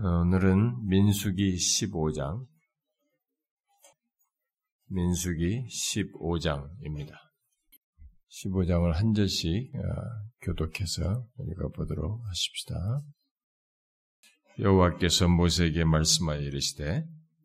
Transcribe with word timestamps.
오늘은 0.00 0.86
민수기 0.86 1.56
15장, 1.56 2.46
민수기 4.90 5.66
15장입니다. 5.66 7.14
15장을 8.30 8.92
한 8.92 9.12
절씩 9.12 9.74
어, 9.74 9.80
교독해서 10.42 11.26
읽어보도록 11.40 12.24
하십시다. 12.28 13.02
여호와께서 14.60 15.26
모세에게 15.26 15.82
말씀하여 15.82 16.42
이르시되 16.42 17.04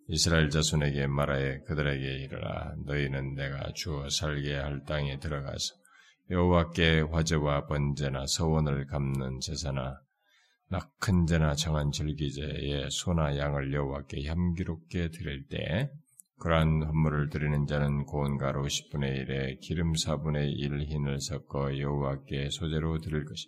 이스라엘 0.09 0.51
자손에게 0.51 1.07
말하여 1.07 1.63
그들에게 1.63 2.05
이르라 2.23 2.75
너희는 2.85 3.33
내가 3.33 3.71
주어 3.73 4.07
살게 4.09 4.57
할 4.57 4.83
땅에 4.83 5.17
들어가서 5.17 5.73
여호와께 6.29 7.01
화제와 7.11 7.65
번제나 7.65 8.27
서원을 8.27 8.85
갚는 8.85 9.39
제사나 9.39 10.02
낙큰 10.69 11.27
제나 11.27 11.53
정한 11.55 11.91
절기제에 11.91 12.89
소나 12.89 13.37
양을 13.37 13.73
여호와께 13.73 14.25
향기롭게 14.25 15.09
드릴 15.11 15.47
때 15.47 15.91
그러한 16.39 16.83
헌물을 16.83 17.29
드리는 17.29 17.65
자는 17.67 18.05
고운 18.05 18.37
가루 18.37 18.63
10분의 18.63 19.27
1에 19.27 19.59
기름 19.61 19.93
4분의 19.93 20.51
1 20.57 20.81
흰을 20.81 21.21
섞어 21.21 21.77
여호와께 21.77 22.49
소재로 22.49 22.99
드릴 22.99 23.23
것이 23.25 23.47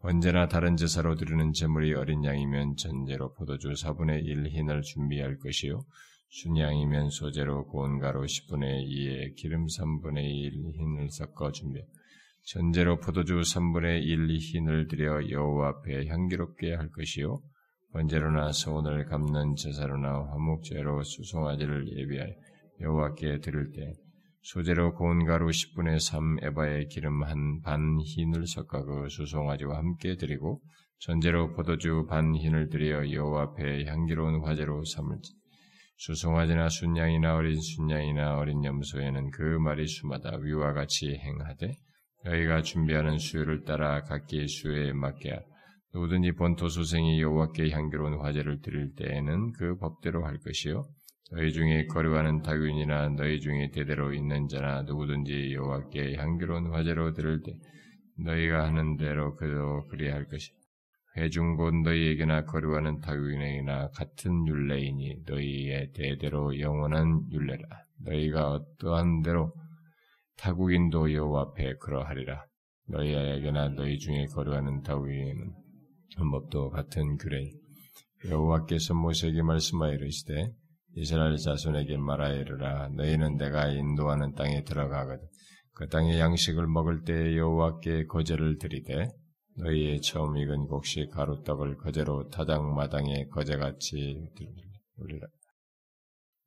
언제나 0.00 0.48
다른 0.48 0.76
제사로 0.76 1.16
드리는 1.16 1.52
제물이 1.52 1.94
어린 1.94 2.24
양이면 2.24 2.76
전제로 2.76 3.34
포도주 3.34 3.72
4분의 3.72 4.24
1 4.24 4.46
흰을 4.46 4.82
준비할 4.82 5.38
것이요 5.38 5.84
순양이면 6.28 7.10
소재로 7.10 7.66
고운 7.66 7.98
가루 7.98 8.22
10분의 8.22 8.86
2에 8.86 9.34
기름 9.36 9.66
3분의 9.66 10.24
1 10.24 10.52
흰을 10.74 11.10
섞어 11.10 11.50
준비할 11.50 11.86
전제로 12.44 12.98
포도주 12.98 13.40
3분의 13.40 14.02
1 14.02 14.36
흰을 14.36 14.88
들여 14.88 15.30
여호와 15.30 15.68
앞에 15.68 16.06
향기롭게 16.06 16.74
할 16.74 16.90
것이요. 16.90 17.40
번제로나 17.92 18.52
서원을 18.52 19.06
갚는 19.06 19.56
제사로나 19.56 20.28
화목제로 20.30 21.02
수송아지를 21.02 21.88
예비하여 21.96 22.32
여호와께 22.80 23.40
드릴 23.40 23.72
때 23.72 23.92
소재로 24.42 24.94
고운 24.94 25.26
가루 25.26 25.48
10분의 25.48 26.00
3 26.00 26.38
에바의 26.42 26.88
기름 26.88 27.22
한 27.24 27.60
반 27.62 28.00
흰을 28.00 28.46
섞어 28.46 28.84
그 28.84 29.08
수송아지와 29.10 29.76
함께 29.76 30.16
드리고 30.16 30.62
전제로 30.98 31.52
포도주 31.52 32.06
반 32.08 32.34
흰을 32.34 32.70
들여 32.70 33.12
여호와 33.12 33.42
앞에 33.42 33.84
향기로운 33.84 34.42
화제로 34.44 34.82
삼을지 34.84 35.34
수송아지나 35.98 36.70
순양이나 36.70 37.36
어린 37.36 37.60
순양이나 37.60 38.38
어린 38.38 38.64
염소에는 38.64 39.30
그 39.30 39.42
말이 39.42 39.86
수마다 39.86 40.36
위와 40.38 40.72
같이 40.72 41.14
행하되 41.14 41.74
너희가 42.24 42.62
준비하는 42.62 43.18
수요를 43.18 43.64
따라 43.64 44.02
각기 44.02 44.46
수요에 44.46 44.92
맞게. 44.92 45.40
누구든지 45.92 46.32
본토 46.32 46.68
소생이 46.68 47.20
여호와께 47.20 47.70
향기로운 47.70 48.20
화제를 48.20 48.60
드릴 48.60 48.94
때에는 48.94 49.52
그 49.52 49.76
법대로 49.78 50.24
할 50.24 50.38
것이요 50.38 50.84
너희 51.32 51.52
중에 51.52 51.86
거류하는 51.86 52.42
다윈이나 52.42 53.10
너희 53.10 53.40
중에 53.40 53.70
대대로 53.72 54.12
있는 54.12 54.46
자나 54.48 54.82
누구든지 54.82 55.52
여호와께 55.54 56.16
향기로운 56.16 56.72
화제로 56.72 57.12
드릴 57.12 57.40
때 57.42 57.52
너희가 58.18 58.64
하는 58.66 58.96
대로 58.96 59.34
그도 59.36 59.86
그리할 59.88 60.26
것이 60.26 60.52
회중 61.16 61.56
곧 61.56 61.74
너희에게나 61.82 62.44
거류하는 62.44 63.00
다윈에게나 63.00 63.88
같은 63.90 64.46
율례이니 64.46 65.22
너희의 65.26 65.90
대대로 65.92 66.58
영원한 66.60 67.22
율례라 67.32 67.66
너희가 68.04 68.52
어떠한 68.52 69.22
대로 69.22 69.52
타국인도 70.40 71.12
여호와 71.12 71.42
앞에 71.42 71.76
그러하리라. 71.76 72.46
너희 72.88 73.12
에게나 73.12 73.68
너희 73.70 73.98
중에 73.98 74.26
거류하는 74.34 74.82
다윗에는 74.82 75.52
헌법도 76.18 76.70
같은 76.70 77.18
규례. 77.18 77.50
여호와께서 78.28 78.94
모세에게 78.94 79.42
말씀하여 79.42 79.94
이르시되 79.94 80.52
이스라엘 80.96 81.36
자손에게 81.36 81.96
말하여 81.96 82.40
이르라 82.40 82.88
너희는 82.88 83.36
내가 83.36 83.68
인도하는 83.68 84.34
땅에 84.34 84.62
들어가거든 84.64 85.26
그 85.72 85.88
땅의 85.88 86.18
양식을 86.18 86.66
먹을 86.66 87.04
때 87.04 87.36
여호와께 87.36 88.06
거제를 88.06 88.58
드리되 88.58 89.08
너희의 89.56 90.02
처음 90.02 90.36
익은 90.36 90.66
곡식 90.66 91.10
가루떡을 91.12 91.76
거제로 91.76 92.28
타작마당에 92.28 93.26
거제같이 93.28 94.28
드리라 94.98 95.26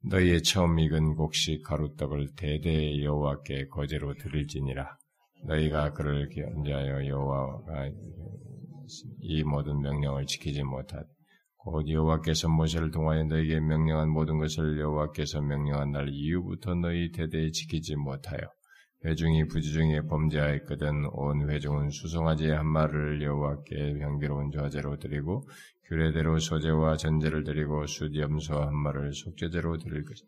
너희의 0.06 0.44
처음 0.44 0.80
익은 0.80 1.16
곡식 1.16 1.64
가루떡을 1.64 2.36
대대 2.36 3.02
여호와께 3.04 3.68
거제로 3.70 4.14
드릴지니라. 4.14 4.98
너희가 5.46 5.94
그를 5.94 6.30
견제하여 6.30 7.08
여호와가 7.08 7.90
이 9.22 9.44
모든 9.44 9.80
명령을 9.80 10.26
지키지 10.26 10.64
못하되 10.64 11.06
곧 11.58 11.88
여호와께서 11.88 12.50
모세를 12.50 12.92
통하여 12.92 13.24
너희에게 13.24 13.62
명령한 13.62 14.10
모든 14.10 14.38
것을 14.40 14.80
여호와께서 14.80 15.42
명령한 15.42 15.92
날 15.92 16.10
이후부터 16.10 16.76
너희 16.76 17.12
대대에 17.12 17.52
지키지 17.52 17.96
못하여 17.96 18.40
회중이 19.06 19.48
부지중에 19.48 20.02
범죄하였거든 20.04 21.08
온 21.12 21.50
회중은 21.50 21.90
수송아지 21.90 22.50
한 22.50 22.66
마리를 22.68 23.22
여호와께 23.22 24.00
향기로운 24.00 24.52
저제로 24.52 24.98
드리고 24.98 25.48
규례대로 25.88 26.40
소재와 26.40 26.96
전제를 26.96 27.44
드리고 27.44 27.86
숫염소 27.86 28.56
한 28.56 28.76
마리를 28.76 29.14
속죄제로 29.14 29.78
드릴 29.78 30.06
것이 30.06 30.24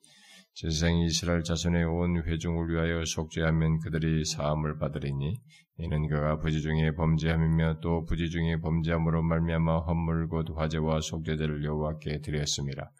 제생 0.53 0.99
이스라엘 0.99 1.43
자손의 1.43 1.85
온 1.85 2.23
회중을 2.23 2.69
위하여 2.69 3.03
속죄하면 3.05 3.79
그들이 3.79 4.23
사함을 4.25 4.77
받으리니 4.77 5.35
이는 5.77 6.07
그가 6.07 6.39
부지 6.39 6.61
중에 6.61 6.91
범죄함이며 6.95 7.79
또 7.81 8.05
부지 8.05 8.29
중에 8.29 8.61
범죄함으로 8.61 9.21
말미암아 9.21 9.79
헌물 9.79 10.27
곧 10.29 10.47
화제와 10.55 11.01
속죄제를 11.01 11.63
여호와께 11.65 12.21
드렸습니다. 12.21 12.91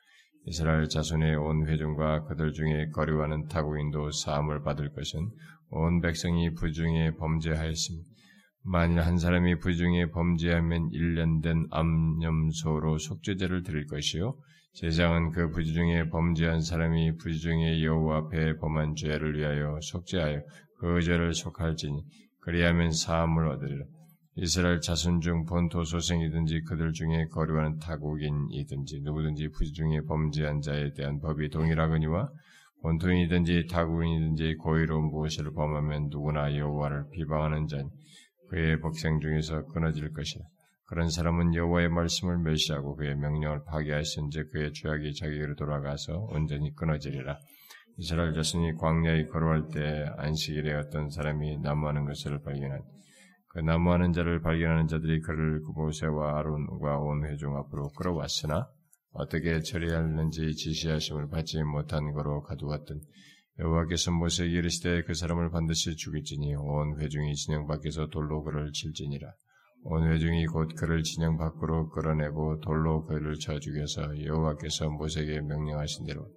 이스라엘 0.47 0.87
자손의 0.87 1.35
온 1.37 1.67
회중과 1.67 2.25
그들 2.25 2.53
중에 2.53 2.89
거류하는 2.93 3.47
타국인도 3.47 4.11
사함을 4.11 4.61
받을 4.61 4.91
것은 4.91 5.31
온 5.69 6.01
백성이 6.01 6.53
부중에 6.53 7.15
범죄하였습니다. 7.15 8.09
만일 8.63 9.01
한 9.01 9.17
사람이 9.17 9.59
부중에 9.59 10.07
범죄하면 10.07 10.89
1년 10.89 11.43
된 11.43 11.67
암염소로 11.69 12.97
속죄제를 12.97 13.61
드릴 13.63 13.85
것이요 13.85 14.35
제장은 14.73 15.31
그 15.31 15.51
부중에 15.51 16.09
범죄한 16.09 16.61
사람이 16.61 17.17
부중에 17.17 17.83
여호와 17.83 18.17
앞에 18.17 18.57
범한 18.57 18.95
죄를 18.95 19.37
위하여 19.37 19.79
속죄하여 19.81 20.41
그 20.79 21.01
죄를 21.01 21.33
속할지니 21.33 22.03
그리하면 22.41 22.91
사함을 22.91 23.47
얻으리라. 23.47 23.85
이스라엘 24.37 24.81
자손 24.81 25.21
중 25.21 25.45
본토 25.45 25.85
소생이든지 25.85 26.63
그들 26.67 26.91
중에 26.91 27.27
거류하는 27.31 27.79
타국인이든지 27.79 29.01
누구든지 29.03 29.47
부중에 29.49 30.01
범죄한 30.01 30.59
자에 30.59 30.91
대한 30.91 31.21
법이 31.21 31.49
동일하거니와 31.49 32.29
본토인이든지 32.85 33.65
타국인이든지 33.71 34.57
고의로 34.57 35.01
무엇을 35.01 35.51
범하면 35.53 36.09
누구나 36.11 36.55
여호와를 36.55 37.05
비방하는 37.11 37.65
자니 37.65 37.89
그의 38.51 38.79
복생 38.79 39.19
중에서 39.19 39.65
끊어질 39.73 40.13
것이다. 40.13 40.45
그런 40.85 41.09
사람은 41.09 41.55
여호와의 41.55 41.89
말씀을 41.89 42.37
멸시하고 42.37 42.95
그의 42.95 43.15
명령을 43.15 43.63
파괴하신즉 43.65 44.51
그의 44.51 44.71
죄악이 44.73 45.15
자기에게로 45.15 45.55
돌아가서 45.55 46.27
온전히 46.29 46.75
끊어지리라. 46.75 47.39
이스라엘 47.97 48.35
자손이 48.35 48.75
광야에 48.75 49.25
걸어갈 49.29 49.63
때 49.73 50.05
안식일에 50.17 50.75
어떤 50.75 51.09
사람이 51.09 51.61
나무하는 51.63 52.05
것을 52.05 52.39
발견한 52.43 52.83
그 53.47 53.61
나무하는 53.61 54.13
자를 54.13 54.41
발견하는 54.41 54.85
자들이 54.85 55.21
그를 55.21 55.59
모세와 55.73 56.37
아론과 56.37 56.99
온 56.99 57.25
회중 57.25 57.57
앞으로 57.57 57.89
끌어왔으나 57.97 58.67
어떻게 59.15 59.61
처리하는지 59.61 60.55
지시하심을 60.55 61.29
받지 61.29 61.61
못한 61.63 62.11
거로 62.11 62.41
가두었던 62.43 63.01
여호와께서 63.59 64.11
모세에게 64.11 64.57
이르시되 64.57 65.03
그 65.03 65.13
사람을 65.13 65.51
반드시 65.51 65.95
죽일지니 65.95 66.55
온 66.55 66.99
회중이 66.99 67.33
진영 67.35 67.65
밖에서 67.65 68.07
돌로 68.07 68.43
그를 68.43 68.71
칠지니라. 68.73 69.31
온 69.83 70.11
회중이 70.11 70.47
곧 70.47 70.75
그를 70.75 71.03
진영 71.03 71.37
밖으로 71.37 71.89
끌어내고 71.91 72.59
돌로 72.59 73.05
그를 73.05 73.35
쳐 73.35 73.57
죽여서 73.57 74.25
여호와께서 74.25 74.89
모세에게 74.89 75.39
명령하신 75.41 76.05
대로 76.05 76.27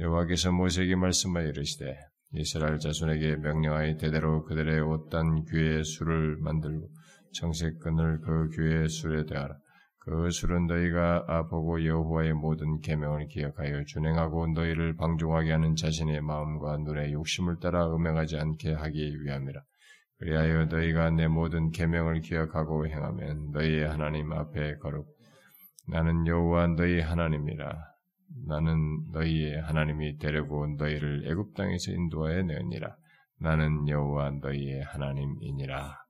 여호와께서 0.00 0.50
모세에게 0.50 0.96
말씀하여 0.96 1.48
이르시되 1.48 1.96
이스라엘 2.34 2.78
자손에게 2.78 3.36
명령하여 3.36 3.98
대대로 3.98 4.42
그들의 4.44 4.80
옷단 4.80 5.44
귀에 5.44 5.84
술을 5.84 6.38
만들고 6.38 6.88
정색끈을 7.34 8.20
그 8.22 8.48
귀의 8.56 8.88
술에 8.88 9.26
대하라. 9.26 9.56
그 10.04 10.30
술은 10.30 10.66
너희가 10.66 11.46
보고 11.48 11.84
여호와의 11.84 12.32
모든 12.32 12.80
계명을 12.80 13.28
기억하여 13.28 13.84
준행하고 13.84 14.48
너희를 14.48 14.96
방종하게 14.96 15.52
하는 15.52 15.76
자신의 15.76 16.22
마음과 16.22 16.78
눈의 16.78 17.12
욕심을 17.12 17.60
따라 17.60 17.86
음행하지 17.86 18.36
않게 18.36 18.72
하기 18.72 19.22
위함이라. 19.22 19.62
그리하여 20.18 20.66
너희가 20.66 21.10
내 21.10 21.28
모든 21.28 21.70
계명을 21.70 22.20
기억하고 22.20 22.88
행하면 22.88 23.52
너희의 23.52 23.88
하나님 23.88 24.32
앞에 24.32 24.76
거룩. 24.78 25.06
나는 25.88 26.26
여호와 26.26 26.68
너희 26.76 27.00
하나님이라. 27.00 27.72
나는 28.48 28.76
너희의 29.12 29.60
하나님이 29.62 30.18
되려고 30.18 30.66
너희를 30.78 31.30
애굽 31.30 31.54
땅에서 31.54 31.92
인도하여 31.92 32.42
내었니라. 32.42 32.96
나는 33.40 33.88
여호와 33.88 34.30
너희의 34.42 34.82
하나님이니라. 34.82 36.01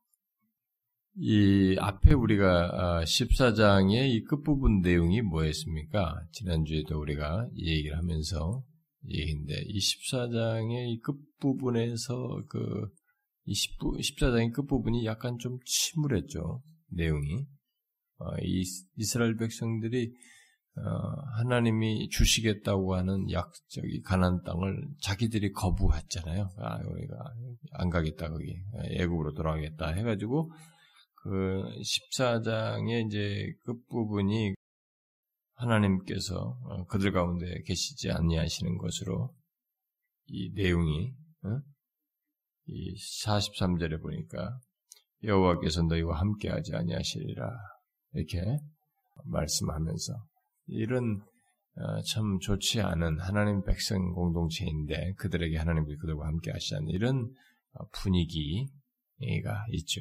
이 1.16 1.76
앞에 1.78 2.14
우리가 2.14 3.02
14장의 3.04 4.00
아, 4.00 4.04
이 4.04 4.22
끝부분 4.22 4.80
내용이 4.80 5.20
뭐였습니까? 5.20 6.22
지난주에도 6.32 6.98
우리가 6.98 7.48
이 7.54 7.70
얘기를 7.70 7.98
하면서 7.98 8.64
얘기인데 9.06 9.62
이 9.66 9.78
14장의 9.78 10.88
이 10.88 11.00
끝부분에서 11.00 12.44
그이 12.48 13.52
14장의 13.98 14.52
끝부분이 14.54 15.04
약간 15.04 15.36
좀 15.38 15.58
침울했죠. 15.66 16.62
내용이. 16.88 17.44
어, 18.18 18.36
이 18.40 18.62
이스라엘 18.96 19.36
백성들이 19.36 20.14
어, 20.76 20.82
하나님이 21.36 22.08
주시겠다고 22.08 22.94
하는 22.94 23.30
약적이 23.30 24.00
가난 24.02 24.42
땅을 24.44 24.88
자기들이 25.02 25.52
거부했잖아요. 25.52 26.48
아, 26.56 26.78
우리가 26.78 27.16
안 27.72 27.90
가겠다 27.90 28.30
거기 28.30 28.56
애국으로 28.98 29.34
돌아가겠다 29.34 29.88
해가지고 29.88 30.50
그 31.22 31.62
14장의 32.10 33.06
이제 33.06 33.46
끝부분이 33.64 34.54
하나님께서 35.54 36.58
어, 36.64 36.84
그들 36.86 37.12
가운데 37.12 37.46
계시지 37.64 38.10
아니하시는 38.10 38.76
것으로 38.78 39.32
이 40.26 40.50
내용이 40.54 41.12
어? 41.44 41.60
이 42.66 42.94
43절에 43.24 44.02
보니까 44.02 44.58
여호와께서 45.22 45.82
너희와 45.82 46.18
함께하지 46.18 46.74
아니하시리라 46.74 47.50
이렇게 48.14 48.58
말씀하면서 49.24 50.12
이런 50.66 51.22
어, 51.76 52.02
참 52.02 52.38
좋지 52.40 52.80
않은 52.80 53.20
하나님 53.20 53.62
백성 53.62 54.12
공동체인데 54.12 55.14
그들에게 55.18 55.56
하나님이 55.56 55.96
그들과 55.98 56.26
함께 56.26 56.50
하시는 56.50 56.88
이런 56.88 57.32
분위기가 57.92 59.64
있죠. 59.70 60.00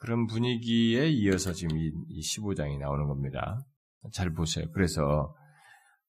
그런 0.00 0.26
분위기에 0.26 1.08
이어서 1.08 1.52
지금 1.52 1.76
이 1.76 2.20
15장이 2.20 2.78
나오는 2.78 3.06
겁니다. 3.06 3.64
잘 4.12 4.32
보세요. 4.32 4.66
그래서 4.72 5.34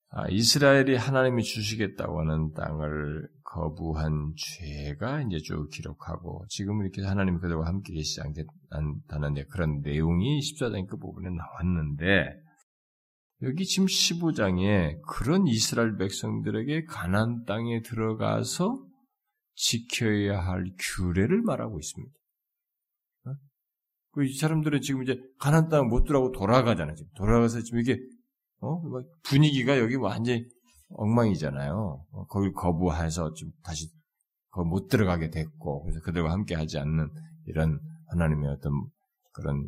아, 0.09 0.27
이스라엘이 0.29 0.95
하나님이 0.95 1.43
주시겠다고 1.43 2.19
하는 2.19 2.53
땅을 2.53 3.27
거부한 3.43 4.33
죄가 4.37 5.21
이제 5.21 5.39
쭉 5.39 5.69
기록하고 5.71 6.45
지금 6.49 6.81
이렇게 6.81 7.03
하나님 7.03 7.39
그들과 7.39 7.65
함께 7.65 7.93
계시지 7.93 8.21
않다는 8.69 9.43
그런 9.49 9.81
내용이 9.81 10.39
14장 10.39 10.87
끝부분에 10.87 11.29
나왔는데 11.29 12.43
여기 13.41 13.65
지금 13.65 13.87
15장에 13.87 15.01
그런 15.07 15.47
이스라엘 15.47 15.97
백성들에게 15.97 16.85
가난 16.85 17.43
땅에 17.45 17.81
들어가서 17.81 18.85
지켜야 19.55 20.39
할 20.39 20.71
규례를 20.77 21.41
말하고 21.41 21.79
있습니다. 21.79 22.13
그 24.13 24.25
사람들은 24.39 24.81
지금 24.81 25.03
이제 25.03 25.19
가난 25.39 25.69
땅 25.69 25.87
못 25.87 26.05
들어가고 26.05 26.31
돌아가잖아요. 26.31 26.95
지금 26.95 27.09
돌아가서 27.15 27.61
지금 27.61 27.79
이게 27.79 27.99
어 28.59 28.81
분위기가 29.23 29.77
여기 29.79 29.95
완전히 29.95 30.45
엉망이잖아요. 30.89 32.05
어, 32.11 32.25
거길 32.27 32.53
거부해서 32.53 33.33
지금 33.33 33.51
다시 33.63 33.89
못 34.65 34.87
들어가게 34.87 35.31
됐고 35.31 35.83
그래서 35.83 35.99
그들과 36.01 36.31
함께 36.31 36.53
하지 36.53 36.77
않는 36.77 37.09
이런 37.47 37.79
하나님의 38.09 38.49
어떤 38.49 38.71
그런 39.33 39.67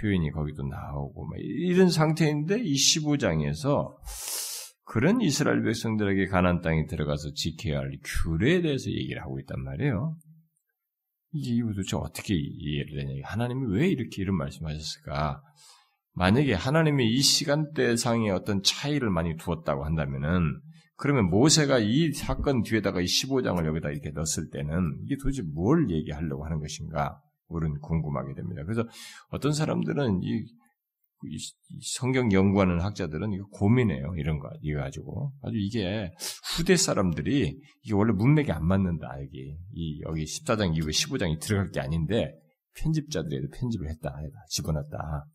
표현이 0.00 0.30
거기도 0.30 0.62
나오고 0.62 1.28
이런 1.38 1.90
상태인데 1.90 2.60
이 2.60 2.74
15장에서 2.74 3.94
그런 4.84 5.20
이스라엘 5.20 5.64
백성들에게 5.64 6.26
가난 6.26 6.60
땅에 6.60 6.86
들어가서 6.86 7.32
지켜야 7.34 7.78
할 7.80 7.90
규례에 8.04 8.62
대해서 8.62 8.90
얘기를 8.90 9.20
하고 9.20 9.40
있단 9.40 9.60
말이에요. 9.60 10.16
이게 11.32 11.60
도대체 11.62 11.96
어떻게 11.96 12.34
이해를 12.34 12.96
되냐. 12.96 13.20
하나님이 13.24 13.72
왜 13.72 13.88
이렇게 13.88 14.22
이런 14.22 14.36
말씀하셨을까? 14.36 15.42
만약에 16.14 16.54
하나님이 16.54 17.12
이 17.12 17.20
시간대상의 17.20 18.30
어떤 18.30 18.62
차이를 18.62 19.10
많이 19.10 19.36
두었다고 19.36 19.84
한다면은, 19.84 20.60
그러면 20.96 21.28
모세가 21.28 21.78
이 21.78 22.12
사건 22.12 22.62
뒤에다가 22.62 23.02
이 23.02 23.04
15장을 23.04 23.64
여기다 23.66 23.90
이렇게 23.90 24.10
넣었을 24.10 24.48
때는 24.50 24.98
이게 25.04 25.16
도대체 25.20 25.42
뭘 25.42 25.90
얘기하려고 25.90 26.44
하는 26.44 26.58
것인가? 26.58 27.20
우리는 27.48 27.78
궁금하게 27.80 28.34
됩니다. 28.34 28.62
그래서 28.64 28.82
어떤 29.28 29.52
사람들은 29.52 30.22
이 30.22 30.44
성경 31.82 32.32
연구하는 32.32 32.80
학자들은 32.80 33.32
이거 33.32 33.46
고민해요. 33.52 34.14
이런 34.16 34.38
거, 34.38 34.48
이거 34.62 34.80
가지고. 34.80 35.32
아주 35.42 35.56
이게 35.56 36.10
후대 36.56 36.76
사람들이 36.76 37.58
이게 37.82 37.94
원래 37.94 38.12
문맥이 38.12 38.50
안 38.52 38.66
맞는다. 38.66 39.08
여기. 39.22 39.56
이, 39.72 40.00
여기 40.02 40.24
14장 40.24 40.76
이후에 40.76 40.90
15장이 40.90 41.40
들어갈 41.40 41.70
게 41.70 41.80
아닌데 41.80 42.32
편집자들이 42.76 43.48
편집을 43.58 43.88
했다. 43.88 44.14
집어넣었다. 44.50 45.26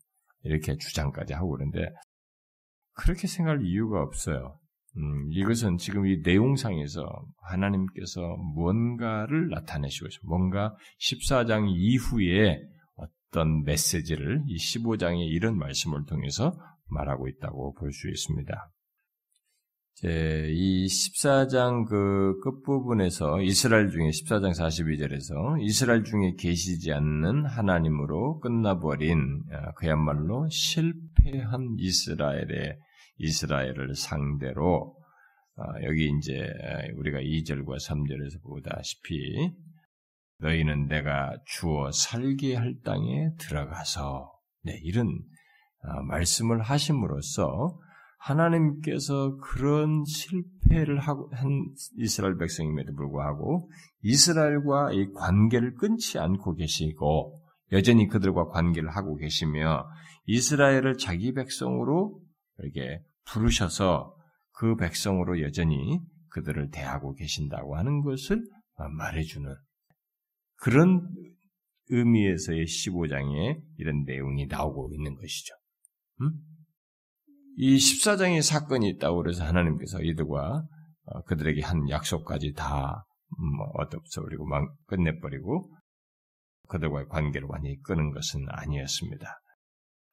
이렇게 0.44 0.76
주장까지 0.76 1.34
하고 1.34 1.50
그러는데 1.50 1.92
그렇게 2.94 3.26
생각할 3.26 3.64
이유가 3.64 4.02
없어요. 4.02 4.58
음, 4.96 5.32
이것은 5.32 5.78
지금 5.78 6.06
이 6.06 6.20
내용상에서 6.22 7.02
하나님께서 7.48 8.20
뭔가를 8.54 9.48
나타내시고 9.48 10.06
있어요. 10.06 10.20
뭔가 10.24 10.76
14장 11.00 11.66
이후에 11.74 12.58
어떤 13.32 13.62
메시지를 13.64 14.42
이 14.46 14.56
15장의 14.56 15.26
이런 15.30 15.56
말씀을 15.56 16.04
통해서 16.04 16.54
말하고 16.88 17.28
있다고 17.28 17.74
볼 17.74 17.90
수 17.90 18.08
있습니다. 18.08 18.70
이 20.04 20.86
14장 20.86 21.86
그 21.86 22.38
끝부분에서 22.40 23.40
이스라엘 23.42 23.90
중에 23.90 24.08
14장 24.08 24.50
42절에서 24.50 25.62
이스라엘 25.62 26.02
중에 26.04 26.34
계시지 26.38 26.92
않는 26.92 27.46
하나님으로 27.46 28.40
끝나버린 28.40 29.42
아, 29.52 29.72
그야말로 29.74 30.48
실패한 30.50 31.76
이스라엘의 31.78 32.78
이스라엘을 33.18 33.94
상대로 33.94 34.96
아, 35.56 35.62
여기 35.84 36.10
이제 36.18 36.52
우리가 36.96 37.18
2절과 37.20 37.76
3절에서 37.76 38.42
보다시피 38.42 39.52
너희는 40.42 40.88
내가 40.88 41.36
주어 41.46 41.90
살게 41.92 42.56
할 42.56 42.74
땅에 42.84 43.30
들어가서 43.38 44.32
네, 44.64 44.78
이런 44.82 45.06
아, 45.82 46.02
말씀을 46.02 46.60
하심으로써 46.62 47.78
하나님께서 48.18 49.36
그런 49.38 50.04
실패를 50.04 51.00
하고 51.00 51.28
한 51.32 51.48
이스라엘 51.96 52.36
백성임에도 52.36 52.94
불구하고 52.94 53.68
이스라엘과 54.02 54.92
이 54.92 55.10
관계를 55.12 55.74
끊지 55.74 56.18
않고 56.18 56.54
계시고 56.54 57.40
여전히 57.72 58.06
그들과 58.06 58.48
관계를 58.48 58.90
하고 58.90 59.16
계시며 59.16 59.88
이스라엘을 60.26 60.98
자기 60.98 61.32
백성으로 61.32 62.20
이렇게 62.58 63.02
부르셔서 63.26 64.14
그 64.52 64.76
백성으로 64.76 65.40
여전히 65.42 65.98
그들을 66.28 66.70
대하고 66.70 67.14
계신다고 67.14 67.76
하는 67.76 68.02
것을 68.02 68.40
말해주는 68.98 69.52
그런 70.62 71.08
의미에서의 71.88 72.64
15장에 72.66 73.60
이런 73.78 74.04
내용이 74.04 74.46
나오고 74.46 74.90
있는 74.94 75.16
것이죠. 75.16 75.54
음? 76.20 76.30
이 77.56 77.76
14장의 77.76 78.42
사건이 78.42 78.88
있다고 78.90 79.22
그래서 79.22 79.44
하나님께서 79.44 80.00
이들과 80.00 80.64
어, 81.04 81.22
그들에게 81.22 81.62
한 81.62 81.88
약속까지 81.90 82.52
다 82.52 83.04
얻어버리고 83.74 84.44
음, 84.44 84.68
끝내버리고 84.86 85.68
그들과의 86.68 87.08
관계를 87.08 87.48
완전히 87.50 87.80
끄는 87.82 88.12
것은 88.12 88.46
아니었습니다. 88.48 89.40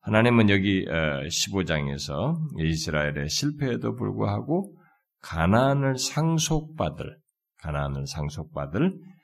하나님은 0.01 0.49
여기 0.49 0.83
15장에서 0.85 2.33
어, 2.33 2.37
이스라엘의 2.57 3.29
실패에도 3.29 3.95
불구하고 3.95 4.75
가난을 5.21 5.99
상속받을 5.99 7.19
가난을 7.59 8.07
상속받을 8.07 8.87
아, 8.87 9.18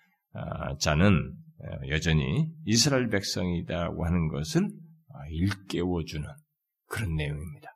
자는 0.80 1.34
여전히 1.90 2.48
이스라엘 2.66 3.10
백성이다고 3.10 4.06
하는 4.06 4.28
것을 4.30 4.64
아, 4.64 5.28
일깨워주는 5.30 6.28
그런 6.88 7.16
내용입니다. 7.16 7.70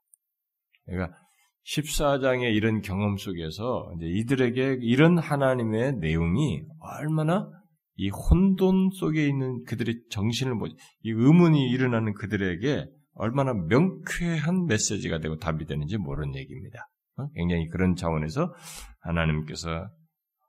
그러니까 0.85 1.17
14장의 1.65 2.55
이런 2.55 2.81
경험 2.81 3.17
속에서 3.17 3.91
이들에게 4.01 4.79
이런 4.81 5.17
하나님의 5.17 5.93
내용이 5.97 6.63
얼마나 6.79 7.47
이 7.95 8.09
혼돈 8.09 8.91
속에 8.93 9.27
있는 9.27 9.63
그들의 9.65 10.03
정신을 10.09 10.55
이 11.03 11.11
의문이 11.11 11.69
일어나는 11.69 12.13
그들에게 12.13 12.85
얼마나 13.13 13.53
명쾌한 13.53 14.65
메시지가 14.65 15.19
되고 15.19 15.37
답이 15.37 15.65
되는지 15.65 15.97
모르는 15.97 16.35
얘기입니다. 16.35 16.87
어? 17.17 17.27
굉장히 17.35 17.67
그런 17.67 17.95
차원에서 17.95 18.53
하나님께서 19.01 19.89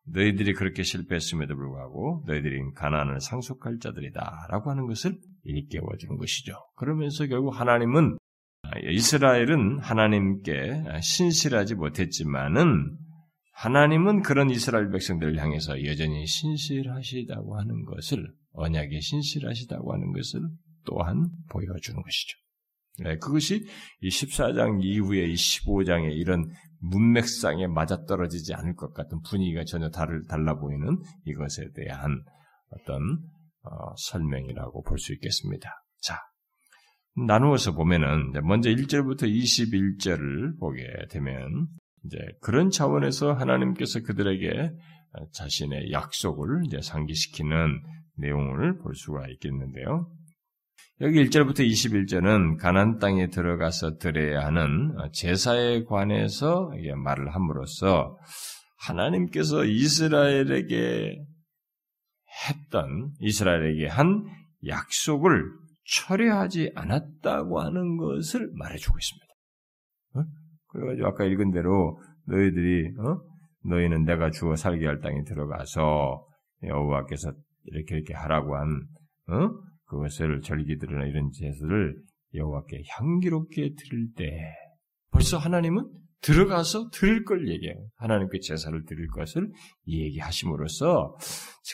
너희들이 0.07 0.55
그렇게 0.55 0.83
실패했음에도 0.83 1.55
불구하고 1.55 2.25
너희들이 2.27 2.59
가난을 2.75 3.21
상속할 3.21 3.79
자들이다라고 3.79 4.71
하는 4.71 4.87
것을 4.87 5.19
일깨워 5.45 5.87
주는 5.99 6.17
것이죠. 6.17 6.55
그러면서 6.77 7.27
결국 7.27 7.59
하나님은 7.59 8.17
이스라엘은 8.91 9.79
하나님께 9.81 10.85
신실하지 11.03 11.75
못했지만은 11.75 12.97
하나님은 13.53 14.23
그런 14.23 14.51
이스라엘 14.51 14.91
백성들을 14.91 15.37
향해서 15.37 15.85
여전히 15.85 16.27
신실하시다고 16.27 17.59
하는 17.59 17.85
것을 17.85 18.33
언약에 18.53 19.01
신실하시다고 19.01 19.93
하는 19.93 20.13
것을 20.13 20.41
또한 20.87 21.29
보여주는 21.51 22.03
것이죠. 22.03 22.39
네, 23.03 23.17
그것이 23.17 23.67
이 24.03 24.09
14장 24.09 24.81
이후에 24.83 25.25
이 25.25 25.35
15장의 25.35 26.17
이런 26.17 26.45
문맥상에 26.81 27.67
맞아떨어지지 27.67 28.55
않을 28.55 28.75
것 28.75 28.93
같은 28.93 29.21
분위기가 29.23 29.65
전혀 29.65 29.89
다를, 29.91 30.23
달라 30.29 30.59
보이는 30.59 30.99
이것에 31.25 31.71
대한 31.75 32.23
어떤 32.71 33.01
어, 33.63 33.95
설명이라고 33.97 34.83
볼 34.83 34.99
수 34.99 35.13
있겠습니다. 35.15 35.71
자, 36.03 36.19
나누어서 37.27 37.73
보면은 37.75 38.33
먼저 38.45 38.71
1절부터 38.71 39.23
21절을 39.23 40.59
보게 40.59 40.83
되면 41.11 41.69
이제 42.05 42.19
그런 42.41 42.71
차원에서 42.71 43.33
하나님께서 43.33 44.01
그들에게 44.01 44.71
자신의 45.33 45.93
약속을 45.93 46.63
이제 46.67 46.81
상기시키는 46.81 47.83
내용을 48.17 48.79
볼 48.79 48.95
수가 48.95 49.29
있겠는데요. 49.29 50.11
여기 51.03 51.25
1절부터 51.25 51.61
21절은 51.61 52.59
가난 52.59 52.99
땅에 52.99 53.29
들어가서 53.29 53.97
드려야 53.97 54.45
하는 54.45 54.95
제사에 55.15 55.85
관해서 55.85 56.71
말을 56.95 57.35
함으로써 57.35 58.19
하나님께서 58.77 59.65
이스라엘에게 59.65 61.25
했던 62.49 63.13
이스라엘에게 63.19 63.87
한 63.87 64.27
약속을 64.67 65.43
철회하지 65.85 66.73
않았다고 66.75 67.61
하는 67.61 67.97
것을 67.97 68.51
말해주고 68.53 68.99
있습니다. 68.99 69.27
어? 70.17 70.25
그래가지고 70.69 71.07
아까 71.09 71.25
읽은 71.25 71.51
대로 71.51 71.99
너희들이 72.27 72.89
어? 72.99 73.21
너희는 73.65 74.05
내가 74.05 74.31
주어 74.31 74.55
살게 74.55 74.85
할 74.87 75.01
땅에 75.01 75.25
들어가서 75.25 76.27
여호와께서 76.63 77.33
이렇게 77.65 77.97
이렇게 77.97 78.13
하라고 78.13 78.57
한 78.57 78.87
어? 79.29 79.70
그것을 79.91 80.41
절기들이나 80.41 81.05
이런 81.07 81.31
제사를 81.33 81.97
여호와께 82.35 82.83
향기롭게 82.89 83.75
드릴 83.77 84.13
때 84.17 84.25
벌써 85.11 85.37
하나님은 85.37 85.85
들어가서 86.23 86.91
드릴 86.91 87.25
걸 87.25 87.49
얘기해요. 87.49 87.77
하나님께 87.97 88.39
제사를 88.41 88.85
드릴 88.85 89.09
것을 89.09 89.51
얘기하심으로써 89.89 91.17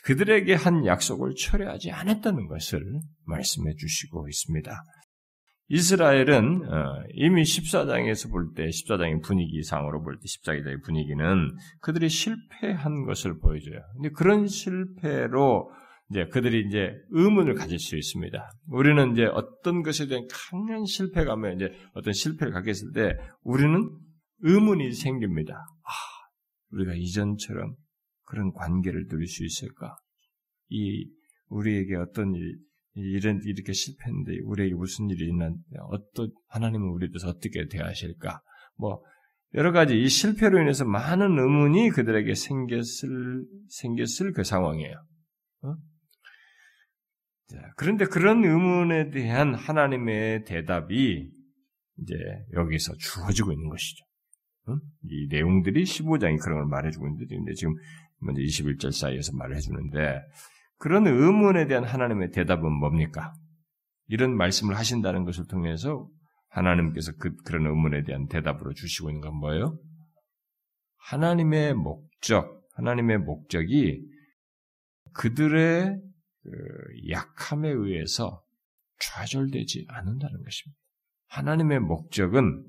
그들에게 0.05 0.55
한 0.55 0.87
약속을 0.87 1.35
철회하지 1.35 1.91
않았다는 1.91 2.47
것을 2.47 2.81
말씀해 3.25 3.75
주시고 3.75 4.29
있습니다. 4.29 4.71
이스라엘은 5.69 6.73
어, 6.73 7.03
이미 7.13 7.43
14장에서 7.43 8.31
볼 8.31 8.53
때, 8.55 8.69
14장의 8.69 9.25
분위기상으로 9.25 10.01
볼 10.05 10.17
때, 10.17 10.23
14장의 10.23 10.85
분위기는 10.85 11.51
그들이 11.81 12.09
실패한 12.09 13.05
것을 13.05 13.41
보여줘요. 13.41 13.81
근데 13.95 14.11
그런 14.11 14.47
실패로 14.47 15.69
이제 16.11 16.27
그들이 16.27 16.67
이제 16.67 16.93
의문을 17.11 17.55
가질 17.55 17.79
수 17.79 17.97
있습니다. 17.97 18.53
우리는 18.69 19.13
이제 19.13 19.25
어떤 19.25 19.83
것에 19.83 20.07
대한 20.07 20.27
강한 20.31 20.85
실패감에 20.85 21.55
이제 21.55 21.73
어떤 21.95 22.13
실패를 22.13 22.53
갖게 22.53 22.71
했을 22.71 22.93
때 22.93 23.17
우리는 23.43 23.91
의문이 24.41 24.93
생깁니다. 24.93 25.55
아, 25.55 25.91
우리가 26.71 26.93
이전처럼 26.95 27.75
그런 28.25 28.53
관계를 28.53 29.09
누릴 29.09 29.27
수 29.27 29.45
있을까? 29.45 29.97
이 30.69 31.09
우리에게 31.49 31.97
어떤 31.97 32.35
일, 32.35 32.59
이런 32.95 33.41
이렇게 33.45 33.73
실패했는데 33.73 34.41
우리에게 34.45 34.75
무슨 34.75 35.11
일이 35.11 35.29
있나? 35.29 35.51
어떤 35.91 36.31
하나님은 36.49 36.89
우리에 36.89 37.09
어떻게 37.25 37.67
대하실까? 37.69 38.41
뭐 38.77 39.03
여러 39.55 39.73
가지 39.73 40.01
이 40.01 40.09
실패로 40.09 40.61
인해서 40.61 40.85
많은 40.85 41.39
의문이 41.39 41.91
그들에게 41.91 42.35
생겼을 42.35 43.45
생겼을 43.69 44.33
그 44.33 44.45
상황이에요. 44.45 44.95
어? 45.63 45.75
자, 47.49 47.59
그런데 47.77 48.05
그런 48.07 48.45
의문에 48.45 49.11
대한 49.11 49.55
하나님의 49.55 50.45
대답이 50.45 51.31
이제 51.99 52.15
여기서 52.55 52.95
주어지고 52.99 53.53
있는 53.53 53.69
것이죠. 53.69 54.05
어? 54.69 54.77
이 55.05 55.29
내용들이 55.29 55.85
15장이 55.85 56.41
그런 56.43 56.59
걸 56.59 56.67
말해주고 56.67 57.07
있는데 57.07 57.55
지금 57.55 57.75
먼저 58.19 58.41
21절 58.41 58.93
사이에서 58.93 59.33
말을 59.37 59.57
해주는데 59.57 60.21
그런 60.79 61.07
의문에 61.07 61.67
대한 61.67 61.85
하나님의 61.85 62.33
대답은 62.33 62.71
뭡니까? 62.73 63.33
이런 64.09 64.37
말씀을 64.37 64.77
하신다는 64.77 65.25
것을 65.25 65.47
통해서 65.47 66.09
하나님께서 66.49 67.13
그, 67.19 67.35
그런 67.45 67.67
의문에 67.67 68.03
대한 68.03 68.27
대답으로 68.29 68.73
주시고 68.75 69.11
있는 69.11 69.21
건 69.21 69.37
뭐예요? 69.37 69.79
하나님의 70.97 71.75
목적, 71.75 72.63
하나님의 72.75 73.19
목적이 73.19 74.03
그들의 75.15 76.01
그 76.47 77.11
약함에 77.11 77.69
의해서 77.69 78.43
좌절되지 79.01 79.87
않는다는 79.89 80.43
것입니다. 80.43 80.81
하나님의 81.29 81.81
목적은 81.81 82.65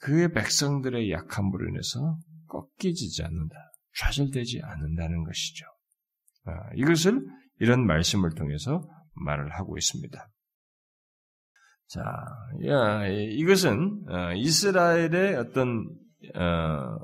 그의 0.00 0.32
백성들의 0.32 1.10
약함으로 1.10 1.68
인해서 1.68 2.18
꺾이지 2.48 3.22
않는다. 3.22 3.56
좌절되지 3.96 4.60
않는다는 4.62 5.24
것이죠. 5.24 5.64
아, 6.44 6.52
이것을 6.76 7.20
이런 7.58 7.86
말씀을 7.86 8.30
통해서 8.34 8.86
말을 9.14 9.50
하고 9.52 9.76
있습니다. 9.76 10.30
자, 11.88 12.00
야, 12.66 13.06
이것은 13.08 14.04
어, 14.08 14.32
이스라엘의 14.34 15.36
어떤 15.36 15.88
어, 16.34 16.98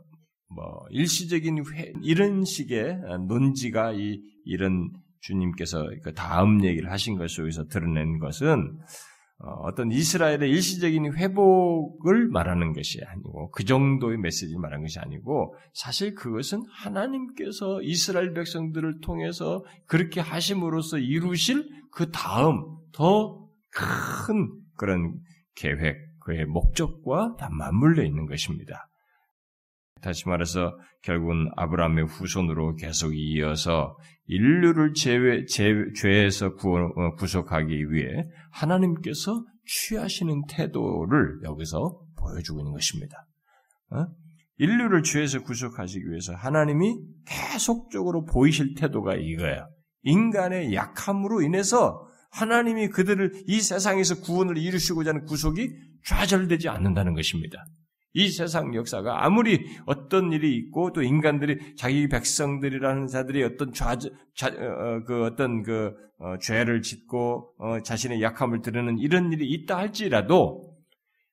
뭐 0.49 0.87
일시적인 0.90 1.64
회, 1.75 1.92
이런 2.02 2.44
식의 2.44 3.00
논지가 3.26 3.92
이 3.94 4.21
이런 4.44 4.90
주님께서 5.25 5.88
그 6.02 6.12
다음 6.14 6.64
얘기를 6.64 6.90
하신 6.90 7.16
것 7.16 7.28
속에서 7.31 7.66
드러낸 7.66 8.19
것은 8.19 8.78
어, 9.38 9.50
어떤 9.62 9.90
이스라엘의 9.90 10.49
일시적인 10.50 11.14
회복을 11.14 12.28
말하는 12.28 12.73
것이 12.73 13.00
아니고 13.04 13.50
그 13.50 13.64
정도의 13.64 14.19
메시지를 14.19 14.61
말하는 14.61 14.85
것이 14.85 14.99
아니고 15.00 15.57
사실 15.73 16.14
그것은 16.14 16.62
하나님께서 16.71 17.83
이스라엘 17.83 18.33
백성들을 18.33 19.00
통해서 19.00 19.64
그렇게 19.87 20.21
하심으로써 20.21 20.99
이루실 20.99 21.69
그 21.90 22.11
다음 22.11 22.62
더 22.93 23.45
큰 23.75 24.52
그런 24.76 25.21
계획, 25.57 25.99
그의 26.21 26.47
목적과 26.47 27.37
다 27.38 27.49
맞물려 27.50 28.04
있는 28.04 28.26
것입니다. 28.26 28.88
다시 30.04 30.28
말해서 30.28 30.78
결국은 31.02 31.49
아브라함의 31.56 32.04
후손으로 32.04 32.76
계속 32.76 33.16
이어서 33.16 33.96
인류를 34.26 34.92
죄, 34.92 35.44
죄, 35.46 35.73
죄에서 35.96 36.54
구원, 36.56 36.92
어, 36.94 37.14
구속하기 37.14 37.90
위해 37.90 38.25
하나님께서 38.52 39.44
취하시는 39.66 40.42
태도를 40.49 41.40
여기서 41.44 42.00
보여주고 42.18 42.61
있는 42.61 42.73
것입니다. 42.73 43.26
어? 43.92 44.06
인류를 44.58 45.02
죄에서 45.02 45.42
구속하시기 45.42 46.06
위해서 46.06 46.34
하나님이 46.34 46.99
계속적으로 47.26 48.25
보이실 48.25 48.75
태도가 48.75 49.14
이거예요. 49.14 49.68
인간의 50.02 50.75
약함으로 50.75 51.40
인해서 51.40 52.06
하나님이 52.30 52.88
그들을 52.88 53.32
이 53.46 53.61
세상에서 53.61 54.20
구원을 54.20 54.58
이루시고자 54.58 55.11
하는 55.11 55.25
구속이 55.25 55.70
좌절되지 56.04 56.68
않는다는 56.68 57.14
것입니다. 57.14 57.64
이 58.14 58.28
세상 58.28 58.75
역사가 58.75 59.25
아무리 59.25 59.66
어떤 59.87 60.33
일이 60.33 60.56
있고 60.56 60.92
또 60.92 61.02
인간들이 61.02 61.75
자기 61.76 62.09
백성들이라는 62.09 63.09
자들이 63.09 63.42
어떤 63.42 63.73
좌, 63.73 63.97
좌 64.37 64.49
어, 64.49 64.50
어, 64.50 65.04
그 65.04 65.25
어떤 65.25 65.62
그 65.62 65.92
어, 66.21 66.38
죄를 66.40 66.80
짓고 66.80 67.54
어, 67.59 67.80
자신의 67.83 68.23
약함을 68.23 68.62
드러내는 68.62 68.99
이런 69.00 69.33
일이 69.33 69.50
있다 69.50 69.76
할지라도 69.76 70.75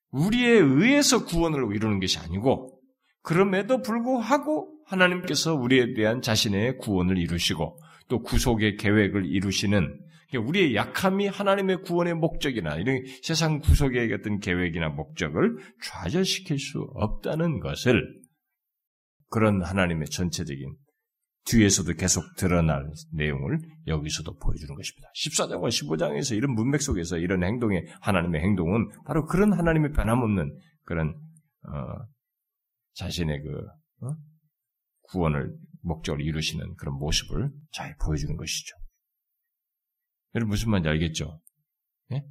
우리에 0.10 0.50
의해서 0.50 1.24
구원을 1.24 1.76
이루는 1.76 2.00
것이 2.00 2.18
아니고 2.18 2.80
그럼에도 3.22 3.84
불구하고 3.84 4.74
하나님께서 4.88 5.54
우리에 5.54 5.94
대한 5.94 6.22
자신의 6.24 6.80
구원을 6.80 7.20
이루시고 7.20 7.78
또 8.08 8.24
구속의 8.24 8.78
계획을 8.78 9.28
이루시는 9.28 10.00
우리의 10.38 10.76
약함이 10.76 11.28
하나님의 11.28 11.82
구원의 11.82 12.16
목적이나 12.16 12.78
이런 12.78 13.04
세상 13.24 13.60
구속의 13.60 14.14
어떤 14.14 14.40
계획이나 14.40 14.90
목적을 14.90 15.58
좌절시킬 15.84 16.60
수 16.60 16.88
없다는 16.94 17.60
것을 17.60 18.22
그런 19.30 19.64
하나님의 19.64 20.08
전체적인 20.10 20.76
뒤에서도 21.46 21.94
계속 21.94 22.24
드러날 22.38 22.92
내용을 23.14 23.60
여기서도 23.88 24.38
보여주는 24.38 24.76
것입니다. 24.76 25.10
14장과 25.16 25.70
15장에서 25.70 26.36
이런 26.36 26.54
문맥 26.54 26.82
속에서 26.82 27.18
이런 27.18 27.44
행동의 27.44 27.88
하나님의 28.02 28.42
행동은 28.42 28.90
바로 29.06 29.26
그런 29.26 29.54
하나님의 29.54 29.92
변함없는 29.92 30.56
그런 30.84 31.16
어, 31.68 32.06
자신의 32.94 33.42
그 33.42 34.06
어? 34.06 34.16
구원을 35.04 35.56
목적으로 35.82 36.24
이루시는 36.24 36.76
그런 36.76 36.96
모습을 36.96 37.50
잘 37.72 37.96
보여주는 38.04 38.36
것이죠. 38.38 38.81
여러분 40.36 40.52
무슨 40.52 40.72
말인지 40.72 40.90
알겠죠? 40.90 41.40
예? 42.14 42.24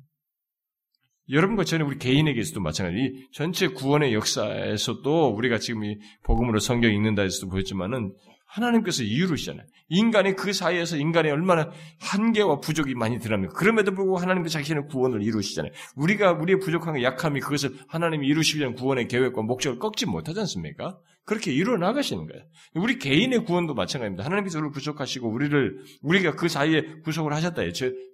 여러분과 1.30 1.64
저는 1.64 1.86
우리 1.86 1.98
개인에게서도 1.98 2.60
마찬가지. 2.60 2.98
이 2.98 3.28
전체 3.32 3.68
구원의 3.68 4.14
역사에서도 4.14 5.28
우리가 5.28 5.58
지금 5.58 5.84
이 5.84 5.98
복음으로 6.24 6.58
성경 6.58 6.92
읽는다 6.92 7.22
해서도 7.22 7.48
보였지만은 7.50 8.14
하나님께서 8.50 9.02
이유로시잖아요. 9.04 9.64
인간이 9.88 10.34
그 10.34 10.52
사이에서 10.52 10.96
인간이 10.96 11.30
얼마나 11.30 11.70
한계와 12.00 12.60
부족이 12.60 12.94
많이 12.94 13.18
드러납니까? 13.18 13.54
그럼에도 13.54 13.92
불구하고 13.92 14.18
하나님께서 14.18 14.58
자신의 14.58 14.86
구원을 14.88 15.22
이루시잖아요. 15.22 15.72
우리가 15.96 16.32
우리의 16.32 16.58
부족한 16.58 17.00
약함이 17.02 17.40
그것을 17.40 17.76
하나님이 17.88 18.26
이루시기 18.26 18.60
위한 18.60 18.74
구원의 18.74 19.08
계획과 19.08 19.42
목적을 19.42 19.78
꺾지 19.78 20.06
못하지 20.06 20.40
않습니까? 20.40 20.98
그렇게 21.24 21.52
이루어 21.52 21.76
나가시는 21.76 22.26
거예요. 22.26 22.44
우리 22.74 22.98
개인의 22.98 23.44
구원도 23.44 23.74
마찬가지입니다. 23.74 24.24
하나님께서 24.24 24.58
우리를 24.58 24.72
구속하시고 24.72 25.30
우리를 25.30 25.78
우리가 26.02 26.34
그 26.34 26.48
사이에 26.48 26.82
구속을 27.04 27.32
하셨다. 27.32 27.62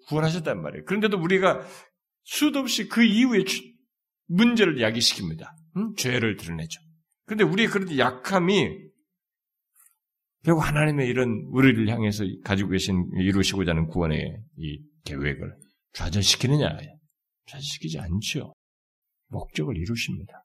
구원하셨단 0.08 0.60
말이에요. 0.60 0.84
그런데도 0.84 1.18
우리가 1.18 1.66
수도 2.24 2.58
없이 2.58 2.88
그 2.88 3.02
이후에 3.02 3.44
문제를 4.28 4.76
야기시킵니다. 4.78 5.48
응? 5.76 5.94
죄를 5.96 6.36
드러내죠. 6.36 6.80
그런데 7.24 7.44
우리의 7.44 7.68
그런 7.68 7.96
약함이 7.96 8.85
결국 10.46 10.62
하나님의 10.62 11.08
이런 11.08 11.28
우리를 11.48 11.88
향해서 11.88 12.22
가지고 12.44 12.70
계신 12.70 13.10
이루시고자 13.14 13.72
하는 13.72 13.88
구원의 13.88 14.44
이 14.58 14.80
계획을 15.04 15.56
좌절시키느냐? 15.92 16.68
좌절시키지 17.46 17.98
않죠. 17.98 18.54
목적을 19.26 19.76
이루십니다. 19.76 20.44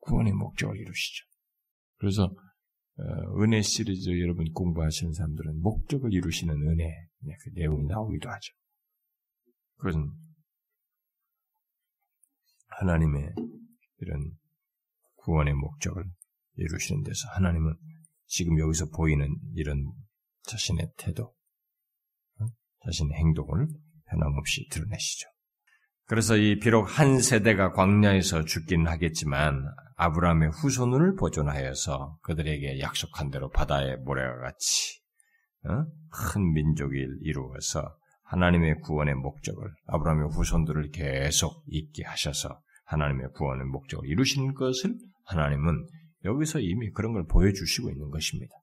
구원의 0.00 0.34
목적을 0.34 0.78
이루시죠. 0.78 1.24
그래서 1.96 2.24
어, 2.24 3.42
은혜 3.42 3.62
시리즈 3.62 4.10
여러분 4.20 4.44
공부하시는 4.52 5.14
사람들은 5.14 5.62
목적을 5.62 6.12
이루시는 6.12 6.54
은혜 6.54 6.84
네, 7.20 7.34
그 7.42 7.50
내용이 7.54 7.86
나오기도 7.86 8.28
하죠. 8.28 8.52
그것은 9.78 10.06
하나님의 12.66 13.32
이런 14.00 14.32
구원의 15.16 15.54
목적을 15.54 16.04
이루시는 16.56 17.04
데서 17.04 17.26
하나님은 17.30 17.74
지금 18.28 18.58
여기서 18.58 18.86
보이는 18.94 19.28
이런 19.54 19.90
자신의 20.44 20.92
태도, 20.96 21.34
어? 22.40 22.46
자신의 22.84 23.18
행동을 23.18 23.66
변함없이 24.06 24.68
드러내시죠. 24.70 25.28
그래서 26.06 26.36
이 26.36 26.58
비록 26.58 26.84
한 26.84 27.20
세대가 27.20 27.72
광야에서 27.72 28.44
죽긴 28.44 28.86
하겠지만 28.86 29.66
아브라함의 29.96 30.50
후손을 30.50 31.16
보존하여서 31.16 32.18
그들에게 32.22 32.80
약속한 32.80 33.30
대로 33.30 33.50
바다의 33.50 33.98
모래와 33.98 34.38
같이 34.38 35.00
어? 35.64 35.84
큰 36.10 36.52
민족을 36.52 37.18
이루어서 37.22 37.94
하나님의 38.22 38.80
구원의 38.82 39.16
목적을 39.16 39.70
아브라함의 39.86 40.30
후손들을 40.30 40.90
계속 40.92 41.62
있게 41.66 42.04
하셔서 42.04 42.60
하나님의 42.86 43.32
구원의 43.34 43.66
목적을 43.66 44.08
이루시는 44.08 44.54
것을 44.54 44.94
하나님은 45.26 45.86
여기서 46.24 46.60
이미 46.60 46.90
그런 46.90 47.12
걸 47.12 47.26
보여주시고 47.26 47.90
있는 47.90 48.10
것입니다. 48.10 48.54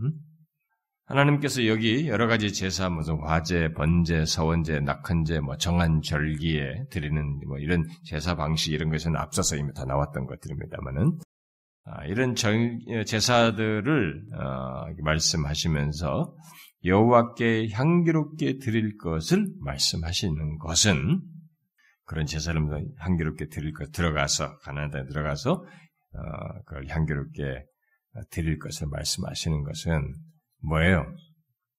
음? 0.00 0.12
하나님께서 1.06 1.66
여기 1.66 2.06
여러 2.06 2.26
가지 2.26 2.52
제사, 2.52 2.90
무슨 2.90 3.18
화제, 3.22 3.72
번제, 3.72 4.26
서원제, 4.26 4.80
낙헌제, 4.80 5.40
뭐 5.40 5.56
정한 5.56 6.02
절기에 6.02 6.84
드리는 6.90 7.40
뭐 7.46 7.58
이런 7.58 7.86
제사 8.04 8.34
방식 8.34 8.72
이런 8.72 8.90
것은 8.90 9.16
앞서서 9.16 9.56
이미 9.56 9.72
다 9.72 9.86
나왔던 9.86 10.26
것들입니다만은 10.26 11.18
아, 11.84 12.04
이런 12.04 12.34
정, 12.34 12.78
제사들을 13.06 14.22
어, 14.34 14.86
말씀하시면서 15.02 16.34
여호와께 16.84 17.70
향기롭게 17.72 18.58
드릴 18.58 18.98
것을 18.98 19.46
말씀하시는 19.60 20.58
것은 20.58 21.22
그런 22.04 22.26
제사를 22.26 22.60
향기롭게 22.98 23.48
드릴 23.48 23.72
것 23.72 23.90
들어가서 23.92 24.58
가나안 24.58 24.90
땅에 24.90 25.04
들어가서 25.06 25.52
어, 25.52 25.64
그걸 26.66 26.86
향기롭게 26.88 27.64
드릴 28.30 28.58
것을 28.58 28.88
말씀하시는 28.88 29.62
것은 29.62 30.14
뭐예요? 30.62 31.04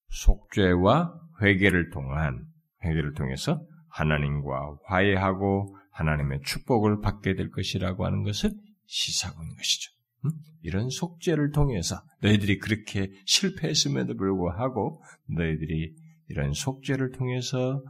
속죄와 0.09 1.13
회개를 1.41 1.89
통한 1.91 2.45
회개를 2.83 3.13
통해서 3.13 3.61
하나님과 3.89 4.77
화해하고 4.85 5.75
하나님의 5.91 6.41
축복을 6.45 7.01
받게 7.01 7.35
될 7.35 7.49
것이라고 7.51 8.05
하는 8.05 8.23
것을 8.23 8.51
시사하고 8.85 9.41
있는 9.43 9.55
것이죠. 9.55 9.91
음? 10.25 10.31
이런 10.61 10.89
속죄를 10.89 11.51
통해서 11.51 12.01
너희들이 12.21 12.59
그렇게 12.59 13.09
실패했음에도 13.25 14.15
불구하고 14.15 15.01
너희들이 15.27 15.95
이런 16.29 16.53
속죄를 16.53 17.11
통해서 17.11 17.83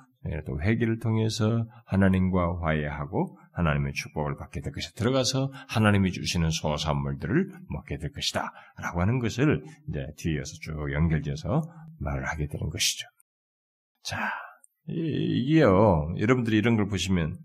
또 0.46 0.62
회개를 0.62 1.00
통해서 1.00 1.66
하나님과 1.86 2.62
화해하고 2.62 3.38
하나님의 3.60 3.94
축복을 3.94 4.36
받게 4.38 4.62
될 4.62 4.72
것이다. 4.74 4.94
들어가서 4.96 5.52
하나님이 5.68 6.12
주시는 6.12 6.50
소산물들을 6.50 7.52
먹게 7.70 7.98
될 7.98 8.12
것이다. 8.12 8.52
라고 8.78 9.02
하는 9.02 9.20
것을 9.20 9.64
이제 9.88 10.06
뒤에서 10.18 10.54
쭉 10.62 10.92
연결지어서 10.92 11.62
말을 12.00 12.26
하게 12.26 12.48
되는 12.48 12.70
것이죠. 12.70 13.08
자, 14.04 14.32
이게요, 14.88 16.16
여러분들이 16.18 16.58
이런 16.58 16.76
걸 16.76 16.88
보시면 16.88 17.38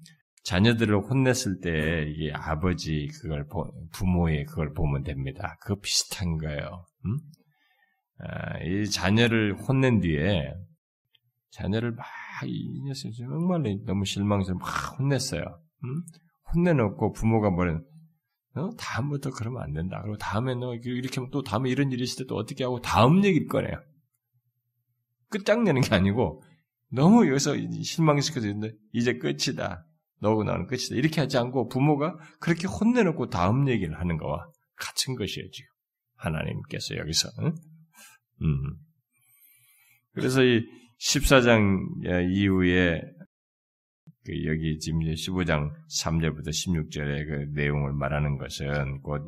자녀들을 0.44 0.96
혼냈을 1.09 1.61
때 1.61 2.07
이게 2.09 2.33
아버지 2.33 3.09
그걸 3.20 3.46
부모의 3.92 4.44
그걸 4.44 4.72
보면 4.72 5.03
됩니다. 5.03 5.57
그거 5.61 5.81
비슷한 5.81 6.38
거예요. 6.38 6.85
음? 7.07 7.18
아, 8.18 8.59
이 8.61 8.88
자녀를 8.88 9.55
혼낸 9.55 10.00
뒤에 10.00 10.53
자녀를 11.50 11.92
막 11.92 12.05
이 12.42 12.83
녀석 12.83 13.12
정말 13.12 13.62
너무 13.85 14.05
실망스러워 14.05 14.59
막 14.59 14.98
혼냈어요. 14.98 15.61
음? 15.85 16.03
혼내놓고 16.55 17.12
부모가 17.12 17.51
뭐래, 17.51 17.79
어? 18.57 18.70
다음부터 18.79 19.31
그러면 19.31 19.62
안 19.62 19.73
된다. 19.73 20.01
그리고 20.03 20.16
다음에 20.16 20.55
너 20.55 20.75
이렇게 20.75 21.16
하면 21.16 21.31
또 21.31 21.42
다음에 21.42 21.70
이런 21.70 21.90
일이 21.92 22.03
있을 22.05 22.25
때 22.25 22.29
또 22.29 22.37
어떻게 22.37 22.64
하고 22.64 22.81
다음 22.81 23.25
얘기를 23.25 23.47
꺼내요. 23.49 23.77
끝장내는 25.31 25.83
게 25.83 25.94
아니고 25.94 26.42
너무 26.90 27.29
여기서 27.29 27.57
실망시켜서 27.83 28.47
이제 28.92 29.18
끝이다. 29.18 29.85
너고 30.20 30.44
나는 30.44 30.66
끝이다. 30.66 30.94
이렇게 30.94 31.20
하지 31.20 31.37
않고 31.37 31.68
부모가 31.68 32.16
그렇게 32.40 32.66
혼내놓고 32.66 33.29
다음 33.29 33.68
얘기를 33.68 33.99
하는 33.99 34.16
거와 34.16 34.47
같은 34.77 35.16
것이에요, 35.16 35.51
지금. 35.51 35.68
하나님께서 36.16 36.97
여기서. 36.97 37.29
응? 37.40 37.53
음. 38.42 38.77
그래서 40.12 40.42
이 40.44 40.64
14장 41.01 42.31
이후에 42.33 43.03
그 44.24 44.46
여기 44.46 44.78
지금 44.78 45.00
15장 45.00 45.70
3절부터 46.02 46.48
16절의 46.48 47.26
그 47.28 47.60
내용을 47.60 47.92
말하는 47.92 48.38
것은 48.38 49.00
곧 49.02 49.22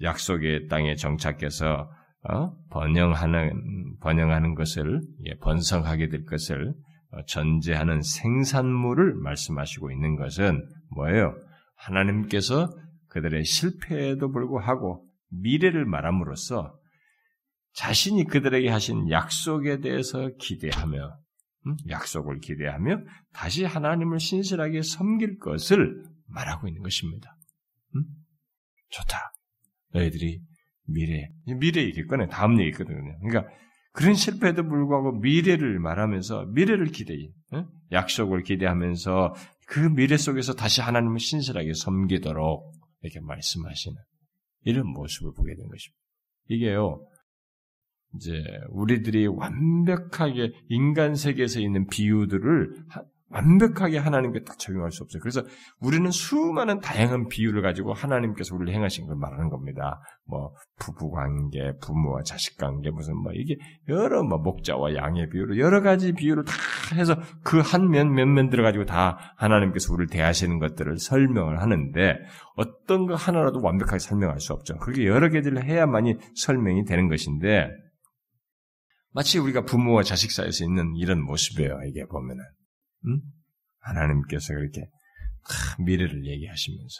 약속의 0.00 0.68
땅에 0.68 0.94
정착해서 0.94 1.90
어? 2.30 2.52
번영하는 2.70 3.98
번영하는 4.00 4.54
것을 4.54 5.00
예, 5.26 5.34
번성하게 5.38 6.08
될 6.08 6.24
것을 6.24 6.72
어, 7.10 7.22
전제하는 7.26 8.00
생산물을 8.00 9.14
말씀하시고 9.14 9.90
있는 9.90 10.16
것은 10.16 10.66
뭐예요? 10.94 11.34
하나님께서 11.76 12.70
그들의 13.08 13.44
실패에도 13.44 14.30
불구하고 14.30 15.04
미래를 15.30 15.84
말함으로써 15.84 16.78
자신이 17.74 18.24
그들에게 18.24 18.68
하신 18.68 19.10
약속에 19.10 19.80
대해서 19.80 20.30
기대하며 20.38 21.21
약속을 21.88 22.40
기대하며 22.40 22.98
다시 23.32 23.64
하나님을 23.64 24.18
신실하게 24.18 24.82
섬길 24.82 25.38
것을 25.38 26.02
말하고 26.26 26.68
있는 26.68 26.82
것입니다. 26.82 27.36
음? 27.96 28.04
좋다. 28.90 29.32
너희들이 29.92 30.40
미래, 30.86 31.28
미래 31.58 31.82
얘기거든. 31.82 32.28
다음 32.28 32.60
얘기거든요. 32.60 33.18
그러니까 33.20 33.52
그런 33.92 34.14
실패에도 34.14 34.66
불구하고 34.66 35.20
미래를 35.20 35.78
말하면서 35.78 36.46
미래를 36.46 36.86
기대해. 36.86 37.28
응? 37.54 37.66
약속을 37.92 38.42
기대하면서 38.42 39.34
그 39.66 39.78
미래 39.80 40.16
속에서 40.16 40.54
다시 40.54 40.80
하나님을 40.80 41.18
신실하게 41.18 41.74
섬기도록 41.74 42.72
이렇게 43.02 43.20
말씀하시는 43.20 43.96
이런 44.64 44.86
모습을 44.86 45.32
보게 45.36 45.54
된 45.54 45.68
것입니다. 45.68 45.98
이게요, 46.48 47.06
이제 48.14 48.32
우리들이 48.70 49.26
완벽하게 49.26 50.52
인간 50.68 51.14
세계에서 51.14 51.60
있는 51.60 51.86
비유들을 51.86 52.74
완벽하게 53.34 53.96
하나님께 53.96 54.42
딱 54.44 54.58
적용할 54.58 54.92
수 54.92 55.02
없어요. 55.04 55.22
그래서 55.22 55.42
우리는 55.80 56.10
수많은 56.10 56.80
다양한 56.80 57.28
비유를 57.28 57.62
가지고 57.62 57.94
하나님께서 57.94 58.54
우리를 58.54 58.74
행하신 58.74 59.06
걸 59.06 59.16
말하는 59.16 59.48
겁니다. 59.48 60.02
뭐 60.26 60.52
부부 60.78 61.10
관계, 61.10 61.72
부모와 61.80 62.24
자식 62.24 62.58
관계, 62.58 62.90
무슨 62.90 63.16
뭐 63.16 63.32
이게 63.34 63.56
여러 63.88 64.22
뭐 64.22 64.36
목자와 64.36 64.94
양의 64.96 65.30
비유로 65.30 65.56
여러 65.56 65.80
가지 65.80 66.12
비유를 66.12 66.44
다 66.44 66.52
해서 66.94 67.16
그 67.42 67.62
한 67.62 67.88
면 67.88 68.08
몇 68.12 68.28
면 68.28 68.50
들어 68.50 68.62
가지고 68.62 68.84
다 68.84 69.18
하나님께서 69.38 69.94
우리를 69.94 70.08
대하시는 70.08 70.58
것들을 70.58 70.98
설명을 70.98 71.62
하는데 71.62 72.18
어떤 72.56 73.06
거 73.06 73.14
하나라도 73.14 73.62
완벽하게 73.62 73.98
설명할 73.98 74.40
수 74.40 74.52
없죠. 74.52 74.76
그렇게 74.76 75.06
여러 75.06 75.30
개들을 75.30 75.64
해야만이 75.64 76.16
설명이 76.34 76.84
되는 76.84 77.08
것인데 77.08 77.70
마치 79.12 79.38
우리가 79.38 79.64
부모와 79.64 80.02
자식 80.02 80.30
사이에서 80.32 80.64
있는 80.64 80.96
이런 80.96 81.22
모습이에요. 81.22 81.80
이게 81.88 82.04
보면은 82.06 82.42
음? 83.06 83.20
하나님께서 83.80 84.54
그렇게 84.54 84.88
미래를 85.84 86.26
얘기하시면서 86.26 86.94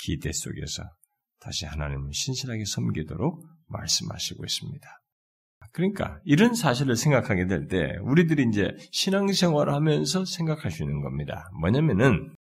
기대 0.00 0.32
속에서 0.32 0.82
다시 1.40 1.66
하나님을 1.66 2.12
신실하게 2.12 2.64
섬기도록 2.64 3.46
말씀하시고 3.68 4.44
있습니다. 4.44 4.88
그러니까 5.72 6.20
이런 6.24 6.54
사실을 6.54 6.96
생각하게 6.96 7.46
될 7.46 7.68
때 7.68 7.96
우리들이 8.02 8.46
이제 8.48 8.70
신앙생활을 8.92 9.72
하면서 9.72 10.24
생각할 10.24 10.70
수 10.70 10.82
있는 10.82 11.02
겁니다. 11.02 11.50
뭐냐면은 11.60 12.34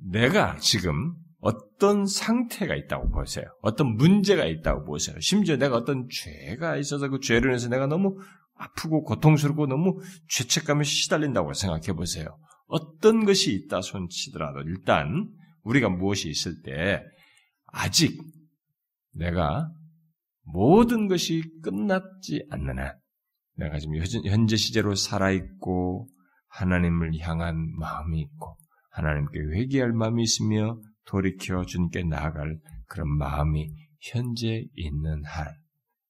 내가 0.00 0.56
지금 0.56 1.14
어떤 1.42 2.06
상태가 2.06 2.76
있다고 2.76 3.10
보세요. 3.10 3.44
어떤 3.62 3.96
문제가 3.96 4.44
있다고 4.46 4.84
보세요. 4.84 5.18
심지어 5.20 5.56
내가 5.56 5.76
어떤 5.76 6.06
죄가 6.08 6.76
있어서 6.76 7.08
그 7.08 7.18
죄로 7.18 7.48
인해서 7.48 7.68
내가 7.68 7.88
너무 7.88 8.16
아프고 8.54 9.02
고통스럽고 9.02 9.66
너무 9.66 9.98
죄책감에 10.28 10.84
시달린다고 10.84 11.52
생각해 11.52 11.94
보세요. 11.94 12.38
어떤 12.68 13.24
것이 13.24 13.52
있다 13.54 13.80
손치더라도 13.80 14.60
일단 14.60 15.28
우리가 15.64 15.88
무엇이 15.88 16.30
있을 16.30 16.62
때 16.62 17.02
아직 17.66 18.22
내가 19.12 19.68
모든 20.44 21.08
것이 21.08 21.42
끝났지 21.64 22.46
않는 22.50 22.78
한 22.78 22.92
내가 23.56 23.80
지금 23.80 23.96
현재 24.26 24.56
시제로 24.56 24.94
살아있고 24.94 26.08
하나님을 26.46 27.18
향한 27.18 27.56
마음이 27.78 28.20
있고 28.20 28.56
하나님께 28.92 29.40
회개할 29.56 29.92
마음이 29.92 30.22
있으며 30.22 30.78
돌이켜 31.04 31.64
주님께 31.64 32.04
나아갈 32.04 32.58
그런 32.86 33.08
마음이 33.16 33.70
현재 34.00 34.64
있는 34.74 35.24
한 35.24 35.46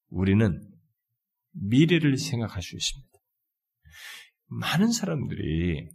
우리는 0.09 0.61
미래를 1.53 2.17
생각할 2.17 2.63
수 2.63 2.77
있습니다. 2.77 3.13
많은 4.49 4.93
사람들이 4.93 5.89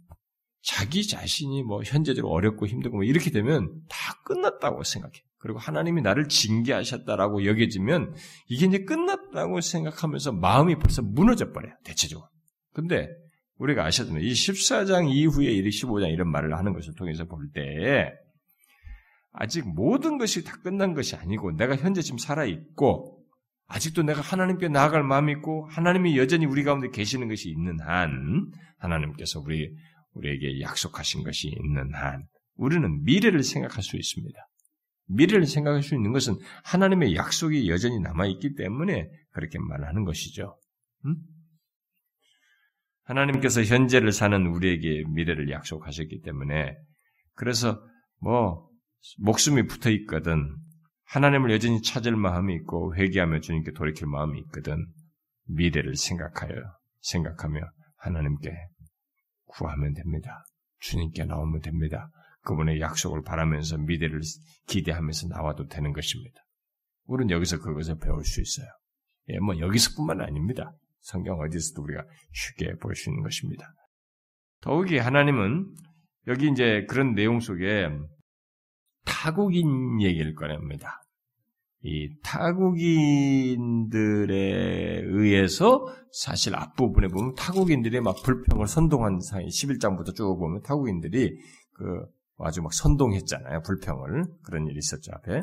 자기 0.62 1.06
자신이 1.06 1.62
뭐 1.62 1.82
현재적으로 1.84 2.32
어렵고 2.32 2.66
힘들고 2.66 2.98
뭐 2.98 3.04
이렇게 3.04 3.30
되면 3.30 3.80
다 3.88 4.20
끝났다고 4.24 4.82
생각해. 4.82 5.14
그리고 5.38 5.58
하나님이 5.58 6.02
나를 6.02 6.28
징계하셨다라고 6.28 7.44
여겨지면 7.44 8.14
이게 8.48 8.66
이제 8.66 8.78
끝났다고 8.84 9.60
생각하면서 9.60 10.32
마음이 10.32 10.76
벌써 10.78 11.00
무너져 11.00 11.52
버려요. 11.52 11.74
대체적으로. 11.84 12.28
근데 12.72 13.08
우리가 13.56 13.84
아셨잖아요. 13.84 14.22
이 14.22 14.32
14장 14.32 15.08
이후에 15.10 15.52
이 15.52 15.62
15장 15.62 16.12
이런 16.12 16.30
말을 16.30 16.56
하는 16.56 16.72
것을 16.72 16.94
통해서 16.94 17.24
볼 17.24 17.50
때 17.52 18.12
아직 19.40 19.68
모든 19.72 20.18
것이 20.18 20.42
다 20.42 20.56
끝난 20.62 20.94
것이 20.94 21.14
아니고 21.14 21.52
내가 21.52 21.76
현재 21.76 22.02
지금 22.02 22.18
살아 22.18 22.44
있고 22.44 23.24
아직도 23.68 24.02
내가 24.02 24.20
하나님께 24.20 24.68
나아갈 24.68 25.04
마음이 25.04 25.30
있고 25.34 25.66
하나님이 25.66 26.18
여전히 26.18 26.44
우리 26.44 26.64
가운데 26.64 26.90
계시는 26.90 27.28
것이 27.28 27.48
있는 27.48 27.78
한 27.78 28.50
하나님께서 28.78 29.38
우리 29.38 29.72
우리에게 30.14 30.60
약속하신 30.60 31.22
것이 31.22 31.48
있는 31.48 31.94
한 31.94 32.26
우리는 32.56 33.04
미래를 33.04 33.44
생각할 33.44 33.84
수 33.84 33.96
있습니다. 33.96 34.36
미래를 35.06 35.46
생각할 35.46 35.84
수 35.84 35.94
있는 35.94 36.12
것은 36.12 36.34
하나님의 36.64 37.14
약속이 37.14 37.70
여전히 37.70 38.00
남아 38.00 38.26
있기 38.26 38.56
때문에 38.56 39.08
그렇게 39.30 39.60
말하는 39.60 40.04
것이죠. 40.04 40.58
음? 41.06 41.14
하나님께서 43.04 43.62
현재를 43.62 44.10
사는 44.10 44.44
우리에게 44.48 45.04
미래를 45.14 45.48
약속하셨기 45.48 46.22
때문에 46.22 46.76
그래서 47.34 47.80
뭐 48.20 48.67
목숨이 49.18 49.66
붙어 49.66 49.90
있거든 49.90 50.56
하나님을 51.04 51.50
여전히 51.52 51.80
찾을 51.82 52.16
마음이 52.16 52.54
있고 52.56 52.94
회개하며 52.94 53.40
주님께 53.40 53.72
돌이킬 53.72 54.06
마음이 54.06 54.38
있거든 54.40 54.86
미래를 55.46 55.96
생각하여 55.96 56.54
생각하며 57.00 57.60
하나님께 57.96 58.52
구하면 59.46 59.94
됩니다. 59.94 60.44
주님께 60.80 61.24
나오면 61.24 61.60
됩니다. 61.60 62.10
그분의 62.42 62.80
약속을 62.80 63.22
바라면서 63.22 63.78
미래를 63.78 64.20
기대하면서 64.66 65.28
나와도 65.28 65.66
되는 65.66 65.92
것입니다. 65.92 66.40
우리는 67.06 67.30
여기서 67.30 67.58
그것을 67.60 67.98
배울 67.98 68.24
수 68.24 68.40
있어요. 68.40 68.66
예, 69.28 69.38
뭐 69.38 69.58
여기서뿐만 69.58 70.20
아닙니다. 70.20 70.72
성경 71.00 71.40
어디서도 71.40 71.82
우리가 71.82 72.04
쉽게 72.32 72.74
볼 72.76 72.94
수 72.94 73.10
있는 73.10 73.22
것입니다. 73.22 73.72
더욱이 74.60 74.98
하나님은 74.98 75.74
여기 76.26 76.50
이제 76.50 76.84
그런 76.88 77.14
내용 77.14 77.40
속에 77.40 77.88
타국인 79.08 80.00
얘기를 80.02 80.34
꺼냅니다. 80.34 81.02
이 81.82 82.10
타국인들에 82.22 83.86
의해서 85.04 85.86
사실 86.12 86.54
앞부분에 86.54 87.08
보면 87.08 87.34
타국인들이 87.34 88.00
막 88.00 88.16
불평을 88.22 88.66
선동한 88.66 89.20
사이 89.20 89.46
11장부터 89.46 90.14
쭉 90.14 90.36
보면 90.38 90.62
타국인들이 90.62 91.36
그 91.72 91.84
아주 92.38 92.62
막 92.62 92.72
선동했잖아요. 92.72 93.62
불평을. 93.62 94.24
그런 94.44 94.66
일이 94.66 94.78
있었죠, 94.78 95.12
앞에. 95.14 95.42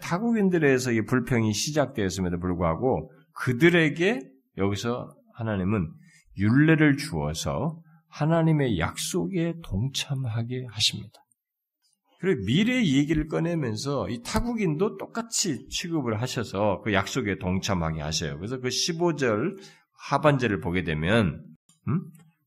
타국인들에서 0.00 0.92
이 0.92 1.04
불평이 1.04 1.52
시작되었음에도 1.52 2.38
불구하고 2.38 3.10
그들에게 3.34 4.20
여기서 4.58 5.14
하나님은 5.34 5.90
윤례를 6.38 6.96
주어서 6.96 7.80
하나님의 8.08 8.78
약속에 8.78 9.54
동참하게 9.62 10.66
하십니다. 10.70 11.22
그리고 12.22 12.44
미래 12.44 12.84
얘기를 12.84 13.26
꺼내면서 13.26 14.08
이 14.08 14.22
타국인도 14.22 14.96
똑같이 14.96 15.66
취급을 15.68 16.22
하셔서 16.22 16.80
그 16.84 16.92
약속에 16.92 17.38
동참하게 17.38 18.00
하셔요. 18.00 18.36
그래서 18.36 18.60
그 18.60 18.68
15절 18.68 19.60
하반절을 20.08 20.60
보게 20.60 20.84
되면 20.84 21.44
음? 21.88 22.00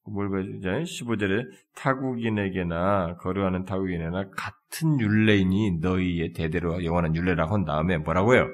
뭘 0.06 0.30
보여주죠? 0.30 0.70
15절에 0.70 1.44
타국인에게나 1.76 3.18
거류하는 3.18 3.66
타국인에나 3.66 4.30
같은 4.30 4.98
율례인이 4.98 5.80
너희의 5.82 6.32
대대로 6.32 6.86
영원한 6.86 7.14
율례라고 7.14 7.56
한 7.56 7.66
다음에 7.66 7.98
뭐라고요? 7.98 8.48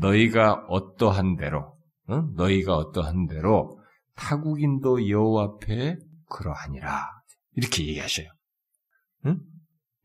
너희가 0.00 0.64
어떠한 0.68 1.36
대로 1.36 1.76
어? 2.08 2.22
너희가 2.34 2.74
어떠한 2.74 3.28
대로 3.28 3.78
타국인도 4.16 5.08
여호와 5.08 5.44
앞에 5.44 5.98
그러하니라 6.28 7.12
이렇게 7.54 7.86
얘기하셔요. 7.86 8.26
응? 9.26 9.38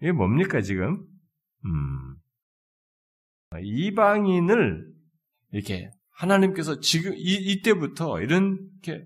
이게 0.03 0.11
뭡니까, 0.11 0.59
지금? 0.61 1.01
음, 1.63 2.15
이방인을 3.61 4.85
이렇게 5.53 5.89
하나님께서 6.11 6.81
지금 6.81 7.13
이, 7.15 7.35
이때부터 7.35 8.19
이렇게 8.19 9.05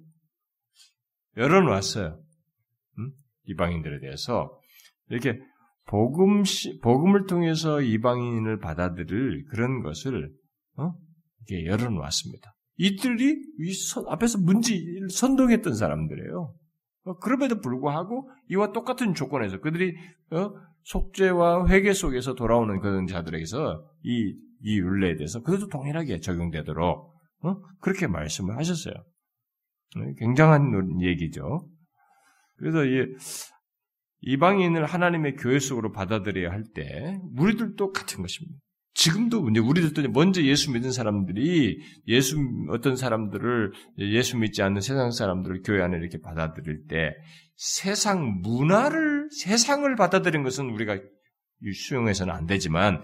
열어놓았어요. 1.37 2.19
음? 2.97 3.11
이방인들에 3.45 3.99
대해서 3.99 4.59
이렇게 5.09 5.39
복음 5.85 6.41
복음을 6.81 7.27
통해서 7.27 7.79
이방인을 7.79 8.57
받아들일 8.57 9.45
그런 9.51 9.83
것을 9.83 10.33
어? 10.77 10.93
이렇게 11.45 11.67
열어놓았습니다. 11.67 12.55
이들이 12.77 13.35
이 13.59 13.73
선, 13.73 14.05
앞에서 14.07 14.39
문제 14.39 14.73
선동했던 15.11 15.75
사람들이에요. 15.75 16.55
어, 17.03 17.17
그럼에도 17.19 17.61
불구하고 17.61 18.31
이와 18.49 18.71
똑같은 18.71 19.13
조건에서 19.13 19.59
그들이 19.59 19.95
어, 20.31 20.53
속죄와 20.87 21.67
회개 21.67 21.91
속에서 21.93 22.33
돌아오는 22.33 22.79
그런 22.79 23.07
자들에게서 23.07 23.83
이, 24.03 24.35
이 24.61 24.77
율례에 24.77 25.15
대해서 25.15 25.41
그들도 25.41 25.67
동일하게 25.67 26.19
적용되도록 26.19 27.13
어? 27.43 27.55
그렇게 27.81 28.07
말씀을 28.07 28.57
하셨어요. 28.57 28.93
네, 29.97 30.13
굉장한 30.17 31.01
얘기죠. 31.01 31.67
그래서 32.55 32.85
이 32.85 33.05
이방인을 34.21 34.85
하나님의 34.85 35.35
교회 35.35 35.59
속으로 35.59 35.91
받아들여야 35.91 36.51
할 36.51 36.63
때 36.73 37.19
우리들도 37.35 37.91
같은 37.91 38.21
것입니다. 38.21 38.59
지금도 38.97 39.47
이제 39.51 39.59
우리들도 39.59 40.09
먼저 40.09 40.41
예수 40.41 40.71
믿은 40.71 40.91
사람들이 40.91 41.79
예수 42.07 42.35
어떤 42.71 42.95
사람들을 42.95 43.71
예수 43.99 44.37
믿지 44.37 44.63
않는 44.63 44.81
세상 44.81 45.11
사람들을 45.11 45.61
교회 45.63 45.83
안에 45.83 45.97
이렇게 45.97 46.19
받아들일 46.19 46.87
때 46.87 47.13
세상 47.55 48.41
문화를 48.41 49.29
세상을 49.29 49.95
받아들인 49.95 50.41
것은 50.41 50.71
우리가 50.71 50.97
수용해서는 51.75 52.33
안 52.33 52.47
되지만 52.47 53.03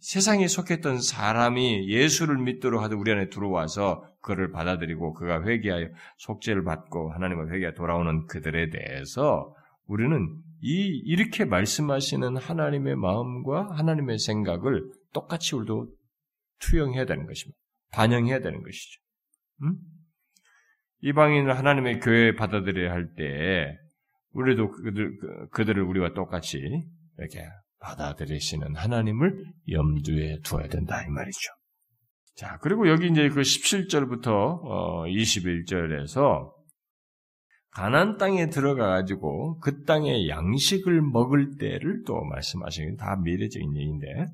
세, 0.00 0.20
상에 0.20 0.48
속했던 0.48 1.00
사람이 1.00 1.88
예수를 1.88 2.36
믿도록 2.38 2.82
하듯 2.82 2.98
우리 2.98 3.12
안에 3.12 3.28
들어와서 3.28 4.02
그를 4.20 4.50
받아들이고 4.50 5.14
그가 5.14 5.44
회개하여 5.44 5.90
속죄를 6.16 6.64
받고 6.64 7.12
하나님과 7.12 7.52
회개하 7.52 7.74
돌아오는 7.74 8.26
그들에 8.26 8.70
대해서 8.70 9.54
우리는 9.88 10.36
이 10.60 11.02
이렇게 11.04 11.44
말씀하시는 11.44 12.36
하나님의 12.36 12.96
마음과 12.96 13.76
하나님의 13.76 14.18
생각을 14.18 14.90
똑같이 15.12 15.56
우리도 15.56 15.88
투영해야 16.60 17.06
되는 17.06 17.26
것입니다. 17.26 17.58
반영해야 17.92 18.40
되는 18.40 18.62
것이죠. 18.62 19.00
음? 19.62 19.76
이방인을 21.00 21.56
하나님의 21.56 22.00
교회에 22.00 22.34
받아들여야 22.34 22.92
할 22.92 23.14
때 23.14 23.76
우리도 24.32 24.70
그들, 24.70 25.16
그, 25.18 25.48
그들을 25.50 25.82
우리와 25.82 26.12
똑같이 26.12 26.58
이렇게 27.16 27.48
받아들이시는 27.80 28.76
하나님을 28.76 29.44
염두에 29.70 30.40
두어야 30.44 30.68
된다 30.68 31.02
이 31.02 31.08
말이죠. 31.08 31.50
자 32.36 32.58
그리고 32.60 32.88
여기 32.88 33.08
이제 33.08 33.28
그 33.28 33.40
17절부터 33.40 34.26
어, 34.26 35.04
21절에서 35.06 36.52
가난 37.78 38.16
땅에 38.16 38.48
들어가 38.48 38.88
가지고 38.88 39.56
그 39.60 39.84
땅의 39.84 40.28
양식을 40.28 41.00
먹을 41.00 41.58
때를 41.58 42.02
또 42.04 42.24
말씀하시는 42.24 42.96
다 42.96 43.14
미래적인 43.22 43.76
얘기인데 43.76 44.26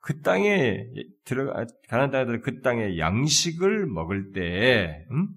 그 0.00 0.22
땅에 0.22 0.86
들어가 1.26 1.66
가나안 1.90 2.10
땅에 2.10 2.24
들어 2.24 2.40
그 2.40 2.62
땅의 2.62 2.98
양식을 2.98 3.84
먹을 3.84 4.32
때 4.32 5.04
음? 5.10 5.28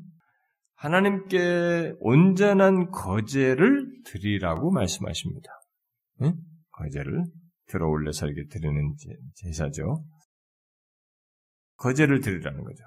하나님께 0.76 1.96
온전한 2.00 2.92
거제를 2.92 3.92
드리라고 4.06 4.72
말씀하십니다. 4.72 5.50
응? 6.22 6.36
거제를 6.72 7.26
들어올려서 7.68 8.28
이렇게 8.28 8.48
드리는 8.48 8.96
제사죠. 9.36 10.06
거제를 11.76 12.22
드리라는 12.22 12.64
거죠. 12.64 12.86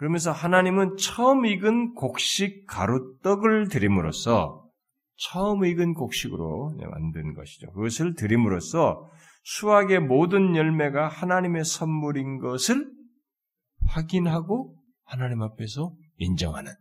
그러면서 0.00 0.32
하나님은 0.32 0.96
처음 0.96 1.44
익은 1.44 1.92
곡식 1.92 2.66
가루떡을 2.66 3.68
드림으로써 3.68 4.66
처음 5.18 5.62
익은 5.66 5.92
곡식으로 5.92 6.74
만든 6.90 7.34
것이죠. 7.34 7.70
그것을 7.72 8.14
드림으로써 8.14 9.10
수학의 9.42 10.00
모든 10.00 10.56
열매가 10.56 11.06
하나님의 11.06 11.66
선물인 11.66 12.38
것을 12.38 12.90
확인하고 13.88 14.74
하나님 15.04 15.42
앞에서 15.42 15.94
인정하는 16.16 16.72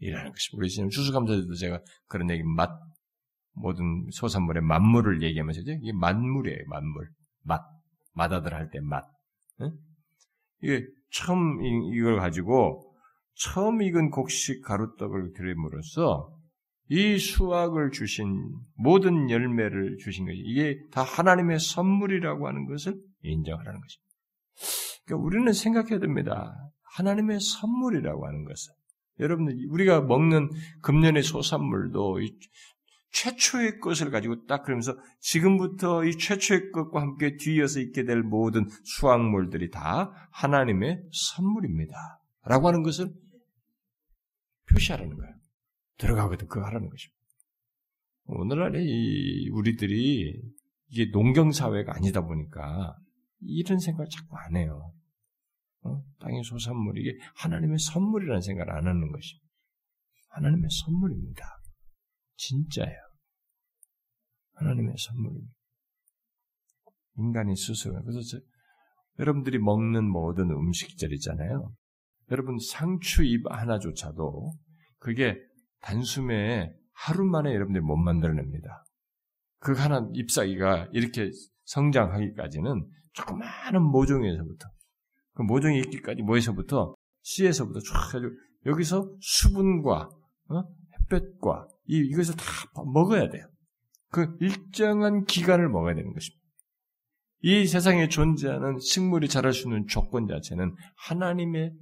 이라는 0.00 0.32
것입니다. 0.32 0.58
우리 0.58 0.68
지금 0.68 0.88
추수감사절도 0.88 1.54
제가 1.54 1.80
그런 2.08 2.28
얘기 2.28 2.42
맛 2.42 2.70
모든 3.52 4.04
소산물의 4.10 4.64
만물을 4.64 5.22
얘기하면서 5.22 5.60
이게 5.60 5.92
만물이에요. 5.92 6.58
만물 6.66 7.08
맛 7.44 7.62
맛아들 8.14 8.52
할 8.52 8.68
때 8.72 8.80
맛. 8.80 9.04
응? 9.60 9.70
이게 10.60 10.84
처음 11.14 11.62
이걸 11.64 12.18
가지고 12.18 12.92
처음 13.36 13.82
익은 13.82 14.10
곡식 14.10 14.62
가루떡을 14.64 15.32
드림으로써 15.34 16.30
이 16.88 17.18
수확을 17.18 17.90
주신 17.92 18.28
모든 18.76 19.30
열매를 19.30 19.96
주신 19.98 20.26
것이 20.26 20.38
이게 20.44 20.78
다 20.90 21.02
하나님의 21.02 21.58
선물이라고 21.58 22.46
하는 22.46 22.66
것을 22.66 22.94
인정하라는 23.22 23.80
것입니다. 23.80 25.04
그러니까 25.06 25.26
우리는 25.26 25.52
생각해야 25.52 25.98
됩니다. 25.98 26.54
하나님의 26.96 27.40
선물이라고 27.40 28.26
하는 28.26 28.44
것을 28.44 28.72
여러분들 29.20 29.56
우리가 29.70 30.02
먹는 30.02 30.50
금년의 30.82 31.22
소산물도 31.22 32.18
최초의 33.14 33.78
것을 33.78 34.10
가지고 34.10 34.44
딱 34.46 34.64
그러면서 34.64 34.96
지금부터 35.20 36.04
이 36.04 36.18
최초의 36.18 36.72
것과 36.72 37.00
함께 37.00 37.36
뒤이어서 37.36 37.80
있게 37.80 38.04
될 38.04 38.22
모든 38.22 38.68
수확물들이 38.84 39.70
다 39.70 40.10
하나님의 40.32 41.00
선물입니다. 41.12 41.94
라고 42.42 42.68
하는 42.68 42.82
것을 42.82 43.14
표시하라는 44.68 45.16
거예요. 45.16 45.34
들어가거든 45.98 46.48
그거 46.48 46.66
하라는 46.66 46.88
것입니다. 46.88 47.14
오늘날에 48.26 48.82
이 48.82 49.48
우리들이 49.50 50.42
이게 50.88 51.10
농경 51.12 51.52
사회가 51.52 51.94
아니다 51.94 52.22
보니까 52.22 52.96
이런 53.40 53.78
생각을 53.78 54.08
자꾸 54.10 54.36
안 54.36 54.56
해요. 54.56 54.92
어? 55.82 56.02
땅의 56.18 56.42
소산물 56.42 56.98
이게 56.98 57.16
하나님의 57.36 57.78
선물이라는 57.78 58.40
생각을 58.40 58.72
안 58.72 58.86
하는 58.88 59.12
것입니다. 59.12 59.48
하나님의 60.30 60.68
선물입니다. 60.70 61.44
진짜예요. 62.36 63.03
하나님의 64.54 64.94
선물입니다. 64.98 65.52
인간이 67.18 67.56
스스로 67.56 68.00
그래서 68.02 68.20
저, 68.20 68.38
여러분들이 69.18 69.58
먹는 69.58 70.04
모든 70.10 70.50
음식들 70.50 71.12
있잖아요. 71.14 71.72
여러분 72.30 72.58
상추 72.58 73.22
잎 73.22 73.42
하나조차도 73.48 74.52
그게 74.98 75.36
단숨에 75.80 76.72
하루 76.92 77.24
만에 77.24 77.52
여러분들이 77.54 77.82
못 77.84 77.96
만들어냅니다. 77.96 78.84
그 79.58 79.72
하나 79.72 80.08
잎사귀가 80.12 80.88
이렇게 80.92 81.30
성장하기까지는 81.64 82.86
조그마한 83.12 83.82
모종에서부터 83.82 84.68
그 85.34 85.42
모종이 85.42 85.78
있기까지 85.80 86.22
뭐에서부터 86.22 86.94
씨에서부터 87.22 87.80
쫙 87.80 88.08
해가지고 88.08 88.32
여기서 88.66 89.16
수분과 89.20 90.08
어? 90.48 90.62
햇볕과 91.00 91.68
이, 91.86 91.98
이것을 91.98 92.36
다 92.36 92.44
먹어야 92.92 93.28
돼요. 93.28 93.46
그 94.14 94.36
일정한 94.40 95.24
기간을 95.24 95.68
먹어야 95.68 95.96
되는 95.96 96.12
것입니다. 96.12 96.40
이 97.40 97.66
세상에 97.66 98.08
존재하는 98.08 98.78
식물이 98.78 99.26
자랄 99.26 99.52
수 99.52 99.66
있는 99.66 99.88
조건 99.88 100.28
자체는 100.28 100.72
하나님의 101.08 101.72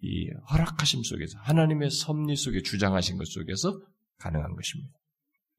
이 0.00 0.30
허락하심 0.52 1.02
속에서 1.02 1.36
하나님의 1.40 1.90
섭리 1.90 2.36
속에 2.36 2.62
주장하신 2.62 3.18
것 3.18 3.26
속에서 3.26 3.76
가능한 4.18 4.54
것입니다. 4.54 4.92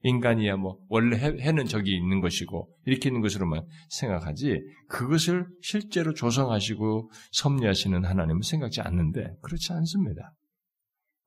인간이야 0.04 0.56
뭐 0.56 0.78
원래 0.88 1.18
해, 1.18 1.52
는 1.52 1.66
저기 1.66 1.94
있는 1.98 2.22
것이고 2.22 2.74
이렇게 2.86 3.10
있는 3.10 3.20
것으로만 3.20 3.68
생각하지 3.90 4.58
그것을 4.88 5.48
실제로 5.62 6.14
조성하시고 6.14 7.12
섭리하시는 7.34 8.06
하나님은 8.06 8.42
생각지 8.44 8.80
않는데 8.80 9.36
그렇지 9.42 9.74
않습니다. 9.74 10.34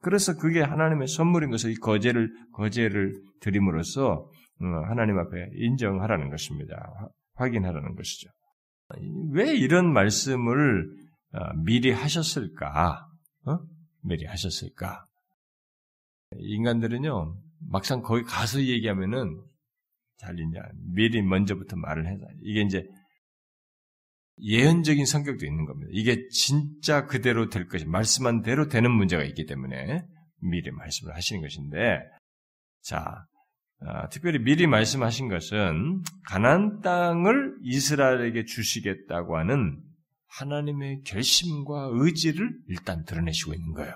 그래서 0.01 0.35
그게 0.35 0.63
하나님의 0.63 1.09
선물인 1.09 1.51
것을 1.51 1.73
이 1.73 1.75
거제를 1.75 2.33
거제를 2.55 3.21
드림으로써 3.41 4.09
어, 4.13 4.31
하나님 4.89 5.19
앞에 5.19 5.51
인정하라는 5.55 6.31
것입니다. 6.31 7.11
확인하라는 7.35 7.95
것이죠. 7.95 8.29
왜 9.33 9.55
이런 9.55 9.93
말씀을 9.93 10.87
어, 11.35 11.55
미리 11.65 11.91
하셨을까? 11.91 13.07
어? 13.47 13.59
미리 14.03 14.27
하셨을까? 14.27 15.07
인간들은요, 16.37 17.37
막상 17.71 18.03
거기 18.03 18.23
가서 18.23 18.61
얘기하면은 18.61 19.43
잘 20.19 20.35
이제 20.39 20.59
미리 20.95 21.23
먼저부터 21.23 21.77
말을 21.77 22.07
해서 22.07 22.25
이게 22.43 22.63
이제 22.63 22.87
예언적인 24.41 25.05
성격도 25.05 25.47
있는 25.47 25.65
겁니다. 25.67 25.91
이게 25.93 26.29
진짜 26.29 27.07
그대로 27.07 27.49
될 27.49 27.67
것이 27.69 27.87
말씀한 27.87 28.43
대로 28.43 28.69
되는 28.69 28.91
문제가 28.91 29.25
있기 29.25 29.47
때문에 29.47 30.05
미리 30.41 30.71
말씀을 30.71 31.15
하시는 31.15 31.43
것인데 31.43 32.01
자 32.83 32.99
아, 32.99 33.27
특별히 34.11 34.39
미리 34.39 34.67
말씀하신 34.67 35.29
것은 35.29 36.03
가난 36.29 36.81
땅을 36.81 37.57
이스라엘에게 37.63 38.45
주시겠다고 38.45 39.37
하는 39.37 39.81
하나님의 40.29 41.03
결심과 41.05 41.91
의지를 41.93 42.51
일단 42.69 43.05
드러내시고 43.05 43.55
있는 43.55 43.73
거예요. 43.73 43.93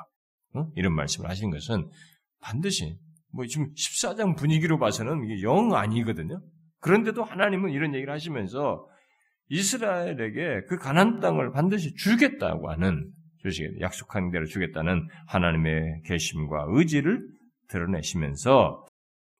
어? 0.55 0.69
이런 0.77 0.95
말씀을 0.95 1.31
하신 1.31 1.51
것은 1.51 1.89
반드시 2.41 2.99
뭐 3.33 3.47
지금 3.47 3.73
14장 3.75 4.37
분위기로 4.37 4.79
봐서는 4.79 5.25
이게 5.25 5.43
영 5.43 5.75
아니거든요. 5.75 6.41
그런데도 6.81 7.25
하나님은 7.25 7.71
이런 7.71 7.95
얘기를 7.95 8.13
하시면서 8.13 8.87
이스라엘에게 9.49 10.63
그 10.69 10.77
가난 10.79 11.21
땅을 11.21 11.53
반드시 11.53 11.95
주겠다고 11.95 12.71
하는 12.71 13.11
주시겠 13.43 13.81
약속한 13.81 14.31
대로 14.31 14.45
주겠다는 14.47 15.07
하나님의 15.27 16.03
결심과 16.07 16.67
의지를 16.69 17.27
드러내시면서 17.69 18.85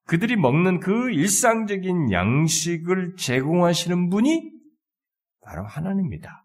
그들이 0.07 0.37
먹는 0.37 0.81
그 0.81 1.11
일상적인 1.11 2.13
양식을 2.13 3.17
제공하시는 3.17 4.09
분이 4.09 4.53
바로 5.43 5.65
하나님입니다. 5.67 6.45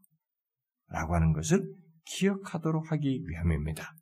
라고 0.90 1.16
하는 1.16 1.34
것을 1.34 1.62
기억하도록 2.06 2.92
하기 2.92 3.24
위함입니다. 3.28 3.94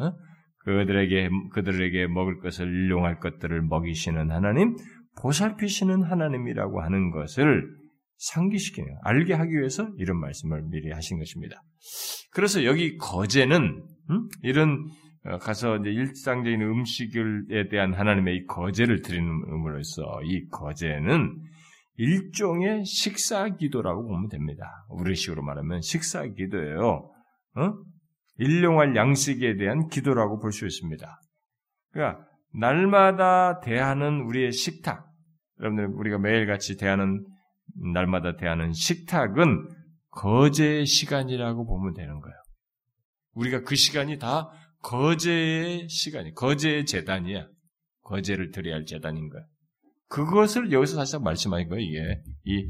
어? 0.00 0.12
그들에게, 0.58 1.28
그들에게 1.52 2.06
먹을 2.08 2.40
것을 2.40 2.66
일용할 2.66 3.20
것들을 3.20 3.62
먹이시는 3.62 4.30
하나님, 4.30 4.76
보살피시는 5.20 6.02
하나님이라고 6.02 6.82
하는 6.82 7.10
것을 7.10 7.68
상기시키는, 8.16 8.88
알게 9.02 9.34
하기 9.34 9.52
위해서 9.52 9.88
이런 9.98 10.18
말씀을 10.18 10.62
미리 10.70 10.90
하신 10.90 11.18
것입니다. 11.18 11.62
그래서 12.32 12.64
여기 12.64 12.96
거제는, 12.96 13.84
음? 14.10 14.28
이런, 14.42 14.70
어, 14.70 15.03
가서 15.40 15.78
이제 15.78 15.90
일상적인 15.90 16.60
음식에 16.60 17.68
대한 17.70 17.94
하나님의 17.94 18.36
이 18.36 18.44
거제를 18.46 19.00
드리는음으로써 19.00 20.20
이 20.24 20.46
거제는 20.48 21.40
일종의 21.96 22.84
식사 22.84 23.48
기도라고 23.48 24.06
보면 24.06 24.28
됩니다. 24.28 24.84
우리식으로 24.90 25.42
말하면 25.42 25.80
식사 25.80 26.26
기도예요. 26.26 27.10
어? 27.56 27.72
일용할 28.36 28.96
양식에 28.96 29.56
대한 29.56 29.88
기도라고 29.88 30.40
볼 30.40 30.50
수 30.52 30.66
있습니다. 30.66 31.20
그러니까 31.92 32.24
날마다 32.52 33.60
대하는 33.60 34.22
우리의 34.22 34.52
식탁, 34.52 35.06
여러분들 35.60 35.86
우리가 35.96 36.18
매일같이 36.18 36.76
대하는 36.76 37.24
날마다 37.94 38.36
대하는 38.36 38.72
식탁은 38.72 39.68
거제의 40.10 40.84
시간이라고 40.86 41.66
보면 41.66 41.94
되는 41.94 42.20
거예요. 42.20 42.36
우리가 43.34 43.62
그 43.62 43.74
시간이 43.74 44.18
다 44.18 44.50
거제의 44.84 45.88
시간이, 45.88 46.34
거제의 46.34 46.84
재단이야. 46.84 47.48
거제를 48.02 48.50
드려야 48.50 48.76
할 48.76 48.84
재단인 48.84 49.30
거야. 49.30 49.42
그것을 50.08 50.70
여기서 50.70 50.96
사실상 50.96 51.22
말씀하신 51.22 51.68
거예요, 51.70 51.82
이게. 51.82 52.22
이 52.44 52.68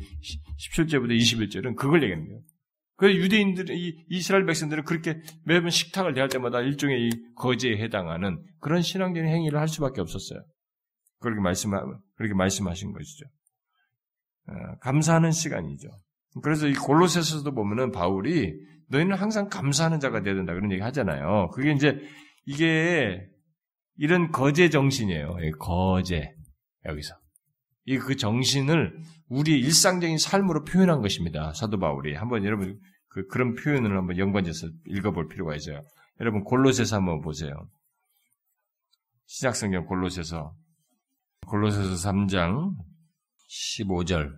17절부터 0.56 1.18
21절은 1.18 1.74
그걸 1.74 2.02
얘기하는 2.04 2.26
거예요. 2.26 2.40
그 2.96 3.12
유대인들, 3.12 3.70
이 3.70 4.06
이스라엘 4.08 4.46
백성들은 4.46 4.84
그렇게 4.84 5.20
매번 5.44 5.70
식탁을 5.70 6.14
대할 6.14 6.28
때마다 6.28 6.60
일종의 6.60 7.08
이 7.08 7.10
거제에 7.34 7.76
해당하는 7.78 8.40
그런 8.60 8.80
신앙적인 8.82 9.28
행위를 9.28 9.58
할 9.58 9.66
수밖에 9.66 10.00
없었어요. 10.00 10.40
그렇게 11.18 11.40
말씀, 11.40 11.72
그렇게 12.14 12.34
말씀하신 12.34 12.92
것이죠. 12.92 13.26
어, 14.46 14.78
감사하는 14.80 15.32
시간이죠. 15.32 15.88
그래서 16.42 16.68
이 16.68 16.74
골로새서도 16.74 17.52
보면은 17.52 17.90
바울이 17.90 18.52
너희는 18.88 19.16
항상 19.16 19.48
감사하는 19.48 20.00
자가 20.00 20.22
되야 20.22 20.34
된다 20.34 20.54
그런 20.54 20.70
얘기 20.72 20.82
하잖아요. 20.82 21.50
그게 21.52 21.72
이제 21.72 21.98
이게 22.46 23.26
이런 23.96 24.30
거제 24.30 24.70
정신이에요. 24.70 25.36
거제 25.58 26.32
여기서 26.86 27.14
이 27.86 27.98
그 27.98 28.16
정신을 28.16 28.98
우리의 29.28 29.60
일상적인 29.60 30.18
삶으로 30.18 30.64
표현한 30.64 31.00
것입니다. 31.02 31.52
사도 31.52 31.78
바울이 31.78 32.14
한번 32.14 32.44
여러분 32.44 32.78
그 33.08 33.26
그런 33.26 33.54
표현을 33.54 33.96
한번 33.96 34.18
연관해서 34.18 34.68
읽어볼 34.86 35.28
필요가 35.28 35.54
있어요. 35.54 35.82
여러분 36.20 36.44
골로새서 36.44 36.96
한번 36.96 37.20
보세요. 37.20 37.52
신약성경 39.26 39.86
골로새서 39.86 40.54
골로새서 41.46 42.10
3장 42.10 42.74
15절 43.48 44.30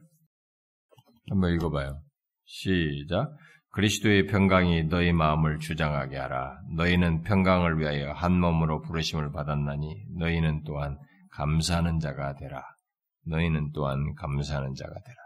한번 1.31 1.55
읽어봐요. 1.55 2.03
시작. 2.45 3.37
그리스도의 3.77 4.27
평강이 4.29 4.85
너희 4.85 5.13
마음을 5.13 5.59
주장하게 5.59 6.17
하라. 6.17 6.61
너희는 6.77 7.25
평강을 7.25 7.79
위하여 7.79 8.11
한 8.13 8.33
몸으로 8.41 8.81
부르심을 8.81 9.33
받았나니 9.33 10.03
너희는 10.19 10.63
또한 10.65 10.97
감사하는 11.33 12.01
자가 12.01 12.37
되라. 12.37 12.65
너희는 13.27 13.73
또한 13.75 14.15
감사하는 14.15 14.75
자가 14.75 14.95
되라. 14.95 15.17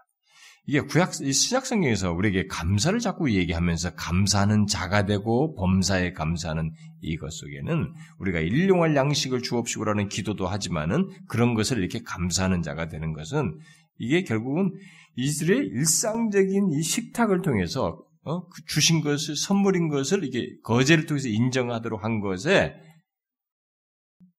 이게 0.66 0.80
구약 0.80 1.14
신약 1.14 1.64
성경에서 1.64 2.12
우리에게 2.12 2.48
감사를 2.48 2.98
자꾸 2.98 3.30
얘기하면서 3.30 3.94
감사하는 3.94 4.66
자가 4.66 5.06
되고 5.06 5.54
범사에 5.54 6.10
감사하는 6.10 6.72
이것 7.02 7.30
속에는 7.32 7.94
우리가 8.18 8.40
일용할 8.40 8.96
양식을 8.96 9.42
주옵시고라는 9.42 10.08
기도도 10.08 10.48
하지만은 10.48 11.08
그런 11.28 11.54
것을 11.54 11.78
이렇게 11.78 12.00
감사하는 12.04 12.62
자가 12.62 12.88
되는 12.88 13.12
것은 13.12 13.56
이게 13.98 14.24
결국은 14.24 14.72
이들의 15.14 15.68
일상적인 15.68 16.70
이 16.72 16.82
식탁을 16.82 17.42
통해서 17.42 18.09
어? 18.22 18.46
그 18.46 18.64
주신 18.66 19.00
것을 19.00 19.36
선물인 19.36 19.88
것을 19.88 20.24
이게 20.24 20.46
거제를 20.62 21.06
통해서 21.06 21.28
인정하도록 21.28 22.04
한 22.04 22.20
것에 22.20 22.74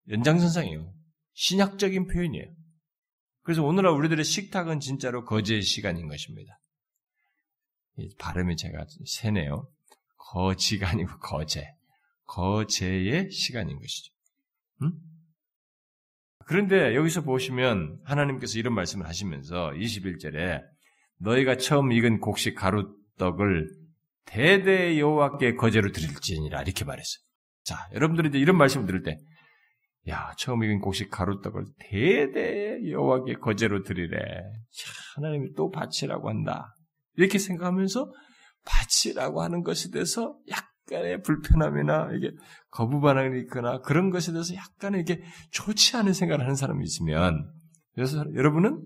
연장선상이에요. 0.10 0.94
신약적인 1.34 2.08
표현이에요. 2.08 2.46
그래서 3.44 3.63
오늘날 3.63 3.94
우리들의 3.94 4.24
식탁은 4.24 4.80
진짜로 4.80 5.26
거제의 5.26 5.63
시간인 5.63 6.08
것입니다. 6.08 6.60
발음이 8.20 8.56
제가 8.56 8.86
세네요. 9.06 9.67
거지가 10.17 10.89
아니고 10.89 11.17
거제. 11.20 11.65
거제의 12.26 13.32
시간인 13.32 13.80
것이죠. 13.80 14.13
음? 14.84 14.91
그런데 16.46 16.96
여기서 16.96 17.22
보시면 17.22 18.00
하나님께서 18.04 18.60
이런 18.60 18.74
말씀을 18.74 19.08
하시면서 19.08 19.72
21절에 19.72 20.62
너희가 21.17 21.58
처음 21.58 21.91
익은 21.91 22.20
곡식 22.20 22.56
가루 22.56 22.96
떡을 23.22 23.70
대대 24.26 24.98
여호와께 24.98 25.54
거제로 25.54 25.92
드릴지니라 25.92 26.64
이렇게 26.64 26.84
말했어요. 26.84 27.22
자, 27.64 27.88
여러분들이 27.94 28.30
이제 28.30 28.40
이런 28.40 28.58
말씀을 28.58 28.88
들을 28.88 29.04
때 29.04 29.18
야, 30.10 30.34
처음 30.38 30.64
익은 30.64 30.80
곡식 30.80 31.12
가루떡을 31.12 31.66
대대 31.78 32.80
여호와께 32.90 33.36
거제로 33.36 33.84
드리래. 33.84 34.18
자, 34.18 34.92
하나님이 35.16 35.54
또 35.56 35.70
바치라고 35.70 36.30
한다. 36.30 36.74
이렇게 37.16 37.38
생각하면서 37.38 38.12
바치라고 38.66 39.44
하는 39.44 39.62
것에 39.62 39.90
대해서 39.92 40.36
약간의 40.50 41.22
불편함이나 41.22 42.10
이게 42.16 42.32
거부 42.72 43.02
반응이 43.02 43.42
있거나 43.42 43.82
그런 43.82 44.10
것에 44.10 44.32
대해서 44.32 44.56
약간의 44.56 45.02
이게 45.02 45.22
좋지 45.52 45.98
않은 45.98 46.14
생각을 46.14 46.44
하는 46.44 46.56
사람이 46.56 46.84
있으면 46.84 47.52
그래서 47.94 48.26
여러분은 48.34 48.82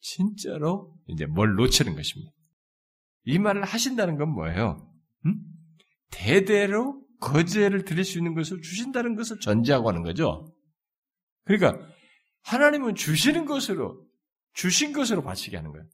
진짜로 0.00 0.96
이제 1.06 1.26
뭘 1.26 1.54
놓치는 1.54 1.94
것입니다. 1.94 2.32
이 3.24 3.38
말을 3.38 3.64
하신다는 3.64 4.16
건 4.16 4.30
뭐예요? 4.30 4.90
음? 5.26 5.34
대대로 6.10 7.02
거제를 7.20 7.84
드릴 7.84 8.04
수 8.04 8.18
있는 8.18 8.34
것을 8.34 8.60
주신다는 8.60 9.16
것을 9.16 9.38
전제하고 9.40 9.88
하는 9.88 10.02
거죠. 10.02 10.54
그러니까 11.44 11.78
하나님은 12.44 12.94
주시는 12.94 13.44
것으로 13.44 14.06
주신 14.54 14.92
것으로 14.92 15.22
바치게 15.22 15.56
하는 15.56 15.72
거예요. 15.72 15.86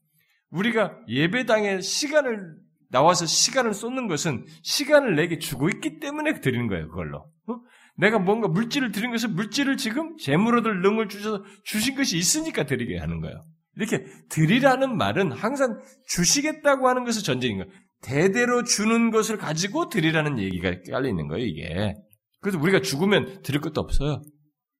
우리가 0.49 0.97
예배당에 1.07 1.81
시간을 1.81 2.55
나와서 2.89 3.25
시간을 3.25 3.73
쏟는 3.73 4.07
것은 4.07 4.45
시간을 4.61 5.15
내게 5.15 5.37
주고 5.37 5.69
있기 5.69 5.99
때문에 5.99 6.39
드리는 6.39 6.67
거예요. 6.67 6.87
그걸로. 6.89 7.31
어? 7.47 7.59
내가 7.97 8.19
뭔가 8.19 8.47
물질을 8.47 8.91
드린 8.91 9.11
것은 9.11 9.35
물질을 9.35 9.77
지금 9.77 10.17
재물 10.17 10.57
얻을 10.59 10.81
능을 10.81 11.09
주셔서 11.09 11.43
주신 11.63 11.95
것이 11.95 12.17
있으니까 12.17 12.65
드리게 12.65 12.97
하는 12.97 13.21
거예요. 13.21 13.41
이렇게 13.77 14.05
드리라는 14.29 14.97
말은 14.97 15.31
항상 15.31 15.79
주시겠다고 16.07 16.87
하는 16.87 17.03
것을 17.03 17.23
전제인 17.23 17.57
거예요. 17.57 17.71
대대로 18.01 18.63
주는 18.63 19.11
것을 19.11 19.37
가지고 19.37 19.89
드리라는 19.89 20.39
얘기가 20.39 20.81
깔려 20.89 21.09
있는 21.09 21.27
거예요, 21.27 21.45
이게. 21.45 21.95
그래서 22.39 22.59
우리가 22.59 22.81
죽으면 22.81 23.41
드릴 23.41 23.61
것도 23.61 23.81
없어요. 23.81 24.21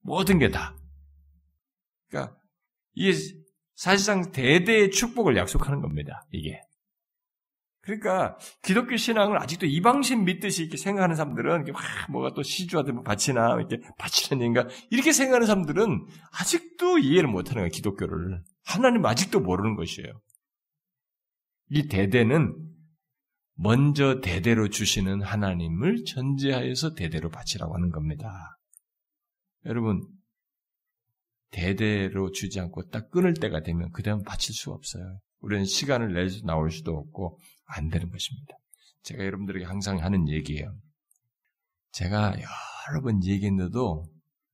모든 0.01 0.37
게 0.37 0.49
다. 0.49 0.77
그러니까 2.09 2.35
이게 2.93 3.17
사실상 3.73 4.31
대대의 4.31 4.91
축복을 4.91 5.35
약속하는 5.35 5.81
겁니다, 5.81 6.25
이게. 6.31 6.61
그러니까 7.85 8.37
기독교 8.63 8.97
신앙을 8.97 9.41
아직도 9.41 9.67
이방신 9.67 10.25
믿듯이 10.25 10.63
이렇게 10.63 10.77
생각하는 10.77 11.15
사람들은 11.15 11.65
막 11.71 11.83
뭐가 12.09 12.33
또 12.33 12.41
시주하든 12.41 12.95
뭐 12.95 13.03
바치나 13.03 13.57
이렇게 13.59 13.79
바치는 13.99 14.41
얘인가 14.41 14.67
이렇게 14.89 15.11
생각하는 15.11 15.45
사람들은 15.45 16.07
아직도 16.39 16.97
이해를 16.97 17.29
못하는 17.29 17.61
거예요 17.61 17.69
기독교를 17.69 18.41
하나님 18.65 19.05
아직도 19.05 19.39
모르는 19.39 19.75
것이에요. 19.75 20.21
이 21.69 21.87
대대는 21.87 22.55
먼저 23.55 24.19
대대로 24.19 24.69
주시는 24.69 25.21
하나님을 25.21 26.03
전제하여서 26.05 26.95
대대로 26.95 27.29
바치라고 27.29 27.73
하는 27.73 27.89
겁니다. 27.89 28.57
여러분, 29.65 30.05
대대로 31.51 32.31
주지 32.31 32.59
않고 32.59 32.89
딱 32.89 33.09
끊을 33.11 33.33
때가 33.33 33.61
되면 33.61 33.91
그다음 33.91 34.23
바칠 34.23 34.53
수 34.53 34.71
없어요. 34.71 35.19
우리는 35.39 35.63
시간을 35.63 36.13
내서 36.13 36.45
나올 36.45 36.69
수도 36.71 36.97
없고 36.97 37.39
안 37.65 37.87
되는 37.89 38.09
것입니다. 38.09 38.57
제가 39.03 39.23
여러분들에게 39.23 39.63
항상 39.65 40.01
하는 40.03 40.27
얘기예요. 40.27 40.75
제가 41.93 42.35
여러 42.89 43.01
번 43.01 43.23
얘기했는데도 43.23 44.05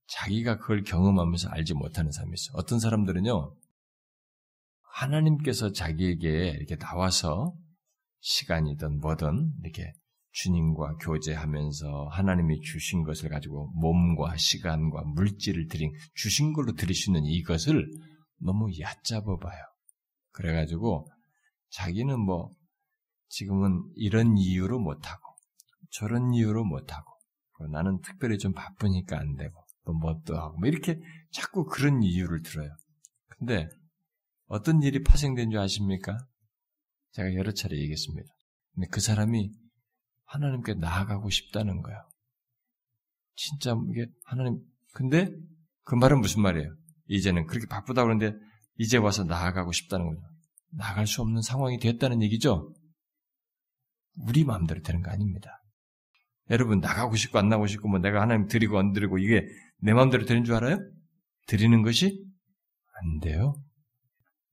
자기가 0.06 0.58
그걸 0.58 0.82
경험하면서 0.82 1.48
알지 1.48 1.74
못하는 1.74 2.12
사람이 2.12 2.34
있어요. 2.34 2.54
어떤 2.56 2.78
사람들은요, 2.78 3.56
하나님께서 4.92 5.72
자기에게 5.72 6.56
이렇게 6.58 6.76
나와서 6.76 7.54
시간이든 8.20 9.00
뭐든 9.00 9.52
이렇게 9.62 9.92
주님과 10.32 10.96
교제하면서 10.96 12.08
하나님이 12.10 12.60
주신 12.60 13.02
것을 13.02 13.28
가지고 13.28 13.70
몸과 13.74 14.36
시간과 14.36 15.02
물질을 15.14 15.68
드린 15.68 15.92
주신 16.14 16.52
걸로 16.52 16.72
있는 16.72 17.24
이것을 17.24 17.86
너무 18.38 18.68
얕잡아 18.78 19.36
봐요. 19.36 19.62
그래가지고 20.32 21.06
자기는 21.70 22.18
뭐 22.18 22.50
지금은 23.28 23.82
이런 23.94 24.36
이유로 24.36 24.78
못하고 24.78 25.22
저런 25.90 26.32
이유로 26.32 26.64
못하고 26.64 27.10
나는 27.70 28.00
특별히 28.00 28.38
좀 28.38 28.52
바쁘니까 28.52 29.18
안 29.18 29.36
되고 29.36 29.54
또 29.84 29.92
뭣도 29.92 30.36
하고 30.36 30.58
뭐 30.58 30.68
이렇게 30.68 30.98
자꾸 31.30 31.64
그런 31.64 32.02
이유를 32.02 32.42
들어요. 32.42 32.70
근데 33.28 33.68
어떤 34.52 34.82
일이 34.82 35.02
파생된 35.02 35.50
줄 35.50 35.60
아십니까? 35.60 36.18
제가 37.12 37.34
여러 37.36 37.52
차례 37.52 37.74
얘기했습니다. 37.78 38.28
근데 38.74 38.86
그 38.88 39.00
사람이 39.00 39.50
하나님께 40.26 40.74
나아가고 40.74 41.30
싶다는 41.30 41.80
거예요. 41.80 41.98
진짜 43.34 43.74
이게 43.90 44.06
하나님, 44.26 44.60
근데 44.92 45.30
그 45.84 45.94
말은 45.94 46.20
무슨 46.20 46.42
말이에요? 46.42 46.68
이제는 47.08 47.46
그렇게 47.46 47.66
바쁘다 47.66 48.02
그러는데 48.04 48.36
이제 48.76 48.98
와서 48.98 49.24
나아가고 49.24 49.72
싶다는 49.72 50.06
거죠. 50.06 50.20
나갈 50.72 51.06
수 51.06 51.22
없는 51.22 51.40
상황이 51.40 51.78
됐다는 51.78 52.22
얘기죠? 52.22 52.74
우리 54.16 54.44
마음대로 54.44 54.82
되는 54.82 55.00
거 55.00 55.10
아닙니다. 55.10 55.62
여러분, 56.50 56.80
나가고 56.80 57.16
싶고 57.16 57.38
안 57.38 57.48
나가고 57.48 57.66
싶고 57.68 57.88
뭐 57.88 58.00
내가 58.00 58.20
하나님 58.20 58.48
드리고 58.48 58.78
안 58.78 58.92
드리고 58.92 59.16
이게 59.16 59.46
내 59.78 59.94
마음대로 59.94 60.26
되는 60.26 60.44
줄 60.44 60.54
알아요? 60.56 60.78
드리는 61.46 61.80
것이 61.80 62.22
안 63.00 63.20
돼요. 63.20 63.54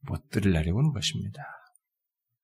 못 0.01 0.29
드리려고 0.29 0.79
하는 0.79 0.91
것입니다. 0.91 1.43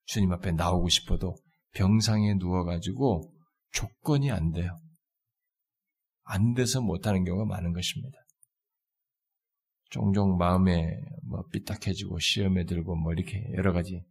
주님 0.06 0.32
앞에 0.32 0.52
나오고 0.52 0.90
싶어도 0.90 1.36
병상에 1.74 2.36
누워가지고 2.36 3.32
조건이 3.72 4.32
안 4.32 4.52
돼요. 4.52 4.80
안 6.24 6.54
돼서 6.54 6.82
못하는 6.82 7.24
경우가 7.24 7.46
많은 7.46 7.74
것입니다. 7.74 8.18
종종 9.90 10.38
마음에 10.38 11.00
뭐 11.24 11.44
삐딱해지고 11.52 12.20
시험에 12.20 12.66
들고 12.66 12.96
뭐 12.96 13.14
이렇게 13.14 13.44
여러 13.54 13.72
가지 13.72 14.04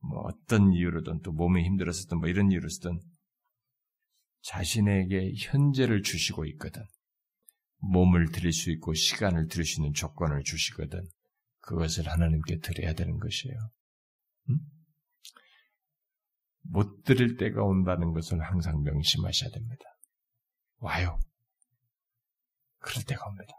뭐 0.00 0.20
어떤 0.20 0.72
이유로든 0.72 1.20
또 1.22 1.32
몸이 1.32 1.62
힘들었었든 1.64 2.18
뭐 2.18 2.28
이런 2.28 2.50
이유로든 2.50 3.00
자신에게 4.42 5.34
현재를 5.36 6.02
주시고 6.02 6.46
있거든. 6.46 6.82
몸을 7.82 8.30
드릴 8.30 8.52
수 8.52 8.70
있고 8.70 8.94
시간을 8.94 9.48
드릴 9.48 9.64
수 9.64 9.80
있는 9.80 9.92
조건을 9.92 10.42
주시거든. 10.44 11.06
그것을 11.60 12.08
하나님께 12.08 12.58
드려야 12.58 12.94
되는 12.94 13.18
것이에요. 13.18 13.56
음? 14.50 14.58
못 16.62 17.02
들을 17.04 17.36
때가 17.36 17.62
온다는 17.62 18.12
것을 18.12 18.40
항상 18.42 18.82
명심하셔야 18.82 19.50
됩니다. 19.50 19.84
와요. 20.78 21.18
그럴 22.78 23.04
때가 23.04 23.26
옵니다. 23.26 23.52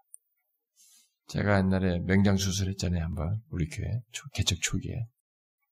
제가 1.27 1.59
옛날에 1.59 1.99
맹장 1.99 2.35
수술했잖아요, 2.35 3.03
한번. 3.03 3.41
우리 3.49 3.67
교회, 3.69 4.01
개척 4.33 4.59
초기에. 4.61 5.07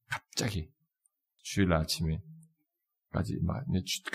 갑자기, 0.08 0.70
주일 1.42 1.74
아침에, 1.74 2.20
까지, 3.12 3.38
막, 3.42 3.66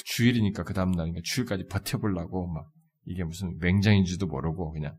주, 0.04 0.24
일이니까 0.24 0.62
그 0.64 0.72
다음날, 0.72 1.06
그러니까 1.06 1.20
주일까지 1.24 1.66
버텨보려고, 1.66 2.46
막, 2.46 2.70
이게 3.04 3.24
무슨 3.24 3.58
맹장인지도 3.58 4.26
모르고, 4.26 4.72
그냥, 4.72 4.96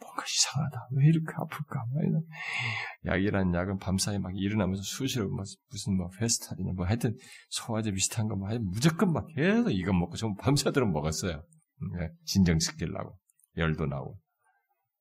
뭔가 0.00 0.22
이상하다. 0.24 0.88
왜 0.92 1.06
이렇게 1.06 1.26
아플까? 1.36 1.84
막 1.94 2.04
이런. 2.04 2.22
약이란 3.06 3.54
약은 3.54 3.78
밤사이 3.78 4.18
막 4.18 4.32
일어나면서 4.36 4.82
수시로 4.82 5.28
뭐 5.30 5.44
무슨 5.70 5.96
뭐 5.96 6.08
페스탈이나 6.18 6.72
뭐 6.74 6.86
하여튼 6.86 7.16
소화제 7.48 7.92
비슷한 7.92 8.28
거 8.28 8.36
막 8.36 8.52
무조건 8.62 9.12
막 9.12 9.26
계속 9.34 9.70
이거 9.70 9.92
먹고 9.92 10.16
좀 10.16 10.34
밤새도록 10.36 10.90
먹었어요. 10.90 11.42
예, 12.00 12.08
진정시키려고. 12.24 13.16
열도 13.56 13.86
나고. 13.86 14.18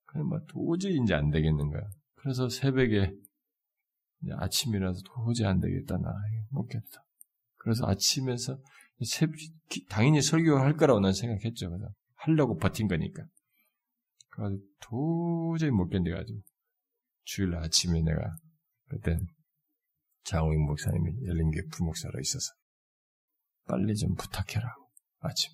그냥 0.05 0.27
뭐 0.27 0.39
도저히 0.47 0.97
이제 1.03 1.13
안 1.13 1.29
되겠는 1.29 1.69
거야. 1.69 1.81
그래서 2.15 2.47
새벽에 2.49 3.11
아침이라서 4.31 5.01
도저히 5.05 5.47
안 5.47 5.59
되겠다. 5.59 5.97
나 5.97 6.09
먹겠다. 6.51 7.03
그래서 7.57 7.85
아침에서 7.87 8.57
새, 9.03 9.27
당연히 9.89 10.21
설교할 10.21 10.77
거라고 10.77 10.99
난 11.01 11.11
생각했죠. 11.13 11.69
그래서 11.69 11.87
하려고 12.15 12.57
버틴 12.57 12.87
거니까. 12.87 13.23
그래서 14.35 14.57
도저히 14.81 15.71
못 15.71 15.87
견뎌가지고 15.87 16.39
주일 17.23 17.55
아침에 17.55 18.01
내가 18.01 18.35
그때 18.87 19.17
장호익 20.23 20.59
목사님이 20.59 21.25
열린교회 21.25 21.63
부목사로 21.71 22.19
있어서 22.19 22.53
빨리 23.67 23.95
좀 23.95 24.13
부탁해라고 24.15 24.89
아침 25.19 25.51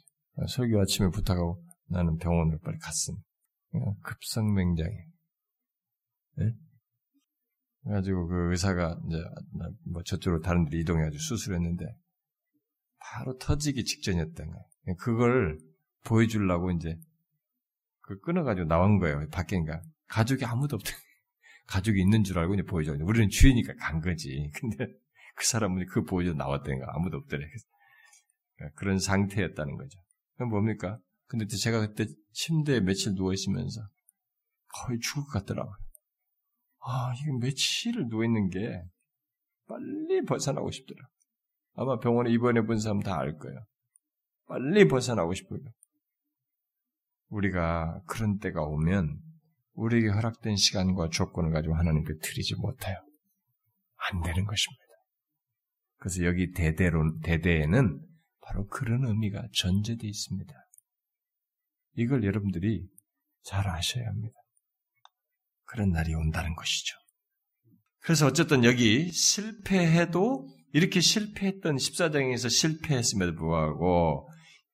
설교 0.47 0.79
아침에 0.82 1.09
부탁하고 1.09 1.63
나는 1.88 2.17
병원으로 2.17 2.59
빨리 2.59 2.77
갔음. 2.79 3.15
급성맹장이. 4.03 4.95
네? 6.38 6.53
그래가지고 7.84 8.27
그 8.27 8.51
의사가 8.51 8.97
이제 9.07 9.17
뭐 9.86 10.03
저쪽으로 10.03 10.41
다른 10.41 10.65
데로 10.65 10.77
이동해가지고 10.79 11.19
수술했는데 11.19 11.86
바로 12.99 13.38
터지기 13.38 13.84
직전이었던 13.84 14.47
거예요. 14.47 14.95
그걸 14.99 15.57
보여주려고 16.03 16.71
이제 16.71 16.97
그 18.12 18.20
끊어가지고 18.20 18.68
나온 18.68 18.99
거예요. 18.99 19.26
밖인가. 19.30 19.82
가족이 20.07 20.43
아무도 20.43 20.76
없대. 20.76 20.91
가족이 21.68 22.01
있는 22.01 22.24
줄 22.26 22.38
알고 22.39 22.55
이제 22.55 22.64
보여줘. 22.64 22.93
우리는 22.99 23.30
주인이니까 23.30 23.74
간 23.80 24.01
거지. 24.01 24.51
근데 24.59 24.86
그 25.36 25.45
사람은 25.45 25.86
그 25.86 26.03
보여줘 26.03 26.34
나왔다는 26.34 26.80
거 26.80 26.86
아무도 26.91 27.18
없더래. 27.18 27.45
그런 28.76 28.99
상태였다는 28.99 29.78
거죠. 29.78 29.97
그럼 30.36 30.49
뭡니까? 30.49 30.99
근데 31.28 31.45
제가 31.47 31.80
그때 31.80 32.05
침대에 32.34 32.82
며칠 32.82 33.14
누워있으면서 33.14 33.82
거의 34.68 34.99
죽을 34.99 35.24
것 35.24 35.39
같더라고요. 35.39 35.76
아, 36.82 37.14
이게 37.16 37.32
며칠을 37.39 38.07
누워있는 38.09 38.49
게 38.49 38.84
빨리 39.68 40.22
벗어나고 40.26 40.70
싶더라. 40.72 40.99
아마 41.76 41.97
병원에 41.99 42.30
입원해 42.32 42.62
본 42.66 42.78
사람 42.80 42.99
다 42.99 43.16
알 43.18 43.38
거예요. 43.38 43.57
빨리 44.47 44.86
벗어나고 44.88 45.34
싶어요. 45.34 45.59
우리가 47.32 48.01
그런 48.07 48.38
때가 48.38 48.61
오면 48.61 49.19
우리에게 49.73 50.09
허락된 50.09 50.55
시간과 50.57 51.09
조건을 51.09 51.51
가지고 51.51 51.75
하나님께 51.75 52.13
드리지 52.21 52.55
못해요. 52.55 52.95
안 54.11 54.21
되는 54.21 54.45
것입니다. 54.45 54.84
그래서 55.97 56.23
여기 56.25 56.51
대대로, 56.51 57.19
대대에는 57.21 57.99
바로 58.41 58.67
그런 58.67 59.05
의미가 59.05 59.47
전제되어 59.53 60.09
있습니다. 60.09 60.53
이걸 61.95 62.23
여러분들이 62.23 62.88
잘 63.43 63.67
아셔야 63.67 64.07
합니다. 64.07 64.36
그런 65.65 65.91
날이 65.91 66.13
온다는 66.13 66.53
것이죠. 66.55 66.95
그래서 67.99 68.27
어쨌든 68.27 68.63
여기 68.63 69.11
실패해도 69.11 70.47
이렇게 70.73 70.99
실패했던 70.99 71.75
14장에서 71.75 72.49
실패했음에도 72.49 73.36
불구하고 73.36 74.29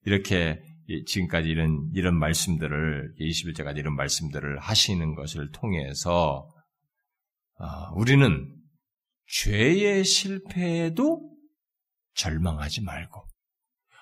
이렇게 0.05 0.61
지금까지 1.05 1.49
이런, 1.49 1.89
이런 1.93 2.17
말씀들을, 2.17 3.15
21절까지 3.19 3.77
이런 3.77 3.95
말씀들을 3.95 4.59
하시는 4.59 5.15
것을 5.15 5.51
통해서, 5.51 6.49
아, 7.59 7.91
우리는 7.95 8.53
죄의 9.27 10.03
실패에도 10.05 11.29
절망하지 12.15 12.83
말고, 12.83 13.27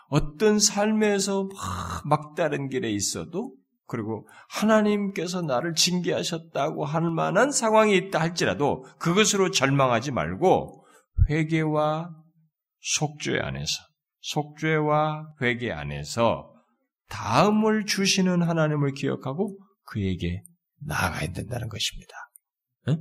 어떤 0.09 0.59
삶에서 0.59 1.49
막 1.51 2.07
막다른 2.07 2.69
길에 2.69 2.91
있어도, 2.91 3.55
그리고 3.87 4.27
하나님께서 4.49 5.41
나를 5.41 5.75
징계하셨다고 5.75 6.85
할 6.85 7.03
만한 7.11 7.51
상황이 7.51 7.95
있다 7.95 8.19
할지라도 8.19 8.83
그것으로 8.97 9.51
절망하지 9.51 10.11
말고 10.11 10.85
회개와 11.29 12.09
속죄 12.79 13.39
안에서 13.39 13.83
속죄와 14.21 15.35
회개 15.41 15.71
안에서 15.71 16.54
다음을 17.09 17.85
주시는 17.85 18.41
하나님을 18.41 18.93
기억하고 18.93 19.57
그에게 19.83 20.43
나아가야 20.81 21.31
된다는 21.31 21.69
것입니다. 21.69 22.13
응? 22.89 22.97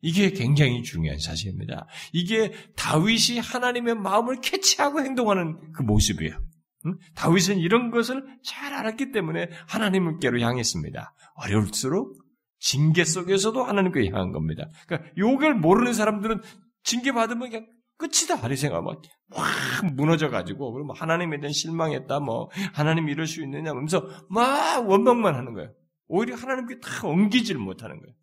이게 0.00 0.30
굉장히 0.30 0.82
중요한 0.82 1.18
사실입니다. 1.18 1.86
이게 2.12 2.52
다윗이 2.76 3.38
하나님의 3.38 3.94
마음을 3.94 4.40
캐치하고 4.40 5.00
행동하는 5.00 5.72
그 5.72 5.82
모습이에요. 5.82 6.36
응? 6.86 6.98
다윗은 7.14 7.58
이런 7.58 7.90
것을 7.90 8.24
잘 8.44 8.74
알았기 8.74 9.12
때문에 9.12 9.48
하나님께로 9.68 10.40
향했습니다. 10.40 11.14
어려울수록 11.36 12.20
징계 12.58 13.04
속에서도 13.04 13.62
하나님께 13.62 14.08
향한 14.10 14.32
겁니다. 14.32 14.68
그러니까 14.86 15.10
욕을 15.16 15.54
모르는 15.54 15.94
사람들은 15.94 16.40
징계 16.84 17.12
받으면 17.12 17.50
그냥 17.50 17.66
끝이다. 18.02 18.48
이 18.48 18.56
생각하면 18.56 19.00
확 19.30 19.94
무너져가지고, 19.94 20.72
그럼 20.72 20.90
하나님에 20.90 21.38
대한 21.38 21.52
실망했다, 21.52 22.20
뭐, 22.20 22.50
하나님 22.74 23.08
이럴 23.08 23.26
수 23.26 23.42
있느냐, 23.42 23.70
하면서 23.70 24.08
막 24.28 24.88
원망만 24.88 25.34
하는 25.34 25.54
거예요. 25.54 25.72
오히려 26.08 26.34
하나님께 26.34 26.80
다 26.80 27.06
엉기질 27.06 27.56
못하는 27.58 28.00
거예요. 28.00 28.14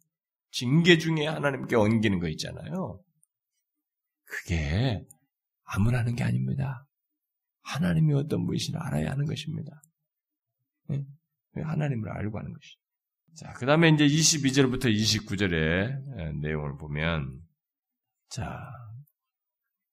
징계 0.52 0.98
중에 0.98 1.26
하나님께 1.28 1.76
엉기는 1.76 2.20
거 2.20 2.28
있잖아요. 2.30 3.02
그게 4.26 5.06
아무나 5.64 6.00
하는 6.00 6.16
게 6.16 6.24
아닙니다. 6.24 6.86
하나님이 7.62 8.14
어떤 8.14 8.46
분이시나 8.46 8.80
알아야 8.82 9.12
하는 9.12 9.26
것입니다. 9.26 9.82
네? 10.88 11.04
하나님을 11.56 12.10
알고 12.10 12.38
하는 12.38 12.52
것이죠. 12.54 12.80
자, 13.38 13.54
그 13.54 13.66
다음에 13.66 13.90
이제 13.90 14.06
22절부터 14.06 14.86
29절의 14.86 16.42
내용을 16.42 16.78
보면, 16.78 17.40
자, 18.30 18.72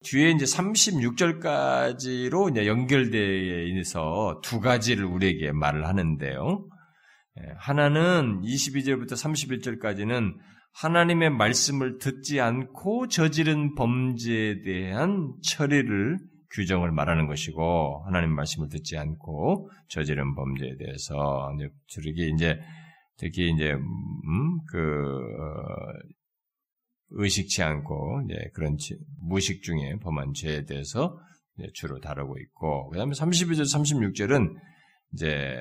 뒤에 0.05 0.30
이제 0.30 0.44
36절까지로 0.44 2.51
이제 2.51 2.66
연결되어 2.66 4.40
두 4.42 4.61
가지를 4.61 5.05
우리에게 5.05 5.53
말을 5.53 5.86
하는데요. 5.86 6.66
예, 7.38 7.42
하나는 7.59 8.40
22절부터 8.42 9.12
31절까지는 9.12 10.34
하나님의 10.74 11.30
말씀을 11.30 11.99
듣지 11.99 12.40
않고 12.40 13.09
저지른 13.09 13.74
범죄에 13.74 14.62
대한 14.62 15.34
처리를 15.42 16.18
규정을 16.53 16.92
말하는 16.92 17.26
것이고 17.26 18.05
하나님 18.07 18.34
말씀을 18.34 18.68
듣지 18.68 18.97
않고 18.97 19.68
저지른 19.88 20.34
범죄에 20.34 20.76
대해서 20.76 21.53
이제 21.57 21.68
이제 22.34 22.59
특히 23.18 23.51
이제 23.51 23.72
음그 23.72 24.78
어, 24.78 25.92
의식치 27.11 27.62
않고 27.62 28.26
그런 28.52 28.76
무식 29.20 29.62
중에 29.62 29.96
범한 30.02 30.32
죄에 30.34 30.64
대해서 30.64 31.18
주로 31.72 32.00
다루고 32.00 32.38
있고 32.38 32.90
그다음에 32.90 33.12
32절 33.12 33.62
36절은 33.62 34.54
이제 35.14 35.57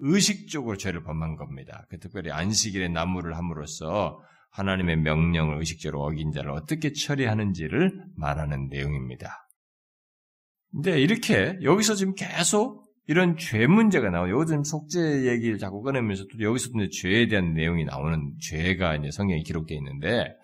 의식적으로 0.00 0.76
죄를 0.76 1.02
범한 1.02 1.36
겁니다. 1.36 1.86
그 1.88 1.98
특별히 1.98 2.30
안식일에 2.30 2.88
나무를 2.88 3.36
함으로써 3.36 4.20
하나님의 4.50 4.96
명령을 4.96 5.58
의식적으로 5.58 6.02
어긴 6.02 6.32
자를 6.32 6.50
어떻게 6.50 6.92
처리하는지를 6.92 8.04
말하는 8.16 8.68
내용입니다. 8.68 9.48
근데 10.72 11.00
이렇게 11.00 11.56
여기서 11.62 11.94
지금 11.94 12.14
계속 12.14 12.89
이런 13.10 13.36
죄 13.36 13.66
문제가 13.66 14.08
나와요. 14.08 14.44
지금 14.44 14.62
속죄 14.62 15.26
얘기를 15.26 15.58
자꾸 15.58 15.82
꺼내면서 15.82 16.26
또 16.30 16.44
여기서도 16.44 16.90
죄에 16.90 17.26
대한 17.26 17.54
내용이 17.54 17.84
나오는 17.84 18.34
죄가 18.40 18.94
이제 18.94 19.10
성경에 19.10 19.42
기록되어 19.42 19.76
있는데 19.78 20.36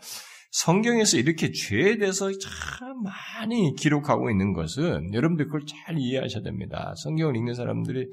성경에서 0.50 1.16
이렇게 1.16 1.52
죄에 1.52 1.96
대해서 1.98 2.28
참 2.36 3.04
많이 3.04 3.72
기록하고 3.76 4.30
있는 4.32 4.52
것은 4.52 5.14
여러분들 5.14 5.46
그걸 5.46 5.60
잘 5.64 5.96
이해하셔야 5.96 6.42
됩니다. 6.42 6.92
성경을 7.04 7.36
읽는 7.36 7.54
사람들이 7.54 8.08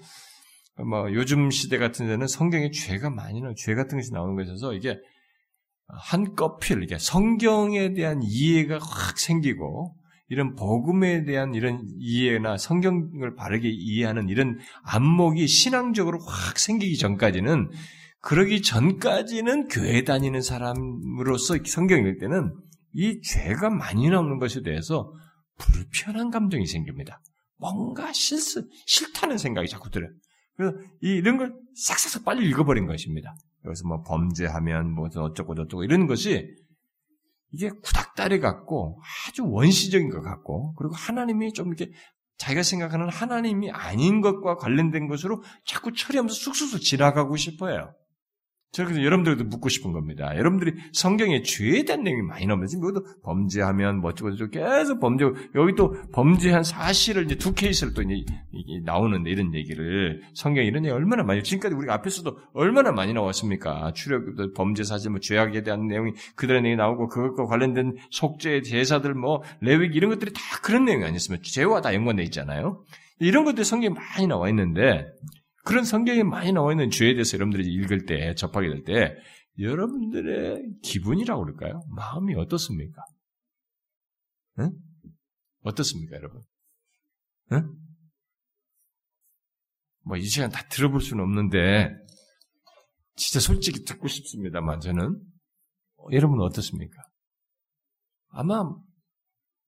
뭐 0.88 1.12
요즘 1.14 1.49
시대 1.49 1.80
같은 1.80 2.06
데는 2.06 2.28
성경에 2.28 2.70
죄가 2.70 3.10
많이 3.10 3.41
나와 3.41 3.56
죄 3.58 3.74
같은 3.74 3.97
것이 3.97 4.14
나오는 4.14 4.36
것에서 4.36 4.76
이게 4.76 4.99
한꺼필 5.88 6.84
이게 6.84 6.99
성경에 6.99 7.95
대한 7.95 8.22
이해가 8.22 8.78
확 8.78 9.18
생기고 9.18 9.95
이런 10.30 10.55
복음에 10.55 11.26
대한 11.26 11.53
이런 11.53 11.86
이해나 11.99 12.57
성경을 12.57 13.36
바르게 13.36 13.69
이해하는 13.69 14.30
이런 14.30 14.57
안목이 14.84 15.47
신앙적으로 15.47 16.19
확 16.19 16.57
생기기 16.57 16.97
전까지는 16.97 17.69
그러기 18.21 18.61
전까지는 18.61 19.67
교회 19.67 20.03
다니는 20.03 20.41
사람으로서 20.41 21.57
성경 21.65 21.99
읽을 21.99 22.17
때는 22.19 22.55
이 22.93 23.21
죄가 23.21 23.69
많이 23.69 24.09
나오는 24.09 24.39
것에 24.39 24.61
대해서 24.61 25.11
불편한 25.57 26.32
감정이 26.32 26.65
생깁니다. 26.65 27.21
뭔가 27.57 28.11
실수, 28.13 28.67
싫다는 28.86 29.38
생각이 29.38 29.67
자꾸 29.67 29.89
들어요. 29.89 30.09
그래서 30.55 30.78
이런 31.01 31.38
걸 31.38 31.53
싹싹싹 31.76 32.24
빨리 32.24 32.47
읽어버린 32.47 32.86
것입니다. 32.86 33.36
여기서 33.65 33.88
뭐 33.88 34.01
범죄하면 34.03 34.91
뭐 34.91 35.09
어쩌고 35.13 35.55
저쩌고 35.55 35.84
이런 35.84 36.07
것이 36.07 36.47
이게 37.54 37.70
구닥다리 37.70 38.39
같고 38.39 38.99
아주 39.28 39.43
원시적인 39.45 40.10
것 40.10 40.22
같고 40.22 40.74
그리고 40.76 40.95
하나님이 40.95 41.54
좀 41.54 41.68
이렇게 41.68 41.91
자기가 42.38 42.64
생각하는 42.64 43.10
하나님이 43.10 43.72
아닌 43.72 44.22
것과 44.22 44.58
관련된 44.58 45.08
것으로 45.08 45.43
자꾸 45.66 45.93
처리하면서 45.93 46.34
쑥쑥쑥 46.36 46.82
지나가고 46.82 47.38
싶어요. 47.38 47.93
저 48.74 48.86
그래서 48.86 49.03
여러분들도 49.03 49.43
묻고 49.43 49.69
싶은 49.69 49.91
겁니다. 49.91 50.36
여러분들이 50.36 50.74
성경에 50.93 51.43
죄에 51.43 51.84
대한 51.84 52.01
내용이 52.01 52.24
많이 52.24 52.47
나오면 52.47 52.65
지금 52.65 52.86
여기도 52.86 53.05
범죄하면 53.21 54.01
뭐 54.01 54.09
어쩌고 54.09 54.32
저쩌고 54.32 54.49
계속 54.49 54.99
범죄 54.99 55.26
여기 55.53 55.76
또 55.76 55.95
범죄한 56.11 56.63
사실을 56.63 57.26
이제 57.26 57.36
두 57.36 57.53
케이스를 57.53 57.93
또 57.93 58.01
이제 58.01 58.26
나오는데 58.84 59.30
이런 59.30 59.53
얘기를 59.53 60.21
성경에 60.34 60.65
이런 60.65 60.86
얘기 60.86 60.91
얼마나 60.91 61.21
많이 61.21 61.43
지금까지 61.43 61.76
우리가 61.76 61.93
앞에서도 61.93 62.36
얼마나 62.53 62.91
많이 62.91 63.13
나왔습니까? 63.13 63.93
추력 63.93 64.24
범죄 64.55 64.84
사실 64.84 65.11
뭐 65.11 65.19
죄악에 65.19 65.61
대한 65.61 65.86
내용이 65.86 66.13
그들의 66.36 66.63
내용이 66.63 66.76
나오고 66.76 67.09
그것과 67.09 67.45
관련된 67.45 67.95
속죄 68.09 68.63
제사들 68.63 69.13
뭐 69.13 69.43
레위기 69.61 69.95
이런 69.95 70.09
것들이 70.09 70.34
다 70.34 70.41
그런 70.63 70.86
내용이 70.86 71.05
아니었으면 71.05 71.41
죄와 71.43 71.82
다 71.82 71.93
연관돼 71.93 72.24
있잖아요. 72.24 72.84
이런 73.19 73.45
것들이 73.45 73.65
성경에 73.65 73.93
많이 73.93 74.26
나와 74.26 74.49
있는데 74.49 75.05
그런 75.64 75.86
성경에 75.86 76.24
많이 76.24 76.51
나와 76.51 76.72
있는 76.72 76.89
죄에 76.89 77.14
대해서 77.14 77.38
여러분들이 77.38 77.66
읽을 77.74 78.05
때, 78.05 78.36
접하게 78.36 78.70
될 78.70 78.84
때, 78.84 79.16
여러분들의 79.59 80.61
기분이라고 80.84 81.43
그럴까요? 81.43 81.82
마음이 81.89 82.36
어떻습니까? 82.36 83.01
응? 84.59 84.72
어떻습니까, 85.61 86.18
여러분? 86.18 86.41
응? 87.53 87.76
뭐, 90.05 90.18
이 90.18 90.24
시간 90.24 90.49
다 90.49 90.68
들어볼 90.70 91.01
수는 91.01 91.24
없는데, 91.24 91.95
진짜 93.16 93.39
솔직히 93.39 93.86
듣고 93.86 94.07
싶습니다만, 94.07 94.82
저는. 94.82 95.16
어, 95.97 96.07
여러분은 96.11 96.43
어떻습니까? 96.43 97.01
아마, 98.30 98.64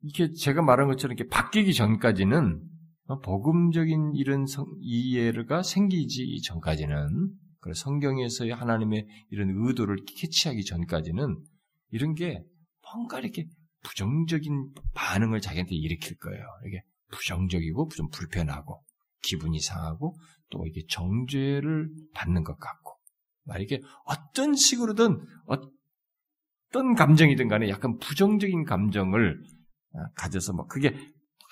이게 0.01 0.33
제가 0.33 0.61
말한 0.61 0.87
것처럼 0.87 1.15
이렇게 1.15 1.29
바뀌기 1.29 1.73
전까지는 1.73 2.57
어, 2.57 2.74
복음적인 3.07 4.13
이런 4.15 4.45
성, 4.47 4.65
이해가 4.79 5.63
생기지 5.63 6.41
전까지는 6.43 7.31
성경에서의 7.73 8.51
하나님의 8.51 9.07
이런 9.31 9.49
의도를 9.49 9.97
캐치하기 10.05 10.65
전까지는 10.65 11.43
이런 11.91 12.13
게 12.13 12.43
뭔가 12.81 13.19
이렇게 13.19 13.47
부정적인 13.83 14.71
반응을 14.93 15.41
자기한테 15.41 15.75
일으킬 15.75 16.17
거예요. 16.17 16.43
이게 16.67 16.83
부정적이고 17.11 17.89
좀 17.95 18.09
불편하고 18.09 18.83
기분이 19.21 19.59
상하고 19.59 20.15
또 20.49 20.65
이게 20.67 20.81
정죄를 20.89 21.89
받는 22.13 22.43
것 22.43 22.57
같고 22.57 22.93
말 23.43 23.61
이게 23.61 23.81
어떤 24.05 24.55
식으로든 24.55 25.19
어떤 25.45 26.95
감정이든 26.95 27.47
간에 27.47 27.69
약간 27.69 27.97
부정적인 27.97 28.65
감정을 28.65 29.41
어, 29.93 29.99
가져서 30.15 30.53
뭐 30.53 30.65
그게 30.67 30.95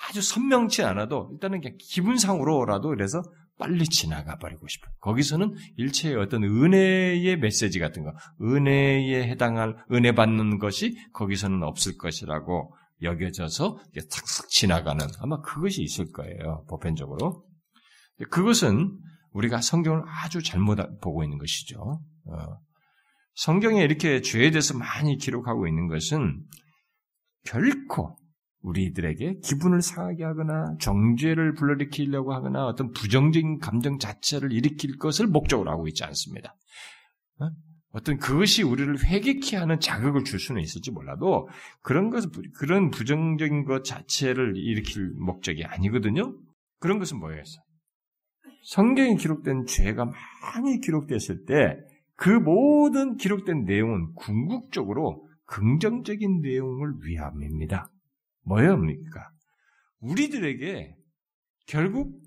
아주 0.08 0.22
선명치 0.22 0.84
않아도 0.84 1.30
일단은 1.34 1.62
그냥 1.62 1.78
기분상으로라도 1.80 2.90
그래서 2.90 3.22
빨리 3.58 3.86
지나가 3.86 4.38
버리고 4.38 4.68
싶어요. 4.68 4.92
거기서는 5.00 5.56
일체의 5.78 6.16
어떤 6.16 6.44
은혜의 6.44 7.38
메시지 7.38 7.80
같은 7.80 8.04
거, 8.04 8.12
은혜에 8.42 9.28
해당할 9.30 9.76
은혜 9.92 10.14
받는 10.14 10.60
것이 10.60 10.98
거기서는 11.14 11.64
없을 11.64 11.98
것이라고 11.98 12.76
여겨져서 13.02 13.78
탁탁 13.78 14.50
지나가는 14.50 15.06
아마 15.20 15.40
그것이 15.42 15.84
있을 15.84 16.12
거예요. 16.12 16.66
보편적으로. 16.68 17.46
그것은 18.30 18.98
우리가 19.32 19.62
성경을 19.62 20.04
아주 20.08 20.42
잘못 20.42 20.78
보고 21.02 21.24
있는 21.24 21.38
것이죠. 21.38 21.80
어. 21.80 22.58
성경에 23.36 23.84
이렇게 23.84 24.22
죄에 24.22 24.52
대해서 24.52 24.78
많이 24.78 25.18
기록하고 25.18 25.68
있는 25.68 25.88
것은 25.88 26.44
결코 27.46 28.16
우리들에게 28.64 29.40
기분을 29.44 29.82
상하게 29.82 30.24
하거나 30.24 30.76
정죄를 30.80 31.54
불러일으키려고 31.54 32.34
하거나 32.34 32.66
어떤 32.66 32.92
부정적인 32.92 33.60
감정 33.60 34.00
자체를 34.00 34.52
일으킬 34.52 34.98
것을 34.98 35.28
목적으로 35.28 35.72
하고 35.72 35.88
있지 35.88 36.04
않습니다. 36.04 36.56
어? 37.40 37.50
어떤 37.92 38.18
그것이 38.18 38.64
우리를 38.64 39.06
회개케 39.06 39.56
하는 39.56 39.80
자극을 39.80 40.24
줄 40.24 40.40
수는 40.40 40.62
있을지 40.62 40.90
몰라도 40.90 41.48
그런 41.82 42.10
것 42.10 42.24
그런 42.58 42.90
부정적인 42.90 43.66
것 43.66 43.84
자체를 43.84 44.58
일으킬 44.58 45.12
목적이 45.20 45.66
아니거든요. 45.66 46.36
그런 46.80 46.98
것은 46.98 47.20
뭐였어? 47.20 47.62
성경에 48.64 49.16
기록된 49.16 49.66
죄가 49.68 50.06
많이 50.06 50.80
기록됐을 50.80 51.46
때 51.46 51.78
그 52.16 52.30
모든 52.30 53.18
기록된 53.18 53.66
내용은 53.66 54.14
궁극적으로 54.14 55.28
긍정적인 55.46 56.42
내용을 56.42 56.94
위함입니다. 57.04 57.90
뭐였습니까? 58.44 59.30
우리들에게 60.00 60.96
결국 61.68 62.22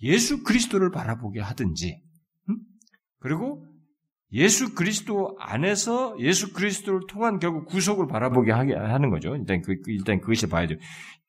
예수 0.00 0.42
그리스도를 0.42 0.90
바라보게 0.90 1.40
하든지, 1.40 2.02
음? 2.50 2.58
그리고 3.20 3.66
예수 4.32 4.74
그리스도 4.74 5.36
안에서 5.38 6.16
예수 6.18 6.52
그리스도를 6.52 7.02
통한 7.08 7.38
결국 7.38 7.66
구속을 7.66 8.08
바라보게 8.08 8.50
하는 8.50 9.10
거죠. 9.10 9.36
일단 9.36 9.62
그, 9.62 9.80
그 9.80 9.92
일단 9.92 10.20
그것이 10.20 10.48
봐야죠. 10.48 10.74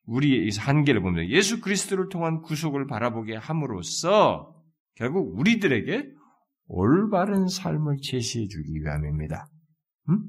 우리의 0.05 0.49
한계를 0.57 1.01
보면 1.01 1.29
예수 1.29 1.61
그리스도를 1.61 2.09
통한 2.09 2.41
구속을 2.41 2.87
바라보게 2.87 3.35
함으로써 3.35 4.55
결국 4.95 5.37
우리들에게 5.37 6.11
올바른 6.67 7.47
삶을 7.47 7.97
제시해 8.01 8.47
주기 8.47 8.73
위함입니다. 8.73 9.47
음? 10.09 10.23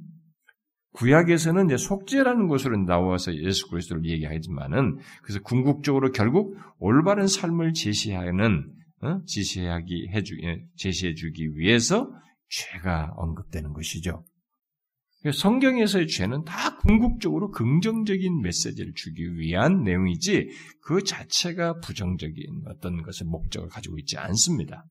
구약에서는 0.97 1.67
이제 1.67 1.77
속죄라는 1.77 2.49
것으로 2.49 2.77
나와서 2.85 3.35
예수 3.37 3.69
그리스도를 3.69 4.05
얘기하지만은 4.07 4.99
그래서 5.23 5.41
궁극적으로 5.43 6.11
결국 6.11 6.57
올바른 6.79 7.27
삶을 7.27 7.75
제시하는 7.75 8.73
어? 9.03 9.21
제시하기 9.27 10.09
해주 10.09 10.35
예, 10.43 10.63
제시해주기 10.77 11.57
위해서 11.57 12.11
죄가 12.49 13.13
언급되는 13.17 13.73
것이죠. 13.73 14.25
성경에서의 15.33 16.07
죄는 16.07 16.45
다 16.45 16.77
궁극적으로 16.79 17.51
긍정적인 17.51 18.43
메시지를 18.43 18.93
주기 18.95 19.37
위한 19.37 19.83
내용이지 19.83 20.49
그 20.83 21.03
자체가 21.03 21.81
부정적인 21.81 22.63
어떤 22.69 23.03
것을 23.03 23.27
목적을 23.27 23.69
가지고 23.69 23.99
있지 23.99 24.17
않습니다. 24.19 24.85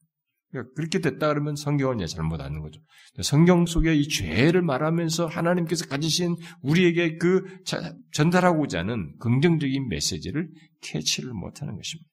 그러니까 0.56 0.74
그렇게 0.76 1.00
됐다 1.00 1.28
그러면 1.28 1.56
이제 1.96 2.06
잘못 2.08 2.42
아는 2.42 2.62
거죠. 2.62 2.80
성경 3.22 3.66
속에 3.66 3.94
이 3.96 4.08
죄를 4.08 4.62
말하면서 4.62 5.28
하나님께서 5.28 5.86
가지신 5.86 6.36
우리에게 6.62 7.18
그 7.18 7.44
전달하고자 8.14 8.80
하는 8.80 9.14
긍정적인 9.20 9.90
메시지를 9.90 10.50
캐치를 10.82 11.34
못하는 11.34 11.76
것입니다. 11.76 12.10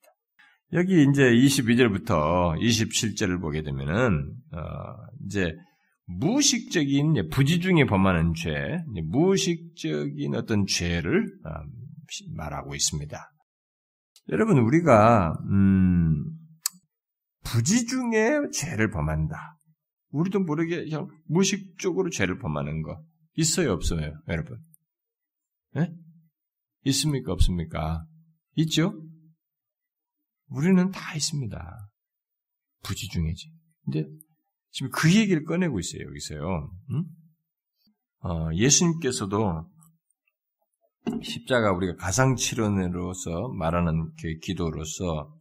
여기 0.73 1.03
이제 1.03 1.23
22절부터 1.23 2.59
27절을 2.59 3.39
보게 3.39 3.61
되면은 3.61 4.33
어 4.53 4.59
이제 5.25 5.53
무식적인 6.05 7.29
부지 7.29 7.59
중에 7.59 7.85
범하는 7.85 8.33
죄, 8.35 8.79
무식적인 9.03 10.35
어떤 10.35 10.65
죄를 10.65 11.25
어, 11.45 11.49
말하고 12.35 12.75
있습니다. 12.75 13.31
여러분 14.29 14.57
우리가 14.59 15.33
음 15.49 16.25
부지 17.43 17.85
중에 17.85 18.49
죄를 18.53 18.89
범한다. 18.89 19.57
우리도 20.09 20.39
모르게 20.41 20.83
그냥 20.83 21.07
무식적으로 21.25 22.09
죄를 22.09 22.37
범하는 22.37 22.81
거 22.83 23.03
있어요, 23.35 23.71
없어요, 23.73 24.13
여러분? 24.27 24.59
네? 25.73 25.91
있습니까, 26.85 27.33
없습니까? 27.33 28.05
있죠? 28.55 28.93
우리는 30.47 30.91
다 30.91 31.15
있습니다. 31.15 31.89
부지 32.83 33.07
중에지. 33.09 33.51
근데 33.85 34.05
지금 34.69 34.91
그 34.91 35.13
얘기를 35.15 35.43
꺼내고 35.43 35.79
있어요, 35.79 36.03
여기서요. 36.07 36.71
응? 36.91 37.05
어, 38.19 38.53
예수님께서도 38.53 39.69
십자가 41.23 41.73
우리가 41.73 41.95
가상치론으로서 41.95 43.49
말하는 43.57 44.11
그 44.21 44.37
기도로서 44.41 45.35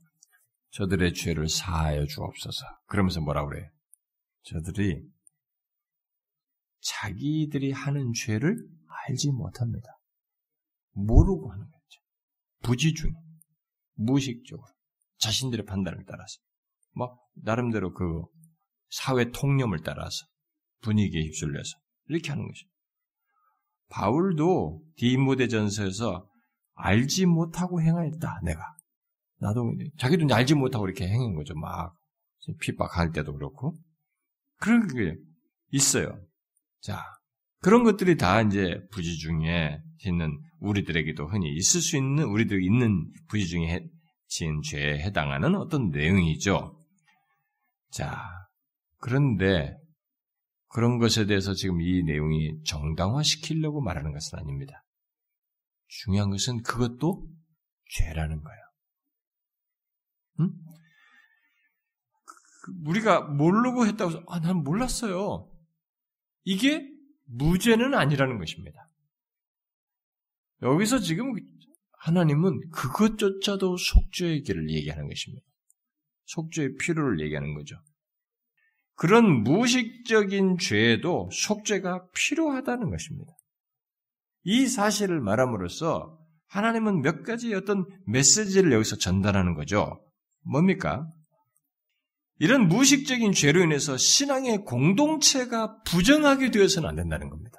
저들의 0.73 1.13
죄를 1.15 1.49
사하여 1.49 2.07
주옵소서. 2.07 2.65
그러면서 2.87 3.21
뭐라 3.21 3.45
그래요? 3.47 3.69
저들이 4.45 5.03
자기들이 6.81 7.73
하는 7.73 8.13
죄를 8.13 8.57
알지 9.07 9.31
못합니다. 9.31 9.89
모르고 10.93 11.53
하는 11.53 11.65
거죠. 11.65 12.01
부지중, 12.63 13.11
무의식적으로 13.95 14.67
자신들의 15.19 15.67
판단을 15.67 16.05
따라서 16.07 16.39
막 16.93 17.19
나름대로 17.35 17.93
그 17.93 18.25
사회 18.89 19.31
통념을 19.31 19.83
따라서 19.83 20.27
분위기에 20.81 21.23
휩쓸려서 21.23 21.79
이렇게 22.07 22.31
하는 22.31 22.47
것이죠. 22.47 22.69
바울도 23.89 24.83
디모데전서에서 24.97 26.29
알지 26.75 27.27
못하고 27.27 27.81
행하였다. 27.83 28.41
내가 28.43 28.75
나도 29.43 29.75
자기도 29.99 30.33
알지 30.33 30.55
못하고 30.55 30.87
이렇게 30.87 31.09
행한 31.09 31.35
거죠. 31.35 31.55
막 31.55 31.95
핍박할 32.61 33.11
때도 33.11 33.35
그렇고 33.35 33.77
그런 34.59 34.87
게 34.87 35.17
있어요. 35.73 36.17
자 36.81 37.05
그런 37.61 37.83
것들이 37.83 38.17
다 38.17 38.41
이제 38.41 38.81
부지 38.93 39.19
중에 39.19 39.81
있는 40.07 40.39
우리들에게도 40.61 41.27
흔히 41.27 41.53
있을 41.57 41.81
수 41.81 41.97
있는 41.97 42.25
우리들 42.25 42.63
있는 42.63 43.11
부지 43.29 43.49
중에 43.49 43.85
지은 44.29 44.63
죄에 44.63 45.01
해당하는 45.01 45.57
어떤 45.57 45.91
내용이죠. 45.91 46.79
자 47.91 48.23
그런데 48.99 49.77
그런 50.69 50.99
것에 50.99 51.27
대해서 51.27 51.53
지금 51.53 51.81
이 51.81 52.03
내용이 52.05 52.63
정당화시키려고 52.65 53.83
말하는 53.83 54.13
것은 54.13 54.39
아닙니다. 54.39 54.85
중요한 55.89 56.31
것은 56.31 56.63
그것도 56.63 57.27
죄라는 57.91 58.41
거예요. 58.41 58.72
응? 60.41 60.51
그, 62.63 62.73
우리가 62.87 63.23
모르고 63.23 63.87
했다고 63.87 64.11
해서, 64.11 64.23
아, 64.29 64.41
난 64.41 64.63
몰랐어요. 64.63 65.51
이게 66.45 66.89
무죄는 67.25 67.95
아니라는 67.95 68.39
것입니다. 68.39 68.89
여기서 70.63 71.01
지금 71.01 71.35
하나님은 71.99 72.71
그것조차도 72.71 73.77
속죄의 73.77 74.43
길을 74.43 74.71
얘기하는 74.71 75.09
것입니다. 75.09 75.45
속죄의 76.27 76.77
필요를 76.77 77.21
얘기하는 77.21 77.55
거죠. 77.55 77.77
그런 78.95 79.43
무식적인 79.43 80.59
죄에도 80.59 81.29
속죄가 81.33 82.09
필요하다는 82.15 82.91
것입니다. 82.91 83.33
이 84.45 84.67
사실을 84.67 85.21
말함으로써 85.21 86.19
하나님은 86.47 87.03
몇 87.03 87.23
가지 87.23 87.55
어떤 87.55 87.87
메시지를 88.07 88.73
여기서 88.73 88.97
전달하는 88.97 89.55
거죠. 89.55 90.05
뭡니까? 90.43 91.07
이런 92.39 92.69
무식적인 92.69 93.33
죄로 93.33 93.63
인해서 93.63 93.97
신앙의 93.97 94.65
공동체가 94.65 95.81
부정하게 95.83 96.51
되어서는 96.51 96.89
안 96.89 96.97
된다는 96.97 97.31
겁니다. 97.31 97.59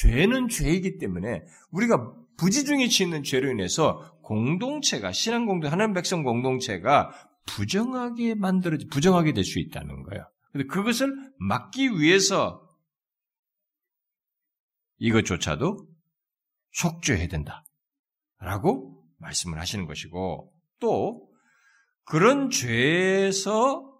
죄는 0.00 0.48
죄이기 0.48 0.98
때문에 0.98 1.42
우리가 1.70 2.14
부지중에 2.38 2.88
짓는 2.88 3.22
죄로 3.22 3.50
인해서 3.50 4.18
공동체가 4.22 5.12
신앙 5.12 5.46
공동 5.46 5.70
하나님 5.70 5.94
백성 5.94 6.22
공동체가 6.22 7.12
부정하게 7.46 8.34
만들어지 8.34 8.86
부정하게 8.86 9.34
될 9.34 9.44
수 9.44 9.58
있다는 9.58 10.02
거예요. 10.04 10.26
근데 10.52 10.66
그것을 10.66 11.14
막기 11.38 11.90
위해서 12.00 12.66
이것조차도 14.98 15.86
속죄해야 16.72 17.28
된다. 17.28 17.64
라고 18.38 19.04
말씀을 19.18 19.58
하시는 19.60 19.86
것이고, 19.86 20.52
또, 20.80 21.28
그런 22.04 22.50
죄에서 22.50 23.90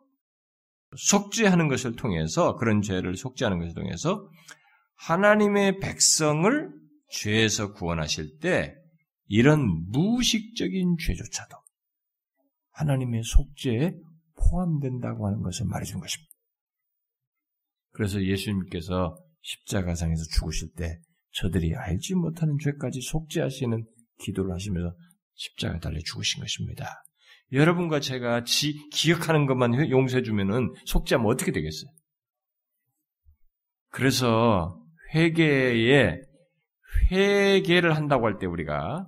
속죄하는 0.97 1.69
것을 1.69 1.97
통해서, 1.97 2.57
그런 2.57 2.83
죄를 2.83 3.17
속죄하는 3.17 3.59
것을 3.59 3.75
통해서, 3.75 4.29
하나님의 4.97 5.81
백성을 5.81 6.73
죄에서 7.11 7.73
구원하실 7.73 8.39
때, 8.39 8.75
이런 9.27 9.67
무식적인 9.91 10.97
죄조차도 10.99 11.57
하나님의 12.71 13.23
속죄에 13.25 13.95
포함된다고 14.37 15.27
하는 15.27 15.43
것을 15.43 15.67
말해주는 15.67 16.01
것입니다. 16.01 16.33
그래서 17.93 18.23
예수님께서 18.23 19.17
십자가상에서 19.43 20.23
죽으실 20.39 20.73
때 20.77 20.99
저들이 21.33 21.75
알지 21.75 22.15
못하는 22.15 22.57
죄까지 22.63 23.01
속죄하시는 23.01 23.87
기도를 24.21 24.53
하시면서 24.53 24.97
십자가 25.35 25.79
달려 25.79 25.99
죽으신 26.05 26.41
것입니다. 26.41 27.03
여러분과 27.53 28.01
제가 28.01 28.45
지, 28.45 28.89
기억하는 28.91 29.47
것만 29.47 29.91
용서해주면은 29.91 30.73
속죄하면 30.87 31.31
어떻게 31.31 31.53
되겠어요? 31.53 31.91
그래서 33.91 34.81
회개에 35.15 36.21
회개를 37.13 37.95
한다고 37.97 38.27
할 38.27 38.39
때 38.39 38.47
우리가 38.47 39.07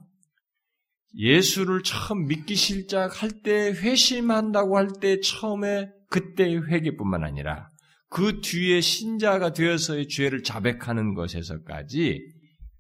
예수를 1.16 1.82
처음 1.82 2.26
믿기 2.26 2.54
시작할 2.54 3.42
때 3.42 3.70
회심한다고 3.72 4.76
할 4.76 4.88
때 5.00 5.18
처음에 5.20 5.88
그때의 6.10 6.68
회개뿐만 6.68 7.24
아니라 7.24 7.70
그 8.08 8.40
뒤에 8.40 8.80
신자가 8.80 9.52
되어서의 9.52 10.08
죄를 10.08 10.42
자백하는 10.42 11.14
것에서까지 11.14 12.20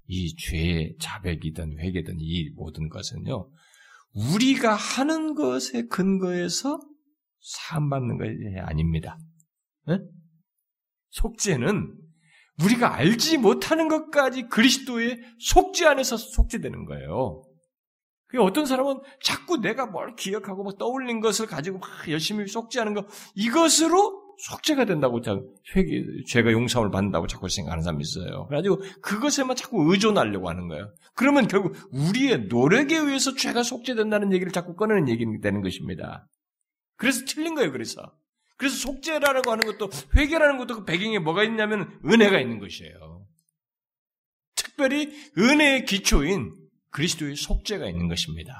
이 0.08 0.36
죄의 0.36 0.96
자백이든 1.00 1.78
회개든 1.80 2.16
이 2.20 2.50
모든 2.50 2.88
것은요, 2.88 3.48
우리가 4.16 4.74
하는 4.74 5.34
것에 5.34 5.86
근거해서 5.86 6.80
사함받는 7.40 8.18
것이 8.18 8.58
아닙니다. 8.60 9.18
네? 9.86 9.98
속죄는 11.10 11.94
우리가 12.62 12.94
알지 12.94 13.38
못하는 13.38 13.88
것까지 13.88 14.48
그리스도의 14.48 15.20
속죄 15.38 15.86
안에서 15.86 16.16
속죄되는 16.16 16.86
거예요. 16.86 17.42
그 18.28 18.40
어떤 18.42 18.66
사람은 18.66 19.00
자꾸 19.22 19.58
내가 19.58 19.86
뭘 19.86 20.16
기억하고 20.16 20.64
막 20.64 20.78
떠올린 20.78 21.20
것을 21.20 21.46
가지고 21.46 21.78
막 21.78 21.88
열심히 22.08 22.46
속죄하는 22.48 22.94
것, 22.94 23.06
이것으로 23.34 24.25
속죄가 24.38 24.84
된다고 24.84 25.20
회개, 25.74 26.04
죄가 26.26 26.52
용서를 26.52 26.90
받는다고 26.90 27.26
자꾸 27.26 27.48
생각하는 27.48 27.82
사람이 27.82 28.02
있어요. 28.02 28.46
그래가지고 28.46 28.82
그것에만 29.00 29.56
자꾸 29.56 29.90
의존하려고 29.90 30.48
하는 30.48 30.68
거예요. 30.68 30.92
그러면 31.14 31.48
결국 31.48 31.76
우리의 31.90 32.46
노력에 32.46 32.96
의해서 32.96 33.34
죄가 33.34 33.62
속죄된다는 33.62 34.32
얘기를 34.32 34.52
자꾸 34.52 34.74
꺼내는 34.76 35.08
얘기가 35.08 35.30
되는 35.42 35.62
것입니다. 35.62 36.28
그래서 36.96 37.24
틀린 37.26 37.54
거예요, 37.54 37.72
그래서. 37.72 38.02
그래서 38.56 38.76
속죄라고 38.76 39.50
하는 39.50 39.66
것도, 39.66 39.90
회개라는 40.16 40.58
것도 40.58 40.76
그 40.76 40.84
배경에 40.84 41.18
뭐가 41.18 41.44
있냐면 41.44 41.98
은혜가 42.04 42.40
있는 42.40 42.58
것이에요. 42.58 43.26
특별히 44.54 45.12
은혜의 45.36 45.84
기초인 45.84 46.54
그리스도의 46.90 47.36
속죄가 47.36 47.86
있는 47.86 48.08
것입니다. 48.08 48.54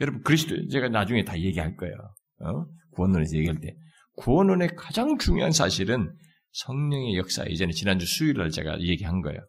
여러분, 0.00 0.22
그리스도, 0.22 0.68
제가 0.68 0.88
나중에 0.88 1.24
다 1.24 1.38
얘기할 1.38 1.76
거예요. 1.76 1.94
어? 2.40 2.66
구원론에서 2.92 3.36
얘기할 3.36 3.60
때. 3.60 3.76
구원론의 4.16 4.70
가장 4.76 5.18
중요한 5.18 5.52
사실은 5.52 6.14
성령의 6.52 7.16
역사, 7.16 7.44
이전에 7.44 7.72
지난주 7.72 8.06
수요일 8.06 8.36
날 8.36 8.50
제가 8.50 8.80
얘기한 8.80 9.20
거예요. 9.22 9.40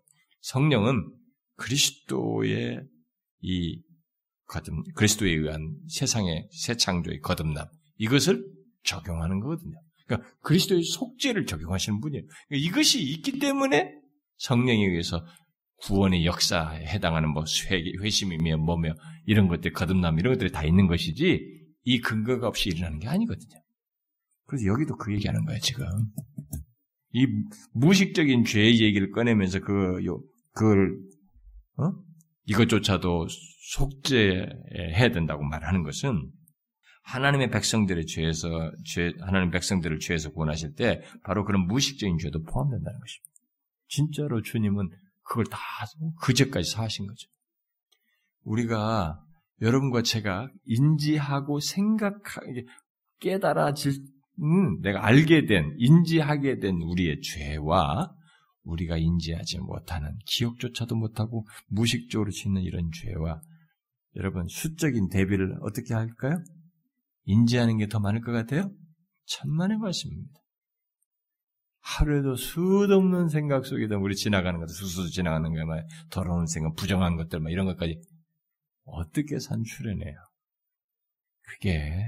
성령은 0.41 1.11
그리스도의 1.55 2.81
이 3.41 3.81
거듭, 4.47 4.73
그리스도에 4.95 5.31
의한 5.31 5.75
세상의 5.87 6.47
새 6.51 6.75
창조의 6.75 7.19
거듭남, 7.19 7.67
이것을 7.97 8.43
적용하는 8.83 9.39
거거든요. 9.39 9.75
그러니까 10.05 10.29
그리스도의 10.41 10.83
속죄를 10.83 11.45
적용하시는 11.45 11.99
분이에요. 11.99 12.23
그러니까 12.47 12.69
이것이 12.69 13.01
있기 13.03 13.39
때문에 13.39 13.91
성령에 14.37 14.85
의해서 14.85 15.25
구원의 15.77 16.25
역사에 16.25 16.85
해당하는 16.85 17.29
뭐 17.29 17.43
회심이며 18.01 18.57
뭐며 18.57 18.93
이런 19.25 19.47
것들, 19.47 19.73
거듭남 19.73 20.19
이런 20.19 20.33
것들이 20.33 20.51
다 20.51 20.63
있는 20.63 20.87
것이지 20.87 21.39
이 21.83 21.99
근거가 21.99 22.47
없이 22.47 22.69
일어나는 22.69 22.99
게 22.99 23.07
아니거든요. 23.07 23.64
그래서 24.45 24.65
여기도 24.65 24.95
그 24.95 25.13
얘기하는 25.13 25.45
거예요, 25.45 25.59
지금. 25.59 25.85
이 27.11 27.25
무식적인 27.73 28.45
죄의 28.45 28.81
얘기를 28.81 29.11
꺼내면서 29.11 29.59
그, 29.59 30.03
요, 30.05 30.21
그걸, 30.53 30.97
어? 31.77 31.91
이것조차도 32.45 33.27
속죄해야 33.73 35.11
된다고 35.11 35.43
말하는 35.43 35.83
것은 35.83 36.29
하나님의 37.03 37.49
백성들의 37.51 38.05
죄에서, 38.05 38.49
죄, 38.83 39.11
하나님 39.19 39.51
백성들을 39.51 39.99
죄에서 39.99 40.31
구원하실 40.31 40.75
때 40.75 41.01
바로 41.23 41.45
그런 41.45 41.67
무식적인 41.67 42.17
죄도 42.17 42.43
포함된다는 42.43 42.99
것입니다. 42.99 43.31
진짜로 43.87 44.41
주님은 44.41 44.89
그걸 45.23 45.45
다그 45.45 46.33
죄까지 46.33 46.71
사하신 46.71 47.07
거죠. 47.07 47.29
우리가 48.43 49.19
여러분과 49.61 50.01
제가 50.01 50.49
인지하고 50.65 51.59
생각하게 51.59 52.65
깨달아질 53.19 53.93
음, 54.41 54.81
내가 54.81 55.05
알게 55.05 55.45
된, 55.45 55.73
인지하게 55.77 56.59
된 56.59 56.75
우리의 56.81 57.21
죄와 57.21 58.13
우리가 58.63 58.97
인지하지 58.97 59.59
못하는, 59.59 60.17
기억조차도 60.25 60.95
못하고 60.95 61.47
무식적으로 61.67 62.31
짓는 62.31 62.61
이런 62.63 62.89
죄와 62.91 63.39
여러분 64.15 64.47
수적인 64.47 65.09
대비를 65.09 65.57
어떻게 65.61 65.93
할까요? 65.93 66.41
인지하는 67.25 67.77
게 67.77 67.87
더 67.87 67.99
많을 67.99 68.21
것 68.21 68.31
같아요? 68.31 68.71
천만의 69.25 69.77
말씀입니다. 69.77 70.39
하루에도 71.81 72.35
수도 72.35 72.95
없는 72.95 73.29
생각 73.29 73.65
속에도 73.65 73.99
우리 73.99 74.15
지나가는 74.15 74.59
것들, 74.59 74.73
수수 74.73 75.09
지나가는 75.11 75.53
거, 75.53 75.65
막 75.65 75.85
더러운 76.09 76.47
생각, 76.47 76.75
부정한 76.75 77.15
것들, 77.15 77.39
막 77.39 77.51
이런 77.51 77.67
것까지 77.67 78.01
어떻게 78.85 79.39
산출해내요? 79.39 80.15
그게 81.43 82.03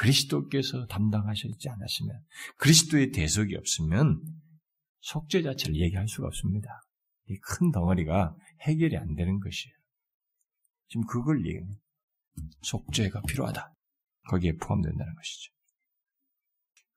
그리스도께서 0.00 0.86
담당하셨지 0.86 1.68
않았으면, 1.68 2.20
그리스도의 2.56 3.12
대속이 3.12 3.56
없으면 3.56 4.22
속죄 5.00 5.42
자체를 5.42 5.76
얘기할 5.76 6.08
수가 6.08 6.26
없습니다. 6.28 6.68
이 7.28 7.36
큰 7.42 7.70
덩어리가 7.70 8.34
해결이 8.62 8.96
안 8.96 9.14
되는 9.14 9.38
것이에요. 9.40 9.74
지금 10.88 11.06
그걸 11.06 11.46
얘기해요. 11.46 11.76
속죄가 12.62 13.22
필요하다. 13.28 13.72
거기에 14.28 14.56
포함된다는 14.56 15.14
것이죠. 15.14 15.52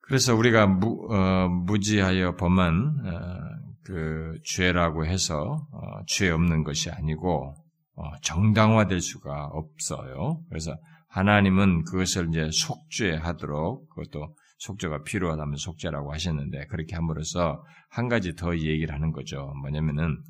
그래서 0.00 0.34
우리가 0.34 0.66
무, 0.66 1.06
어, 1.14 1.48
무지하여 1.48 2.36
범한 2.36 3.06
어, 3.06 3.38
그 3.84 4.38
죄라고 4.44 5.06
해서 5.06 5.66
어, 5.72 6.04
죄 6.06 6.30
없는 6.30 6.64
것이 6.64 6.90
아니고 6.90 7.54
어, 7.96 8.16
정당화될 8.22 9.00
수가 9.00 9.46
없어요. 9.46 10.42
그래서 10.48 10.76
하나님은 11.14 11.84
그것을 11.84 12.28
이제 12.30 12.50
속죄하도록 12.50 13.88
그것도 13.88 14.34
속죄가 14.58 15.04
필요하다면 15.04 15.56
속죄라고 15.56 16.12
하셨는데 16.12 16.66
그렇게 16.66 16.96
함으로써 16.96 17.62
한 17.88 18.08
가지 18.08 18.34
더 18.34 18.56
얘기를 18.56 18.92
하는 18.92 19.12
거죠. 19.12 19.52
뭐냐면은 19.62 20.20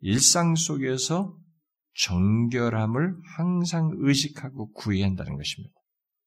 일상 0.00 0.56
속에서 0.56 1.36
정결함을 1.94 3.14
항상 3.36 3.92
의식하고 3.94 4.72
구해야 4.72 5.06
한다는 5.06 5.36
것입니다. 5.36 5.72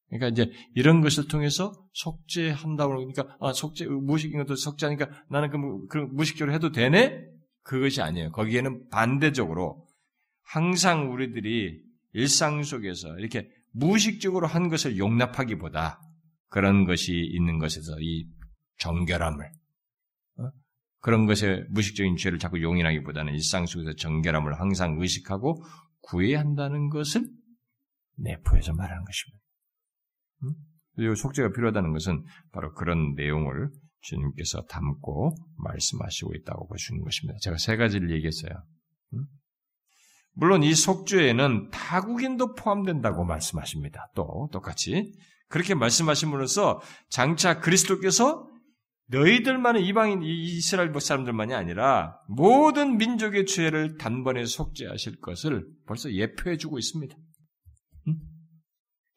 그러니까 0.08 0.28
이제 0.30 0.52
이런 0.74 1.02
것을 1.02 1.28
통해서 1.28 1.74
속죄한다고 1.92 2.94
그러니까 2.94 3.36
아 3.42 3.52
속죄 3.52 3.88
무식인 3.88 4.40
것도 4.40 4.56
속죄하니까 4.56 5.10
나는 5.30 5.50
그, 5.50 5.88
그 5.88 5.98
무식적으로 6.14 6.54
해도 6.54 6.72
되네? 6.72 7.26
그것이 7.64 8.02
아니에요. 8.02 8.32
거기에는 8.32 8.88
반대적으로 8.90 9.86
항상 10.44 11.12
우리들이 11.12 11.82
일상 12.14 12.64
속에서 12.64 13.18
이렇게 13.20 13.50
무의식적으로 13.72 14.48
한 14.48 14.70
것을 14.70 14.98
용납하기보다 14.98 16.02
그런 16.50 16.86
것이 16.86 17.14
있는 17.14 17.60
것에서 17.60 17.94
이 18.00 18.28
정결함을 18.80 19.46
어? 20.38 20.52
그런 21.00 21.26
것에 21.26 21.66
무식적인 21.70 22.18
죄를 22.18 22.40
자꾸 22.40 22.62
용인하기보다는 22.62 23.34
일상 23.34 23.66
속에서 23.66 23.94
정결함을 23.94 24.60
항상 24.60 24.98
의식하고 25.00 25.64
구해야 26.02 26.40
한다는 26.40 26.90
것을 26.90 27.30
내포해서 28.18 28.74
말하는 28.74 29.04
것입니다. 29.06 29.42
그리고 30.96 31.16
속죄가 31.16 31.54
필요하다는 31.54 31.94
것은 31.94 32.24
바로 32.52 32.74
그런 32.74 33.14
내용을 33.16 33.70
주님께서 34.02 34.64
담고 34.64 35.36
말씀하시고 35.58 36.34
있다고 36.36 36.68
보시는 36.68 37.02
것입니다. 37.04 37.38
제가 37.42 37.58
세 37.58 37.78
가지를 37.78 38.12
얘기했어요. 38.12 38.52
물론 40.34 40.64
이 40.64 40.74
속죄에는 40.74 41.70
타국인도 41.72 42.56
포함된다고 42.56 43.26
말씀하십니다. 43.26 44.10
또 44.16 44.50
똑같이 44.52 45.14
그렇게 45.50 45.76
말씀하심으로써 45.76 46.82
장차 47.10 47.60
그리스도께서 47.60 48.48
너희들만은 49.08 49.82
이방인 49.82 50.22
이스라엘 50.24 50.98
사람들만이 50.98 51.54
아니라 51.54 52.18
모든 52.30 52.98
민족의 52.98 53.46
죄를 53.46 53.98
단번에 53.98 54.46
속죄하실 54.46 55.20
것을 55.20 55.68
벌써 55.86 56.12
예표해 56.14 56.56
주고 56.56 56.80
있습니다. 56.80 57.14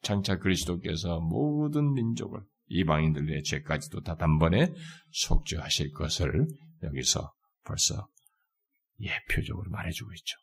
장차 0.01 0.37
그리스도께서 0.37 1.21
모든 1.21 1.93
민족을 1.93 2.41
이방인들의 2.67 3.43
죄까지도 3.43 4.01
다 4.01 4.15
단번에 4.15 4.73
속죄하실 5.11 5.93
것을 5.93 6.45
여기서 6.83 7.31
벌써 7.63 8.07
예표적으로 8.99 9.71
말해주고 9.71 10.11
있죠. 10.13 10.37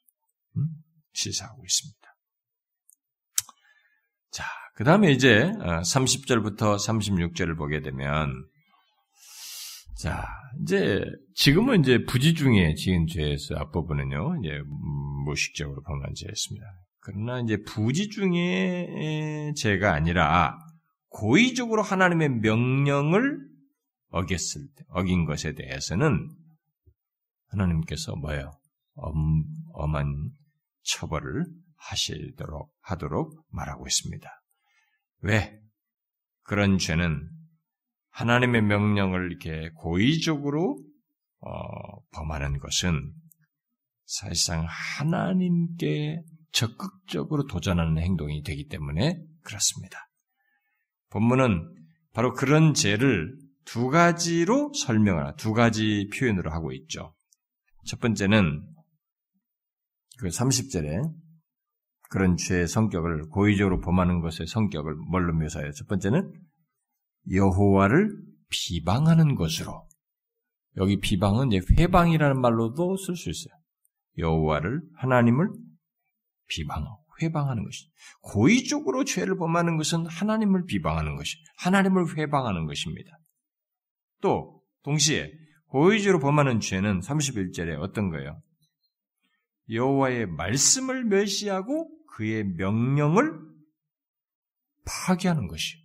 음? 0.56 0.68
시사하고 1.12 1.64
있습니다. 1.64 2.00
자, 4.30 4.44
그 4.74 4.84
다음에 4.84 5.12
이제 5.12 5.52
30절부터 5.60 6.62
어, 6.62 6.76
36절을 6.76 7.56
보게 7.56 7.80
되면 7.80 8.48
자, 10.02 10.26
이제 10.62 11.04
지금은 11.34 11.80
이제 11.80 12.04
부지 12.04 12.34
중에 12.34 12.74
지은 12.74 13.06
죄에서 13.06 13.54
앞부분은요, 13.56 14.40
이제 14.40 14.60
무식적으로 15.26 15.82
범한 15.82 16.14
죄였습니다. 16.14 16.66
그러나 17.00 17.40
이제 17.40 17.58
부지 17.62 18.08
중에 18.08 19.52
죄가 19.56 19.92
아니라 19.92 20.58
고의적으로 21.08 21.82
하나님의 21.82 22.30
명령을 22.40 23.38
어겼을 24.08 24.62
때, 24.76 24.84
어긴 24.88 25.24
것에 25.24 25.54
대해서는 25.54 26.28
하나님께서 27.48 28.16
뭐예요? 28.16 28.50
엄, 28.94 29.44
엄한 29.72 30.30
처벌을 30.82 31.46
하시도록 31.76 32.72
하도록 32.80 33.44
말하고 33.50 33.86
있습니다. 33.86 34.28
왜? 35.20 35.58
그런 36.42 36.78
죄는 36.78 37.28
하나님의 38.10 38.62
명령을 38.62 39.30
이렇게 39.30 39.70
고의적으로 39.76 40.78
어, 41.40 41.50
범하는 42.12 42.58
것은 42.58 43.12
사실상 44.04 44.66
하나님께 44.68 46.22
적극적으로 46.52 47.46
도전하는 47.46 47.98
행동이 47.98 48.42
되기 48.42 48.68
때문에 48.68 49.18
그렇습니다. 49.42 50.08
본문은 51.10 51.74
바로 52.12 52.32
그런 52.34 52.74
죄를 52.74 53.34
두 53.64 53.88
가지로 53.88 54.72
설명하나 54.74 55.34
두 55.36 55.52
가지 55.52 56.08
표현으로 56.14 56.52
하고 56.52 56.72
있죠. 56.72 57.14
첫 57.86 58.00
번째는 58.00 58.66
그 60.22 60.28
30절에 60.28 61.02
그런 62.08 62.36
죄의 62.36 62.68
성격을 62.68 63.30
고의적으로 63.30 63.80
범하는 63.80 64.20
것의 64.20 64.46
성격을 64.46 64.94
뭘로 65.10 65.34
묘사해요? 65.34 65.72
첫 65.72 65.88
번째는 65.88 66.32
여호와를 67.32 68.08
비방하는 68.48 69.34
것으로 69.34 69.88
여기 70.76 71.00
비방은 71.00 71.50
이제 71.50 71.60
회방이라는 71.76 72.40
말로도 72.40 72.96
쓸 72.98 73.16
수 73.16 73.30
있어요. 73.30 73.52
여호와를 74.18 74.82
하나님을 74.94 75.48
비방하고 76.46 77.04
회방하는 77.20 77.64
것이 77.64 77.90
고의적으로 78.20 79.02
죄를 79.02 79.36
범하는 79.36 79.76
것은 79.76 80.06
하나님을 80.06 80.66
비방하는 80.66 81.16
것이 81.16 81.34
하나님을 81.58 82.16
회방하는 82.16 82.66
것입니다. 82.66 83.10
또 84.20 84.62
동시에 84.84 85.32
고의적으로 85.66 86.20
범하는 86.20 86.60
죄는 86.60 87.00
31절에 87.00 87.76
어떤 87.80 88.08
거예요? 88.08 88.40
여호와의 89.70 90.26
말씀을 90.26 91.04
멸시하고 91.04 91.90
그의 92.08 92.44
명령을 92.44 93.32
파괴하는 94.84 95.48
것이. 95.48 95.76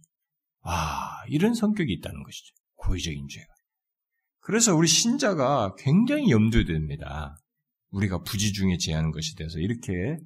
아, 0.62 1.24
이런 1.30 1.54
성격이 1.54 1.92
있다는 1.94 2.24
것이죠. 2.24 2.54
고의적인 2.76 3.28
죄가. 3.28 3.48
그래서 4.40 4.76
우리 4.76 4.88
신자가 4.88 5.76
굉장히 5.78 6.32
염두됩니다. 6.32 7.38
우리가 7.90 8.24
부지 8.24 8.54
중에 8.54 8.78
제하는 8.78 9.12
것에 9.12 9.34
대해서 9.38 9.60
이렇게 9.60 10.18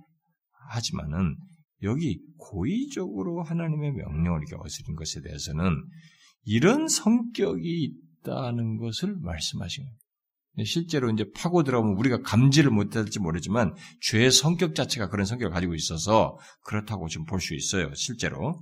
하지만은 0.70 1.36
여기 1.84 2.20
고의적으로 2.38 3.44
하나님의 3.44 3.92
명령을 3.94 4.42
이렇게 4.42 4.56
어스린 4.64 4.96
것에 4.96 5.22
대해서는 5.22 5.76
이런 6.44 6.88
성격이 6.88 7.96
있다는 8.22 8.78
것을 8.78 9.16
말씀하신 9.18 9.84
거예요. 9.84 9.98
실제로 10.66 11.10
이제 11.10 11.26
파고 11.36 11.64
들어가면 11.64 11.98
우리가 11.98 12.22
감지를 12.24 12.72
못할지 12.72 13.20
모르지만 13.20 13.74
죄의 14.02 14.32
성격 14.32 14.76
자체가 14.76 15.10
그런 15.10 15.26
성격을 15.26 15.52
가지고 15.54 15.76
있어서 15.76 16.38
그렇다고 16.64 17.08
지금 17.08 17.26
볼 17.26 17.40
수 17.40 17.56
있어요. 17.56 17.94
실제로 17.96 18.62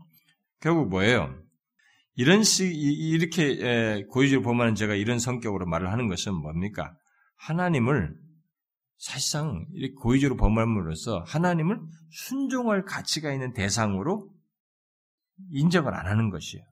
결국 0.62 0.90
뭐예요? 0.90 1.36
이런 2.16 2.44
식 2.44 2.72
이렇게 2.74 4.04
고의적으로 4.10 4.44
보면 4.44 4.76
제가 4.76 4.94
이런 4.96 5.20
성격으로 5.20 5.66
말을 5.66 5.92
하는 5.92 6.10
것은 6.10 6.36
뭡니까? 6.36 6.94
하나님을 7.38 8.14
사실상 8.98 9.66
이렇게 9.74 9.94
고의적으로 9.96 10.38
범함으로써 10.38 11.24
하나님을 11.26 11.80
순종할 12.12 12.84
가치가 12.84 13.32
있는 13.32 13.54
대상으로 13.54 14.30
인정을 15.52 15.94
안 15.96 16.06
하는 16.06 16.30
것이에요. 16.30 16.66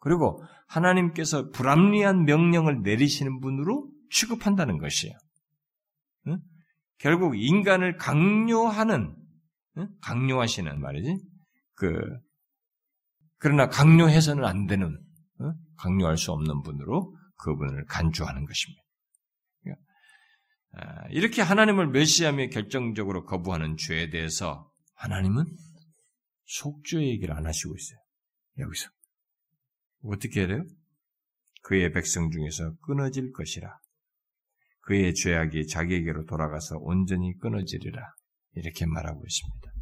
그리고 0.00 0.42
하나님께서 0.66 1.50
불합리한 1.50 2.24
명령을 2.24 2.82
내리시는 2.82 3.40
분으로 3.40 3.88
취급한다는 4.10 4.78
것이에요. 4.78 5.16
응? 6.28 6.38
결국 6.98 7.36
인간을 7.36 7.96
강요하는, 7.96 9.16
응? 9.78 9.88
강요하시는 10.02 10.80
말이지. 10.80 11.16
그, 11.74 11.98
그러나 13.38 13.68
강요해서는 13.68 14.44
안 14.44 14.66
되는, 14.66 15.00
응? 15.40 15.52
강요할 15.78 16.18
수 16.18 16.32
없는 16.32 16.62
분으로 16.62 17.16
그분을 17.36 17.86
간주하는 17.86 18.44
것입니다. 18.44 18.82
아, 20.72 21.08
이렇게 21.10 21.42
하나님을 21.42 21.88
멸시하며 21.88 22.48
결정적으로 22.50 23.24
거부하는 23.24 23.76
죄에 23.76 24.10
대해서 24.10 24.70
하나님은 24.94 25.44
속죄 26.44 27.00
얘기를 27.00 27.34
안 27.34 27.46
하시고 27.46 27.74
있어요. 27.74 27.98
여기서. 28.58 28.88
어떻게 30.04 30.40
해야 30.40 30.48
돼요? 30.48 30.64
그의 31.62 31.92
백성 31.92 32.30
중에서 32.30 32.74
끊어질 32.82 33.32
것이라. 33.32 33.79
그의 34.80 35.14
죄악이 35.14 35.66
자기에게로 35.66 36.24
돌아가서 36.26 36.78
온전히 36.78 37.36
끊어지리라. 37.38 38.02
이렇게 38.54 38.86
말하고 38.86 39.22
있습니다. 39.24 39.72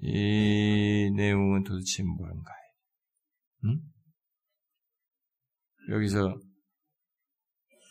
이 0.00 1.10
내용은 1.16 1.64
도대체 1.64 2.02
뭔가요? 2.02 2.56
응? 3.64 3.80
여기서 5.90 6.38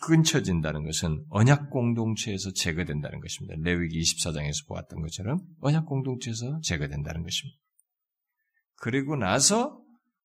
끊쳐진다는 0.04 0.84
것은 0.84 1.26
언약 1.30 1.70
공동체에서 1.70 2.52
제거된다는 2.54 3.20
것입니다. 3.20 3.56
레위기 3.60 4.00
24장에서 4.00 4.68
보았던 4.68 5.02
것처럼 5.02 5.42
언약 5.60 5.86
공동체에서 5.86 6.60
제거된다는 6.62 7.24
것입니다. 7.24 7.60
그리고 8.80 9.16
나서 9.16 9.82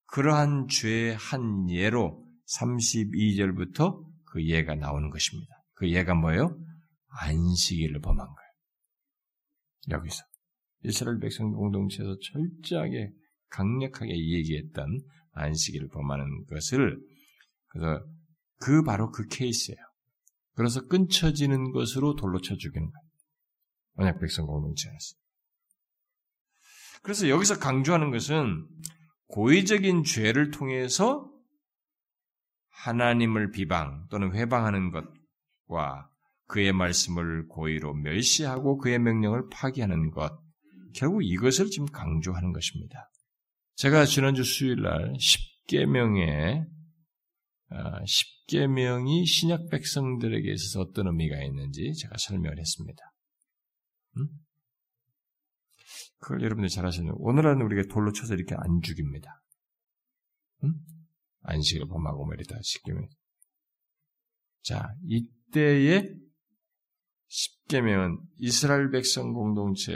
그러한 0.07 0.69
죄의 0.69 1.17
한 1.17 1.71
예로 1.71 2.25
32절부터 2.59 4.05
그 4.27 4.47
예가 4.47 4.75
나오는 4.75 5.09
것입니다. 5.11 5.62
그 5.83 5.91
예가 5.91 6.15
뭐예요? 6.15 6.57
안식일을 7.09 8.01
범한 8.03 8.25
거예요. 8.25 9.99
여기서 9.99 10.23
이스라엘 10.85 11.19
백성 11.19 11.51
공동체에서 11.51 12.17
철저하게 12.23 13.11
강력하게 13.49 14.13
얘기했던 14.13 15.01
안식일을 15.33 15.89
범하는 15.89 16.45
것을 16.45 17.01
그래서 17.67 18.01
그 18.61 18.85
바로 18.85 19.11
그 19.11 19.27
케이스예요. 19.27 19.77
그래서 20.55 20.87
끊쳐지는 20.87 21.73
것으로 21.73 22.15
돌로 22.15 22.41
쳐 22.41 22.55
죽이는 22.55 22.89
거예요. 22.89 23.09
언약 23.95 24.21
백성 24.21 24.47
공동체에서. 24.47 25.17
그래서 27.03 27.29
여기서 27.29 27.59
강조하는 27.59 28.13
것은 28.13 28.69
고의적인 29.27 30.05
죄를 30.05 30.53
통해서 30.53 31.29
하나님을 32.69 33.51
비방 33.51 34.07
또는 34.11 34.33
회방하는 34.33 34.93
것 34.93 35.22
과 35.69 36.09
그의 36.47 36.73
말씀을 36.73 37.47
고의로 37.49 37.95
멸시하고 37.95 38.79
그의 38.79 38.99
명령을 38.99 39.49
파기하는 39.51 40.11
것, 40.11 40.39
결국 40.95 41.23
이것을 41.23 41.71
지금 41.71 41.87
강조하는 41.87 42.53
것입니다. 42.53 43.11
제가 43.77 44.05
지난주 44.05 44.45
수요일 44.45 44.83
날 44.83 45.15
10계명의 45.15 46.67
10계명이 47.73 49.23
아, 49.23 49.25
신약 49.27 49.71
백성들에게 49.71 50.53
있어서 50.53 50.81
어떤 50.81 51.07
의미가 51.07 51.43
있는지 51.43 51.95
제가 51.95 52.17
설명을 52.19 52.59
했습니다. 52.59 53.03
음? 54.19 54.29
그걸 56.19 56.43
여러분들이 56.43 56.71
잘 56.71 56.87
아시는 56.87 57.13
오늘은 57.17 57.63
우리가 57.63 57.93
돌로 57.93 58.13
쳐서 58.13 58.35
이렇게 58.35 58.55
안 58.55 58.81
죽입니다. 58.83 59.43
음? 60.65 60.75
안식을 61.43 61.89
범하고 61.89 62.27
뭐 62.27 62.35
이러다 62.35 62.61
십계명. 62.63 63.09
자, 64.63 64.95
이 65.09 65.27
때의 65.53 66.15
십계명은 67.29 68.19
이스라엘 68.39 68.91
백성 68.91 69.33
공동체 69.33 69.93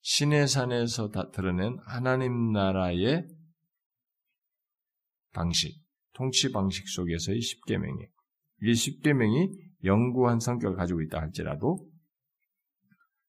신의 0.00 0.48
산에서 0.48 1.10
다 1.10 1.30
드러낸 1.30 1.78
하나님 1.84 2.52
나라의 2.52 3.28
방식, 5.32 5.80
통치 6.14 6.50
방식 6.50 6.88
속에서의 6.88 7.40
십계명이에요. 7.40 8.08
이 8.62 8.74
십계명이 8.74 9.48
영구한 9.84 10.40
성격을 10.40 10.76
가지고 10.76 11.02
있다 11.02 11.20
할지라도 11.20 11.88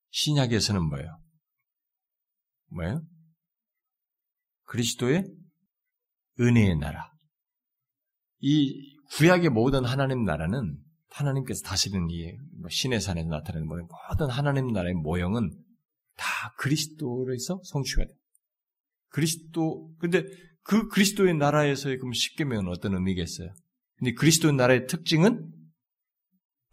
신약에서는 0.10 0.84
뭐예요? 0.90 1.22
뭐예요? 2.72 3.06
그리스도의 4.64 5.26
은혜의 6.40 6.78
나라. 6.78 7.12
이 8.40 8.98
구약의 9.12 9.50
모든 9.50 9.86
하나님 9.86 10.24
나라는 10.24 10.78
하나님께서 11.12 11.62
다시는 11.64 12.10
이뭐 12.10 12.70
신의 12.70 13.02
산에서 13.02 13.30
나타내는 13.30 13.68
모든 13.68 13.88
하나님 14.30 14.72
나라의 14.72 14.96
모형은 14.96 15.52
다 16.18 16.54
그리스도에서 16.58 17.62
성취가 17.64 18.06
돼. 18.06 18.14
그리스도 19.10 19.94
근데 20.00 20.24
그 20.64 20.88
그리스도의 20.88 21.36
나라에서의 21.36 21.98
그럼 21.98 22.14
십계명은 22.14 22.68
어떤 22.70 22.94
의미겠어요? 22.94 23.54
근데 23.98 24.14
그리스도의 24.14 24.56
나라의 24.56 24.88
특징은 24.88 25.52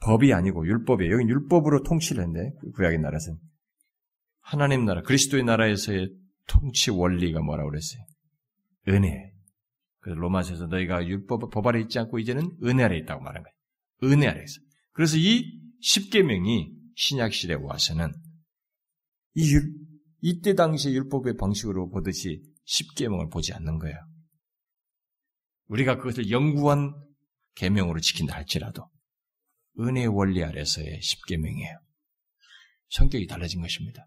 법이 0.00 0.32
아니고 0.32 0.66
율법이에요. 0.66 1.12
여기 1.14 1.24
율법으로 1.28 1.82
통치를 1.82 2.22
했는데 2.22 2.54
그 2.60 2.70
구약의 2.70 2.98
나라에서는 3.00 3.38
하나님 4.40 4.84
나라 4.84 5.02
그리스도의 5.02 5.42
나라에서의 5.44 6.10
통치 6.46 6.90
원리가 6.90 7.40
뭐라고 7.42 7.70
그랬어요? 7.70 8.02
은혜. 8.88 9.32
그래서 10.00 10.20
로마서에서 10.20 10.66
너희가 10.66 11.06
율법 11.06 11.50
법 11.50 11.66
아래 11.66 11.80
있지 11.80 11.98
않고 11.98 12.18
이제는 12.20 12.56
은혜 12.64 12.84
아래 12.84 12.96
있다고 12.98 13.22
말한 13.22 13.42
거예요. 13.42 13.57
은혜 14.02 14.26
아래에서. 14.26 14.60
그래서 14.92 15.16
이 15.16 15.60
십계명이 15.80 16.72
신약 16.96 17.32
시대에 17.32 17.56
와서는 17.56 18.12
이 19.34 19.52
율, 19.52 19.72
이때 20.20 20.54
당시 20.54 20.90
율법의 20.90 21.36
방식으로 21.36 21.90
보듯이 21.90 22.42
십계명을 22.64 23.28
보지 23.28 23.52
않는 23.52 23.78
거예요. 23.78 23.96
우리가 25.68 25.98
그것을 25.98 26.30
영구한 26.30 26.94
계명으로 27.54 28.00
지킨다 28.00 28.34
할지라도 28.34 28.88
은혜 29.80 30.06
원리 30.06 30.42
아래서의 30.42 31.00
십계명이에요. 31.02 31.78
성격이 32.90 33.26
달라진 33.26 33.60
것입니다. 33.60 34.06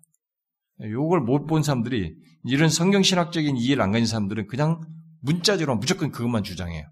요걸 0.81 1.21
못 1.21 1.45
본 1.45 1.63
사람들이 1.63 2.15
이런 2.45 2.69
성경 2.69 3.03
신학적인 3.03 3.55
이해를 3.55 3.83
안 3.83 3.91
가진 3.91 4.07
사람들은 4.07 4.47
그냥 4.47 4.81
문자적으로 5.21 5.77
무조건 5.77 6.11
그것만 6.11 6.43
주장해요. 6.43 6.91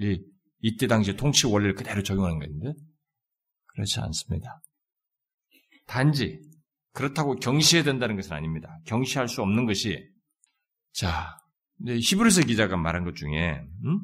이, 0.00 0.22
이때 0.60 0.86
당시 0.86 1.16
통치 1.16 1.46
원리를 1.46 1.74
그대로 1.74 2.02
적용하는 2.02 2.38
것인데 2.38 2.72
그렇지 3.66 4.00
않습니다. 4.00 4.60
단지 5.86 6.40
그렇다고 6.92 7.36
경시해야 7.36 7.84
된다는 7.84 8.16
것은 8.16 8.32
아닙니다. 8.32 8.78
경시할 8.84 9.28
수 9.28 9.42
없는 9.42 9.66
것이 9.66 10.08
자 10.92 11.36
히브리서 11.86 12.42
기자가 12.42 12.76
말한 12.76 13.04
것 13.04 13.14
중에 13.14 13.62
음? 13.84 14.00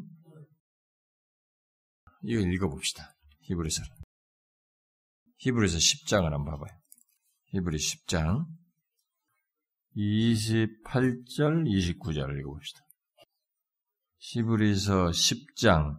이거 2.22 2.40
읽어봅시다. 2.40 3.14
히브리서 3.42 3.82
히브리서 5.38 5.78
10장을 5.78 6.24
한번 6.24 6.44
봐봐요. 6.44 6.76
히브리 7.48 7.76
10장 7.76 8.46
28절 9.96 11.64
29절을 11.66 12.40
읽어봅시다. 12.40 12.80
히브리서 14.18 15.10
10장 15.10 15.98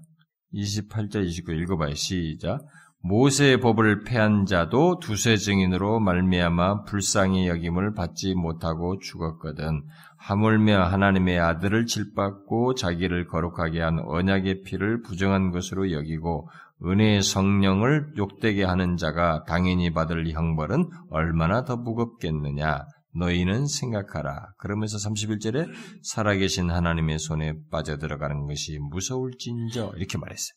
28절 0.58 1.28
29절 1.28 1.62
읽어봐요. 1.62 1.94
시작. 1.94 2.66
모세의 3.02 3.62
법을 3.62 4.04
패한 4.04 4.46
자도 4.46 5.00
두세 5.00 5.38
증인으로 5.38 6.00
말미암아 6.00 6.84
불쌍히 6.84 7.48
여김을 7.48 7.94
받지 7.94 8.34
못하고 8.34 8.98
죽었거든. 9.00 9.84
하물며 10.18 10.84
하나님의 10.84 11.40
아들을 11.40 11.86
질받고 11.86 12.74
자기를 12.74 13.28
거룩하게 13.28 13.82
한 13.82 14.00
언약의 14.00 14.64
피를 14.64 15.02
부정한 15.04 15.52
것으로 15.52 15.92
여기고 15.92 16.50
은혜의 16.84 17.22
성령을 17.22 18.14
욕되게 18.18 18.64
하는 18.64 18.98
자가 18.98 19.44
당연히 19.48 19.94
받을 19.94 20.28
형벌은 20.30 20.90
얼마나 21.10 21.64
더 21.64 21.78
무겁겠느냐. 21.78 22.84
너희는 23.16 23.66
생각하라. 23.68 24.54
그러면서 24.58 24.98
31절에 24.98 25.68
살아계신 26.04 26.70
하나님의 26.70 27.20
손에 27.20 27.54
빠져들어가는 27.72 28.46
것이 28.46 28.78
무서울진저 28.92 29.94
이렇게 29.98 30.18
말했어요. 30.18 30.56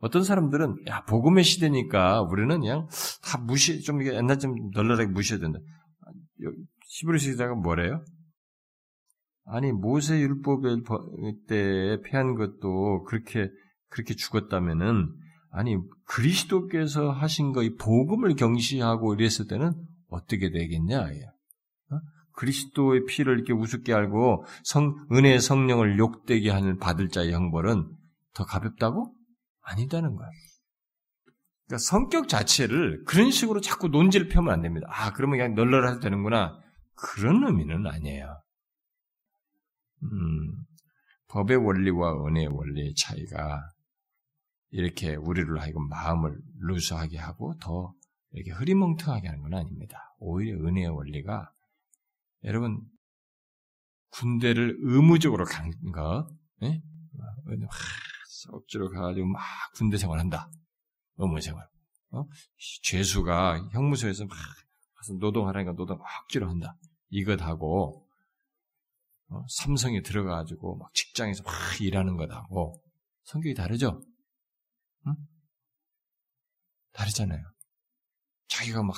어떤 0.00 0.22
사람들은 0.22 0.86
야 0.88 1.04
복음의 1.04 1.42
시대니까 1.44 2.22
우리는 2.22 2.60
그냥 2.60 2.86
다 3.22 3.38
무시 3.38 3.82
좀 3.82 4.04
옛날 4.06 4.38
좀 4.38 4.54
널널하게 4.72 5.10
무시해야 5.10 5.40
된다. 5.40 5.58
히브리서 7.00 7.30
기자가 7.32 7.54
뭐래요? 7.54 8.04
아니 9.44 9.72
모세 9.72 10.20
율법의 10.20 10.82
때 11.48 11.98
패한 12.04 12.34
것도 12.36 13.04
그렇게 13.04 13.50
그렇게 13.88 14.14
죽었다면은 14.14 15.08
아니 15.50 15.76
그리스도께서 16.06 17.10
하신 17.10 17.52
거 17.52 17.62
이 17.62 17.74
복음을 17.74 18.34
경시하고 18.36 19.14
이랬을 19.14 19.48
때는 19.48 19.72
어떻게 20.08 20.50
되겠냐? 20.50 21.08
어? 22.38 22.40
그리스도의 22.40 23.04
피를 23.06 23.34
이렇게 23.34 23.52
우습게 23.52 23.92
알고 23.92 24.44
성 24.62 25.06
은혜의 25.12 25.40
성령을 25.40 25.98
욕되게 25.98 26.50
하는 26.50 26.78
받을 26.78 27.08
자의 27.08 27.32
형벌은 27.32 27.90
더 28.34 28.44
가볍다고? 28.44 29.12
아니다는 29.62 30.14
거야. 30.14 30.28
그러니까 31.66 31.78
성격 31.78 32.28
자체를 32.28 33.04
그런 33.04 33.30
식으로 33.30 33.60
자꾸 33.60 33.88
논지를 33.88 34.28
펴면 34.28 34.54
안 34.54 34.62
됩니다. 34.62 34.86
아, 34.90 35.12
그러면 35.12 35.38
그냥 35.38 35.54
널널해도 35.54 36.00
되는구나. 36.00 36.58
그런 36.94 37.44
의미는 37.44 37.86
아니에요. 37.86 38.40
음, 40.04 40.64
법의 41.28 41.56
원리와 41.56 42.24
은혜의 42.26 42.46
원리의 42.48 42.94
차이가 42.94 43.60
이렇게 44.70 45.16
우리를 45.16 45.60
하여금 45.60 45.88
마음을 45.88 46.38
루스하게 46.60 47.18
하고 47.18 47.54
더 47.60 47.92
이렇게 48.30 48.52
흐리멍텅하게 48.52 49.28
하는 49.28 49.42
건 49.42 49.54
아닙니다. 49.54 50.14
오히려 50.18 50.56
은혜의 50.66 50.88
원리가 50.88 51.50
여러분 52.44 52.80
군대를 54.10 54.78
의무적으로 54.80 55.44
간 55.44 55.70
거, 55.92 56.28
예? 56.62 56.80
억지로 58.50 58.90
가가지고 58.90 59.26
막 59.26 59.42
군대 59.74 59.96
생활한다. 59.96 60.50
어머 61.16 61.40
생활. 61.40 61.68
어? 62.10 62.24
죄수가 62.82 63.68
형무소에서 63.72 64.24
막 64.26 64.36
노동하라니까 65.20 65.74
노동 65.74 65.98
억지로 66.22 66.48
한다. 66.48 66.76
이것하고 67.10 68.06
어? 69.30 69.44
삼성에 69.48 70.02
들어가가지고 70.02 70.76
막 70.76 70.92
직장에서 70.94 71.42
막 71.42 71.52
일하는 71.80 72.16
것하고 72.16 72.82
성격이 73.24 73.54
다르죠? 73.54 74.00
응? 75.06 75.14
다르잖아요. 76.92 77.42
자기가 78.48 78.82
막 78.82 78.96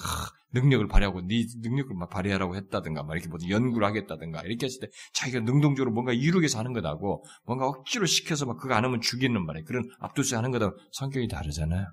능력을 0.52 0.86
발휘하고 0.88 1.26
네 1.26 1.44
능력을 1.62 1.94
막 1.96 2.10
발휘하라고 2.10 2.56
했다든가 2.56 3.02
막 3.04 3.14
이렇게 3.14 3.28
뭐 3.28 3.38
연구를 3.48 3.86
하겠다든가 3.86 4.42
이렇게 4.42 4.66
했을 4.66 4.80
때 4.80 4.88
자기가 5.14 5.40
능동적으로 5.40 5.92
뭔가 5.92 6.12
이루게 6.12 6.48
서 6.48 6.58
하는 6.58 6.72
것하고 6.72 7.24
뭔가 7.44 7.66
억지로 7.66 8.06
시켜서 8.06 8.46
막 8.46 8.58
그거 8.58 8.74
안 8.74 8.84
하면 8.84 9.00
죽이는 9.00 9.44
말이에요. 9.44 9.64
그런 9.64 9.88
압도수 10.00 10.36
하는 10.36 10.50
것하고 10.50 10.76
성격이 10.92 11.28
다르잖아요. 11.28 11.86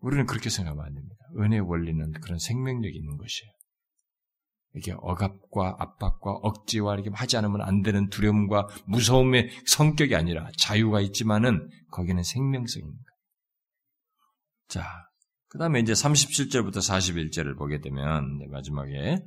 우리는 0.00 0.26
그렇게 0.26 0.50
생각하면 0.50 0.84
안 0.84 0.94
됩니다. 0.94 1.16
은혜의 1.38 1.60
원리는 1.62 2.12
그런 2.20 2.38
생명력이 2.38 2.96
있는 2.96 3.16
것이에요. 3.16 3.50
이게 4.74 4.92
억압과 4.98 5.76
압박과 5.78 6.32
억지와 6.42 6.94
이렇게 6.94 7.10
하지 7.12 7.38
않으면 7.38 7.62
안 7.62 7.80
되는 7.80 8.10
두려움과 8.10 8.68
무서움의 8.86 9.50
성격이 9.66 10.14
아니라 10.14 10.50
자유가 10.58 11.00
있지만은 11.00 11.70
거기는 11.90 12.22
생명성입니다. 12.22 13.04
자, 14.68 15.05
그 15.48 15.58
다음에 15.58 15.80
이제 15.80 15.92
37절부터 15.92 16.76
41절을 16.76 17.56
보게 17.56 17.80
되면 17.80 18.38
마지막에 18.50 19.18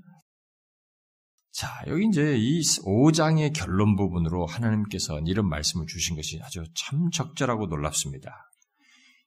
자, 1.52 1.68
여기 1.88 2.06
이제 2.06 2.36
이 2.38 2.62
5장의 2.62 3.54
결론 3.54 3.96
부분으로 3.96 4.46
하나님께서 4.46 5.20
이런 5.26 5.50
말씀을 5.50 5.88
주신 5.88 6.16
것이 6.16 6.40
아주 6.44 6.64
참 6.76 7.10
적절하고 7.12 7.66
놀랍습니다. 7.68 8.32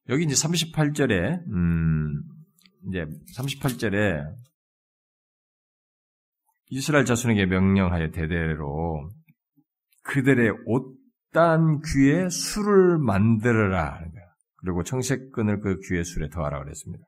여기 0.09 0.24
이제 0.24 0.34
38절에, 0.34 1.47
음, 1.49 2.22
이제 2.88 3.07
38절에 3.36 4.24
이스라엘 6.68 7.05
자손에게 7.05 7.47
명령하여 7.47 8.12
대대로 8.12 9.11
그들의 10.05 10.53
옷단 10.64 11.80
귀에 11.82 12.28
술을 12.30 12.99
만들어라. 12.99 14.01
그리고 14.63 14.83
청색끈을 14.83 15.61
그 15.61 15.79
귀에 15.89 16.03
술에 16.05 16.29
더하라 16.29 16.63
그랬습니다. 16.63 17.05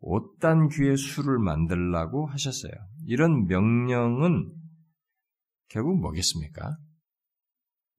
옷단 0.00 0.68
귀에 0.68 0.96
술을 0.96 1.38
만들라고 1.38 2.26
하셨어요. 2.26 2.72
이런 3.06 3.46
명령은 3.46 4.52
결국 5.68 6.00
뭐겠습니까? 6.00 6.76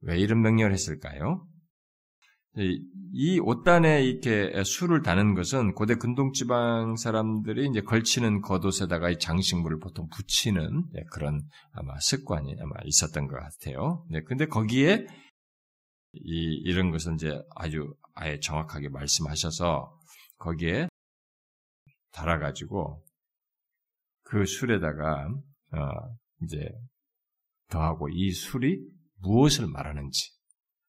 왜 0.01 0.17
이런 0.19 0.41
명령을 0.41 0.73
했을까요? 0.73 1.47
이 3.13 3.39
옷단에 3.39 4.03
이렇게 4.03 4.61
술을 4.63 5.03
다는 5.03 5.35
것은 5.35 5.73
고대 5.73 5.95
근동지방 5.95 6.97
사람들이 6.97 7.67
이제 7.69 7.81
걸치는 7.81 8.41
겉옷에다가 8.41 9.09
이 9.09 9.19
장식물을 9.19 9.79
보통 9.79 10.07
붙이는 10.09 10.85
그런 11.11 11.41
아마 11.71 11.97
습관이 11.99 12.55
아마 12.59 12.75
있었던 12.83 13.27
것 13.27 13.37
같아요. 13.37 14.05
네, 14.09 14.21
근데 14.23 14.47
거기에 14.47 15.05
이, 16.13 16.61
이런 16.65 16.91
것은 16.91 17.15
이제 17.15 17.39
아주 17.55 17.93
아예 18.13 18.39
정확하게 18.39 18.89
말씀하셔서 18.89 19.99
거기에 20.37 20.87
달아가지고 22.11 23.03
그 24.23 24.45
술에다가 24.45 25.27
어, 25.27 26.17
이제 26.43 26.69
더하고 27.69 28.09
이 28.09 28.31
술이 28.31 28.79
무엇을 29.21 29.67
말하는지 29.67 30.31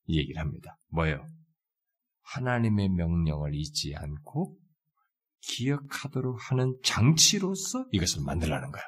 이 0.07 0.19
얘기를 0.19 0.41
합니다. 0.41 0.77
뭐예요? 0.89 1.25
하나님의 2.23 2.89
명령을 2.91 3.55
잊지 3.55 3.95
않고 3.97 4.59
기억하도록 5.41 6.51
하는 6.51 6.79
장치로서 6.85 7.87
이것을 7.93 8.23
만들라는 8.25 8.71
거야. 8.71 8.83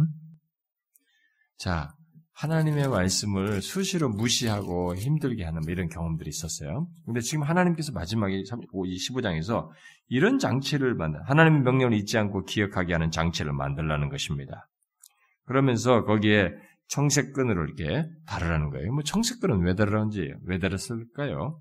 응? 0.00 0.06
자, 1.56 1.95
하나님의 2.36 2.88
말씀을 2.88 3.62
수시로 3.62 4.10
무시하고 4.10 4.94
힘들게 4.94 5.42
하는 5.44 5.62
뭐 5.62 5.72
이런 5.72 5.88
경험들이 5.88 6.28
있었어요. 6.28 6.86
근데 7.06 7.20
지금 7.20 7.42
하나님께서 7.44 7.92
마지막에 7.92 8.42
15장에서 8.42 9.70
이런 10.08 10.38
장치를 10.38 10.94
만들, 10.94 11.20
하나님의 11.24 11.62
명령을 11.62 11.96
잊지 11.96 12.18
않고 12.18 12.44
기억하게 12.44 12.92
하는 12.92 13.10
장치를 13.10 13.52
만들라는 13.52 14.10
것입니다. 14.10 14.68
그러면서 15.46 16.04
거기에 16.04 16.50
청색끈으로 16.88 17.64
이렇게 17.64 18.04
다르라는 18.26 18.70
거예요. 18.70 18.92
뭐 18.92 19.02
청색끈은 19.02 19.64
왜 19.64 19.74
다르는지 19.74 20.30
왜 20.44 20.58
다르을까요? 20.58 21.58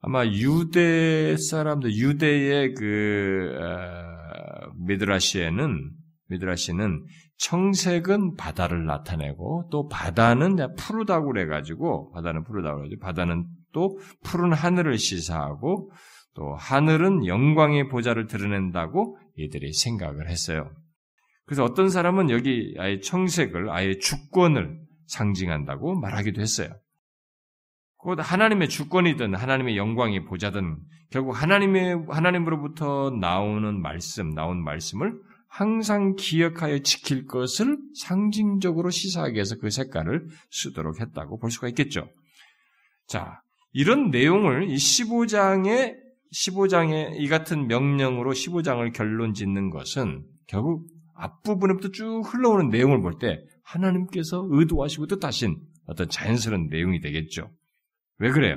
아마 0.00 0.24
유대 0.26 1.36
사람들 1.36 1.94
유대의 1.94 2.74
그 2.74 3.54
어, 3.60 4.72
미드라시에는 4.86 5.90
미드라시는 6.28 7.04
청색은 7.38 8.36
바다를 8.36 8.86
나타내고 8.86 9.68
또 9.70 9.88
바다는 9.88 10.56
푸르다고 10.76 11.26
그래가지고 11.26 12.12
바다는 12.12 12.44
푸르다고 12.44 12.78
그러죠. 12.78 12.96
바다는 13.00 13.46
또 13.72 13.98
푸른 14.22 14.52
하늘을 14.52 14.98
시사하고 14.98 15.90
또 16.34 16.54
하늘은 16.54 17.26
영광의 17.26 17.88
보좌를 17.88 18.26
드러낸다고 18.26 19.18
이들이 19.36 19.72
생각을 19.72 20.28
했어요. 20.28 20.70
그래서 21.46 21.64
어떤 21.64 21.88
사람은 21.88 22.30
여기 22.30 22.74
아예 22.78 23.00
청색을 23.00 23.70
아예 23.70 23.98
주권을 23.98 24.80
상징한다고 25.06 26.00
말하기도 26.00 26.40
했어요. 26.40 26.68
곧 27.96 28.18
하나님의 28.20 28.68
주권이든 28.68 29.34
하나님의 29.34 29.76
영광이 29.76 30.24
보자든 30.24 30.78
결국 31.10 31.32
하나님의 31.32 32.06
하나님으로부터 32.08 33.10
나오는 33.20 33.80
말씀, 33.80 34.30
나온 34.30 34.62
말씀을 34.62 35.14
항상 35.54 36.16
기억하여 36.16 36.80
지킬 36.80 37.26
것을 37.26 37.78
상징적으로 37.94 38.90
시사하기 38.90 39.34
위해서 39.34 39.54
그 39.56 39.70
색깔을 39.70 40.26
쓰도록 40.50 41.00
했다고 41.00 41.38
볼 41.38 41.52
수가 41.52 41.68
있겠죠. 41.68 42.08
자, 43.06 43.40
이런 43.72 44.10
내용을 44.10 44.68
이 44.68 44.74
15장에 44.74 45.94
15장의 46.32 47.20
이 47.20 47.28
같은 47.28 47.68
명령으로 47.68 48.32
15장을 48.32 48.92
결론 48.92 49.32
짓는 49.32 49.70
것은 49.70 50.24
결국 50.48 50.88
앞부분부터 51.14 51.90
쭉 51.92 52.22
흘러오는 52.26 52.68
내용을 52.70 53.00
볼 53.00 53.20
때 53.20 53.38
하나님께서 53.62 54.48
의도하시고 54.50 55.06
뜻하신 55.06 55.56
어떤 55.86 56.08
자연스러운 56.08 56.66
내용이 56.68 57.00
되겠죠. 57.00 57.52
왜 58.18 58.32
그래요? 58.32 58.56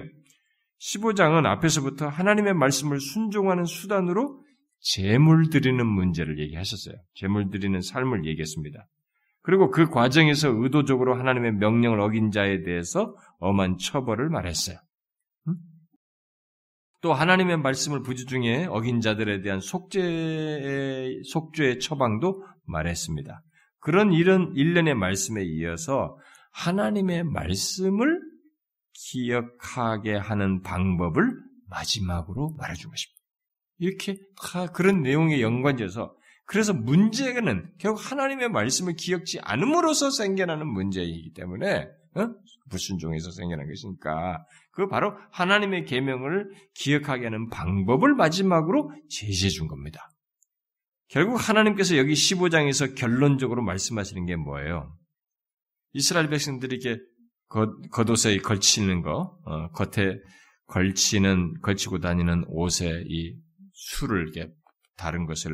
15장은 0.80 1.46
앞에서부터 1.46 2.08
하나님의 2.08 2.56
말씀을 2.56 3.00
순종하는 3.00 3.66
수단으로 3.66 4.42
재물 4.80 5.50
드리는 5.50 5.86
문제를 5.86 6.40
얘기하셨어요. 6.40 6.96
재물 7.16 7.50
드리는 7.50 7.80
삶을 7.82 8.26
얘기했습니다. 8.26 8.88
그리고 9.42 9.72
그 9.72 9.90
과정에서 9.90 10.50
의도적으로 10.50 11.16
하나님의 11.16 11.54
명령을 11.54 12.02
어긴 12.02 12.32
자에 12.32 12.64
대해서 12.64 13.16
엄한 13.40 13.78
처벌을 13.78 14.30
말했어요. 14.30 14.78
또 17.02 17.14
하나님의 17.14 17.58
말씀을 17.58 18.02
부지중에 18.02 18.66
어긴 18.66 19.02
자들에 19.02 19.42
대한 19.42 19.60
속죄의, 19.60 21.24
속죄의 21.24 21.80
처방도 21.80 22.44
말했습니다. 22.66 23.42
그런 23.80 24.12
이런 24.12 24.52
일련의 24.56 24.96
말씀에 24.96 25.44
이어서 25.44 26.18
하나님의 26.52 27.24
말씀을 27.24 28.20
기억하게 28.94 30.16
하는 30.16 30.62
방법을 30.62 31.32
마지막으로 31.70 32.56
말해준 32.58 32.90
것입니다. 32.90 33.17
이렇게 33.80 34.18
그런 34.74 35.02
내용에 35.02 35.42
연관돼서 35.42 36.16
그래서 36.46 36.74
문제는 36.74 37.70
결국 37.78 38.12
하나님의 38.12 38.50
말씀을 38.50 38.96
기억지 38.96 39.40
않음으로써 39.42 40.10
생겨나는 40.12 40.68
문제이기 40.68 41.34
때문에 41.34 41.90
어? 42.16 42.30
불순종에서 42.70 43.32
생겨난 43.32 43.68
것이니까 43.68 44.46
그 44.72 44.88
바로 44.88 45.14
하나님의 45.32 45.86
계명을 45.86 46.50
기억하게 46.74 47.26
하는 47.26 47.50
방법을 47.50 48.16
마지막으로 48.16 48.92
제시해 49.10 49.50
준 49.50 49.68
겁니다. 49.68 50.10
결국 51.10 51.36
하나님께서 51.38 51.98
여기 51.98 52.14
15장에서 52.14 52.96
결론적으로 52.96 53.64
말씀하시는 53.64 54.26
게 54.26 54.36
뭐예요? 54.36 54.96
이스라엘 55.94 56.30
백성들이 56.30 56.78
이렇게 56.78 57.02
겉, 57.48 57.70
겉옷에 57.92 58.38
걸치는 58.38 59.02
거, 59.02 59.38
어, 59.44 59.70
겉에 59.72 60.18
걸치는, 60.68 61.62
걸치고 61.62 62.00
다니는 62.00 62.46
옷에 62.48 63.04
이 63.08 63.36
술을 63.78 64.28
이렇게 64.28 64.52
다른 64.96 65.26
것을 65.26 65.52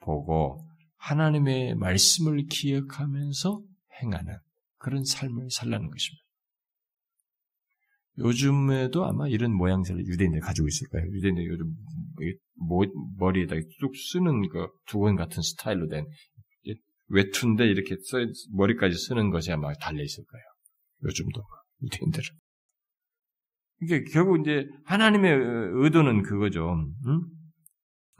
보고 0.00 0.68
하나님의 0.96 1.76
말씀을 1.76 2.46
기억하면서 2.50 3.62
행하는 4.02 4.36
그런 4.78 5.04
삶을 5.04 5.50
살라는 5.50 5.88
것입니다. 5.88 6.24
요즘에도 8.18 9.04
아마 9.04 9.28
이런 9.28 9.54
모양새를 9.54 10.06
유대인들이 10.06 10.40
가지고 10.40 10.68
있을 10.68 10.88
거예요. 10.88 11.06
유대인들이 11.12 11.46
요즘 11.46 11.74
머리에다 13.18 13.54
쭉 13.78 13.94
쓰는 13.94 14.48
그 14.48 14.68
두건 14.86 15.16
같은 15.16 15.42
스타일로 15.42 15.88
된 15.88 16.06
외투인데 17.08 17.66
이렇게 17.66 17.96
써, 18.02 18.18
머리까지 18.52 18.96
쓰는 18.96 19.30
것이 19.30 19.52
아마 19.52 19.72
달려 19.74 20.02
있을 20.02 20.24
거예요. 20.24 20.44
요즘도. 21.04 21.42
유대인들은. 21.82 22.24
이게 23.82 24.04
결국 24.04 24.40
이제 24.40 24.66
하나님의 24.84 25.32
의도는 25.74 26.22
그거죠. 26.22 26.76
응? 27.06 27.20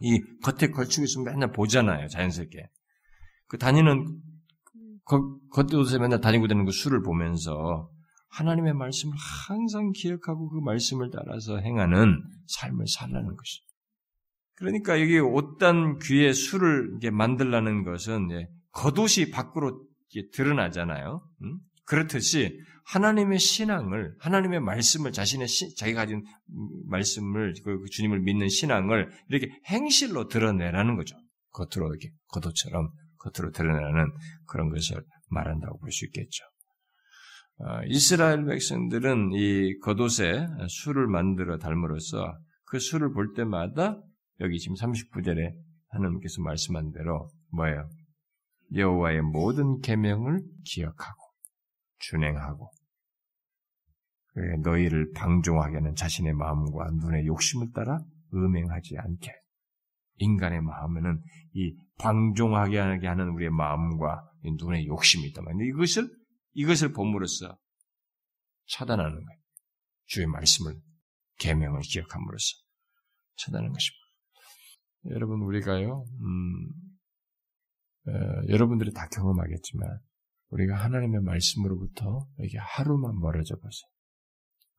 이 0.03 0.21
겉에 0.43 0.71
걸치고 0.71 1.05
있으면 1.05 1.25
맨날 1.25 1.53
보잖아요. 1.53 2.09
자연스럽게. 2.09 2.69
그 3.49 3.59
다니는 3.59 4.21
겉옷에 5.05 5.99
맨날 5.99 6.21
다니고 6.21 6.49
다니는 6.49 6.67
그 6.67 6.73
술을 6.73 7.03
보면서 7.03 7.91
하나님의 8.31 8.75
말씀을 8.75 9.15
항상 9.49 9.93
기억하고 9.93 10.51
그 10.51 10.59
말씀을 10.59 11.11
따라서 11.11 11.59
행하는 11.59 12.23
삶을 12.49 12.87
살라는 12.87 13.37
것이. 13.37 13.61
그러니까 14.57 15.01
여기 15.01 15.19
옷단 15.19 15.99
귀에 16.03 16.33
술을 16.33 16.95
이게 16.97 17.11
만들라는 17.11 17.85
것은 17.85 18.29
겉옷이 18.73 19.31
밖으로 19.31 19.87
드러나잖아요. 20.33 21.23
음? 21.43 21.59
그렇듯이 21.85 22.59
하나님의 22.87 23.39
신앙을, 23.39 24.15
하나님의 24.21 24.61
말씀을 24.61 25.13
자신의 25.13 25.49
시, 25.49 25.75
자기가 25.75 26.03
가진 26.03 26.25
말씀을 26.87 27.55
그, 27.65 27.81
그 27.81 27.89
주님을 27.91 28.21
믿는 28.21 28.49
신앙을 28.49 29.11
이렇게 29.29 29.51
행실로 29.67 30.29
드러내라는 30.29 30.97
거죠. 30.97 31.17
겉으로 31.51 31.89
이렇게 31.89 32.11
겉옷처럼 32.29 32.91
겉으로 33.19 33.51
드러내는 33.51 34.13
그런 34.47 34.71
것을 34.71 35.03
말한다고 35.29 35.79
볼 35.79 35.91
수 35.91 36.05
있겠죠. 36.07 36.45
어, 37.59 37.83
이스라엘 37.87 38.45
백성들은 38.45 39.33
이 39.33 39.79
겉옷에 39.79 40.47
술을 40.69 41.07
만들어 41.09 41.59
닮으로써 41.59 42.39
그 42.67 42.79
술을 42.79 43.13
볼 43.13 43.33
때마다 43.35 44.01
여기 44.41 44.59
지금 44.59 44.77
39절에 44.77 45.55
하나님께서 45.89 46.43
말씀한 46.43 46.93
대로 46.93 47.31
뭐예요? 47.51 47.89
여호와의 48.75 49.23
모든 49.23 49.81
계명을 49.81 50.43
기억하고 50.65 51.23
준행하고 51.99 52.71
너희를 54.63 55.13
방종하게 55.13 55.77
하는 55.77 55.95
자신의 55.95 56.35
마음과 56.35 56.91
눈의 57.03 57.27
욕심을 57.27 57.73
따라 57.73 57.99
음행하지 58.35 58.97
않게 58.99 59.33
인간의 60.19 60.63
마음에는 60.63 61.23
이 61.55 61.75
방종하게 61.99 62.79
하는 62.79 63.29
우리의 63.31 63.51
마음과 63.51 64.31
눈의 64.59 64.87
욕심이 64.87 65.33
말이에요. 65.33 65.75
이것을 65.75 66.09
이것을 66.55 66.93
본으로써 66.93 67.57
차단하는 68.69 69.13
거예요. 69.13 69.41
주의 70.07 70.27
말씀을 70.27 70.75
계명을 71.39 71.81
기억함으로써 71.81 72.57
차단하는 73.37 73.73
것입니다. 73.73 74.07
여러분 75.11 75.43
우리가요, 75.43 76.05
음, 76.21 76.69
어, 78.09 78.13
여러분들이 78.49 78.93
다 78.93 79.09
경험하겠지만 79.09 80.01
우리가 80.49 80.77
하나님의 80.77 81.21
말씀으로부터 81.23 82.27
이렇게 82.39 82.59
하루만 82.59 83.19
멀어져 83.19 83.57
보세요. 83.57 83.96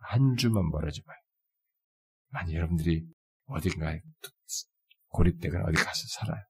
한 0.08 0.36
주만 0.38 0.70
멀어져 0.70 1.02
봐요. 1.04 1.18
만약 2.30 2.54
여러분들이 2.54 3.06
어딘가에 3.46 4.02
고립되거나 5.10 5.66
어디 5.66 5.76
가서 5.78 6.02
살아요. 6.20 6.44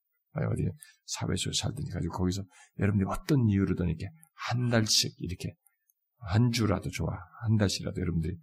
어디 0.51 0.63
사회 1.05 1.35
속에 1.35 1.53
살든지 1.53 1.91
가지고 1.91 2.17
거기서 2.17 2.43
여러분들이 2.79 3.09
어떤 3.09 3.47
이유로든 3.49 3.87
이렇게 3.87 4.09
한 4.33 4.69
달씩 4.69 5.15
이렇게 5.19 5.55
한 6.19 6.51
주라도 6.51 6.89
좋아 6.89 7.17
한 7.41 7.57
달씩이라도 7.57 7.99
여러분들이 7.99 8.37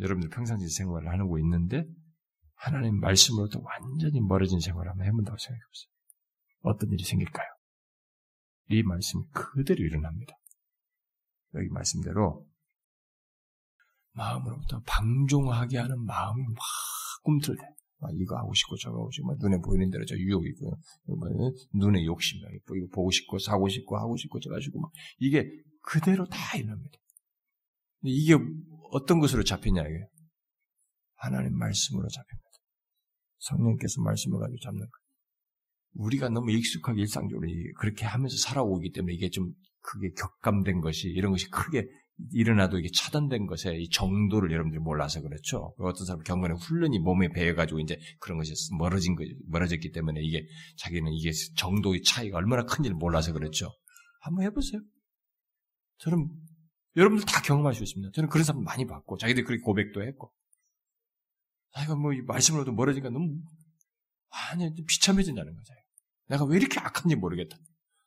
여러분들 0.00 0.28
평상시 0.28 0.68
생활을 0.68 1.08
하고 1.08 1.38
있는데 1.38 1.86
하나님 2.54 3.00
말씀으로부터 3.00 3.60
완전히 3.62 4.20
멀어진 4.20 4.60
생활을 4.60 4.90
한번 4.90 5.06
해본다고 5.06 5.38
생각해 5.38 5.60
보세요. 5.60 5.90
어떤 6.60 6.90
일이 6.90 7.04
생길까요? 7.04 7.48
이 8.70 8.82
말씀이 8.82 9.24
그대로 9.32 9.82
일어납니다. 9.82 10.34
여기 11.54 11.68
말씀대로 11.68 12.46
마음으로부터 14.14 14.80
방종하게 14.86 15.78
하는 15.78 16.04
마음이 16.04 16.42
막 16.42 16.56
꿈틀대. 17.22 17.62
막 17.98 18.10
이거 18.14 18.36
하고 18.36 18.52
싶고 18.52 18.76
저거 18.76 18.98
하고 18.98 19.10
싶고 19.10 19.34
눈에 19.40 19.58
보이는 19.58 19.90
대로 19.90 20.04
저 20.04 20.14
유혹이 20.16 20.48
있고 20.50 20.76
눈에 21.74 22.04
욕심이 22.04 22.42
있고 22.56 22.76
이거 22.76 22.86
보고 22.92 23.10
싶고 23.10 23.38
사고 23.38 23.68
싶고 23.68 23.96
하고 23.96 24.16
싶고 24.16 24.40
저거 24.40 24.56
하시고 24.56 24.80
막 24.80 24.90
이게 25.18 25.48
그대로 25.82 26.26
다 26.26 26.56
일어납니다. 26.56 26.98
이게 28.02 28.36
어떤 28.90 29.20
것으로 29.20 29.42
잡히냐 29.42 29.82
이게 29.82 30.06
하나님 31.14 31.56
말씀으로 31.56 32.06
잡힙니다. 32.08 32.44
성령께서 33.38 34.02
말씀을 34.02 34.38
가지고 34.38 34.58
잡는 34.58 34.80
거예요. 34.80 35.04
우리가 35.94 36.28
너무 36.28 36.50
익숙하게 36.50 37.02
일상적으로 37.02 37.48
그렇게 37.78 38.04
하면서 38.04 38.36
살아오기 38.36 38.92
때문에 38.92 39.14
이게 39.14 39.30
좀 39.30 39.52
크게 39.80 40.10
격감된 40.18 40.80
것이 40.80 41.08
이런 41.08 41.30
것이 41.30 41.48
크게 41.48 41.86
일어나도 42.32 42.78
이게 42.78 42.88
차단된 42.94 43.46
것의 43.46 43.82
이 43.82 43.88
정도를 43.90 44.52
여러분들이 44.52 44.80
몰라서 44.80 45.20
그렇죠. 45.20 45.74
어떤 45.78 46.06
사람 46.06 46.22
경건의 46.22 46.58
훈련이 46.58 46.98
몸에 47.00 47.28
배어가지고 47.28 47.80
이제 47.80 47.98
그런 48.20 48.38
것이 48.38 48.52
멀어진 48.78 49.16
거 49.16 49.24
멀어졌기 49.48 49.90
때문에 49.90 50.20
이게 50.22 50.46
자기는 50.76 51.12
이게 51.12 51.32
정도의 51.56 52.02
차이가 52.02 52.38
얼마나 52.38 52.64
큰지를 52.64 52.96
몰라서 52.96 53.32
그렇죠. 53.32 53.72
한번 54.20 54.44
해보세요. 54.44 54.80
저는 55.98 56.28
여러분들 56.96 57.26
다 57.26 57.42
경험할 57.42 57.74
수 57.74 57.82
있습니다. 57.82 58.12
저는 58.14 58.28
그런 58.28 58.44
사람 58.44 58.62
많이 58.62 58.86
봤고 58.86 59.16
자기들 59.18 59.44
그렇게 59.44 59.62
고백도 59.62 60.02
했고 60.04 60.32
자기가 61.74 61.96
뭐 61.96 62.12
말씀으로도 62.26 62.72
멀어지니까 62.72 63.10
너무 63.10 63.40
아니 64.30 64.72
비참해진다는 64.86 65.54
거죠. 65.54 65.74
내가 66.28 66.44
왜 66.44 66.56
이렇게 66.58 66.78
악한지 66.78 67.16
모르겠다. 67.16 67.56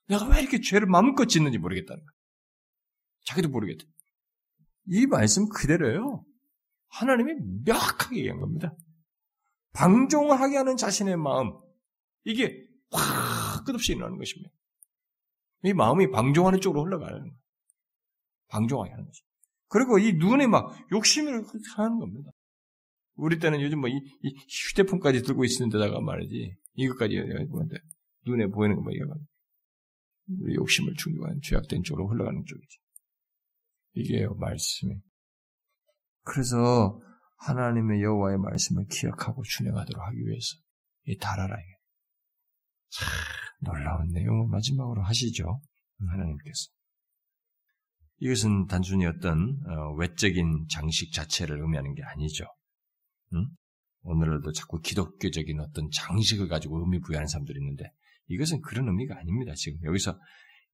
내가 0.08 0.26
왜 0.28 0.42
이렇게 0.42 0.62
죄를 0.62 0.88
마음껏 0.88 1.26
짓는지 1.26 1.58
모르겠다는 1.58 2.02
거야. 2.02 2.18
자기도 3.26 3.50
모르겠다. 3.50 3.84
이 4.88 5.06
말씀 5.06 5.48
그대로예요. 5.50 6.24
하나님이 6.90 7.34
명확하게 7.66 8.18
얘기한 8.18 8.40
겁니다. 8.40 8.76
방종하게 9.74 10.58
하는 10.58 10.78
자신의 10.78 11.18
마음. 11.18 11.52
이게 12.24 12.66
확 12.92 13.66
끝없이 13.66 13.92
일어나는 13.94 14.18
것입니다. 14.18 14.50
이 15.64 15.74
마음이 15.74 16.10
방종하는 16.12 16.62
쪽으로 16.62 16.86
흘러가는 16.86 17.20
거예요. 17.20 17.34
방종하게 18.48 18.92
하는 18.92 19.06
거죠. 19.06 19.24
그리고 19.68 20.00
이 20.00 20.14
눈에 20.14 20.48
막 20.48 20.74
욕심을 20.92 21.44
하는 21.76 22.00
겁니다. 22.00 22.32
우리 23.16 23.40
때는 23.40 23.62
요즘 23.62 23.82
뭐 23.82 23.90
이, 23.90 23.94
이 24.22 24.36
휴대폰까지 24.48 25.24
들고 25.24 25.44
있는 25.44 25.70
데다가 25.70 26.00
말이지 26.00 26.56
이것까지 26.76 27.20
뭔데 27.50 27.78
눈에 28.26 28.48
보이는 28.48 28.76
것만 28.76 28.94
얘기하면 28.94 29.18
우리 30.40 30.56
욕심을 30.56 30.94
충족하는 30.98 31.40
죄악된 31.42 31.84
쪽으로 31.84 32.08
흘러가는 32.08 32.44
쪽이지. 32.46 32.80
이게요 33.98 34.36
말씀이. 34.36 34.96
그래서 36.24 37.02
하나님의 37.38 38.02
여호와의 38.02 38.38
말씀을 38.38 38.86
기억하고 38.90 39.44
준행하도록 39.44 40.04
하기 40.08 40.18
위해서 40.18 40.58
이 41.06 41.18
달아라. 41.18 41.56
참 42.90 43.08
놀라운 43.62 44.08
내용을 44.10 44.48
마지막으로 44.50 45.04
하시죠 45.04 45.62
하나님께서. 46.00 46.70
이것은 48.20 48.66
단순히 48.68 49.06
어떤 49.06 49.60
어, 49.68 49.94
외적인 49.96 50.68
장식 50.70 51.14
자체를 51.14 51.60
의미하는 51.62 51.94
게 51.94 52.04
아니죠. 52.04 52.46
응? 53.34 53.48
오늘도 54.02 54.52
자꾸 54.54 54.80
기독교적인 54.80 55.60
어떤 55.60 55.90
장식을 55.94 56.48
가지고 56.48 56.80
의미 56.80 57.00
부여하는 57.00 57.28
사람들이 57.28 57.60
있는데 57.60 57.92
이것은 58.28 58.62
그런 58.62 58.88
의미가 58.88 59.18
아닙니다. 59.18 59.54
지금 59.56 59.80
여기서 59.84 60.20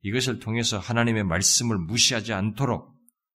이것을 0.02 0.40
통해서 0.40 0.78
하나님의 0.80 1.24
말씀을 1.24 1.78
무시하지 1.78 2.34
않도록 2.34 2.93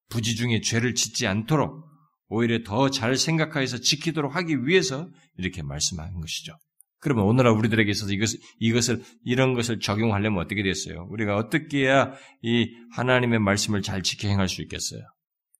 부지 0.09 0.36
중에 0.36 0.60
죄를 0.60 0.94
짓지 0.94 1.26
않도록 1.26 1.85
오히려 2.28 2.62
더 2.64 2.90
잘 2.90 3.16
생각하여서 3.16 3.78
지키도록 3.78 4.36
하기 4.36 4.66
위해서 4.66 5.09
이렇게 5.36 5.62
말씀하는 5.62 6.20
것이죠. 6.20 6.52
그러면 7.01 7.24
오늘날 7.24 7.52
우리들에게 7.52 7.90
있어서 7.90 8.12
이것을, 8.12 8.39
이것을, 8.59 9.02
이런 9.24 9.55
것을 9.55 9.78
적용하려면 9.78 10.44
어떻게 10.44 10.62
됐어요? 10.62 11.06
우리가 11.10 11.36
어떻게 11.36 11.85
해야 11.85 12.12
이 12.43 12.66
하나님의 12.93 13.39
말씀을 13.39 13.82
잘 13.82 14.02
지켜 14.02 14.28
행할 14.28 14.48
수 14.48 14.62
있겠어요? 14.62 15.01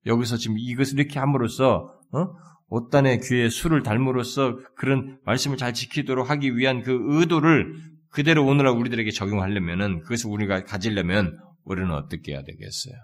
여기서 0.07 0.37
지금 0.37 0.57
이것을 0.59 0.99
이렇게 0.99 1.19
함으로써, 1.21 1.93
어? 2.13 2.27
옷단의 2.71 3.21
귀에 3.21 3.49
술을 3.49 3.83
닮으로써 3.83 4.59
그런 4.77 5.19
말씀을 5.25 5.57
잘 5.57 5.73
지키도록 5.73 6.29
하기 6.29 6.57
위한 6.57 6.83
그 6.83 6.99
의도를 7.07 7.75
그대로 8.11 8.45
오늘날 8.45 8.75
우리들에게 8.75 9.11
적용하려면은 9.11 10.01
그것을 10.01 10.31
우리가 10.31 10.65
가지려면 10.65 11.39
우리는 11.65 11.91
어떻게 11.93 12.33
해야 12.33 12.43
되겠어요? 12.43 12.95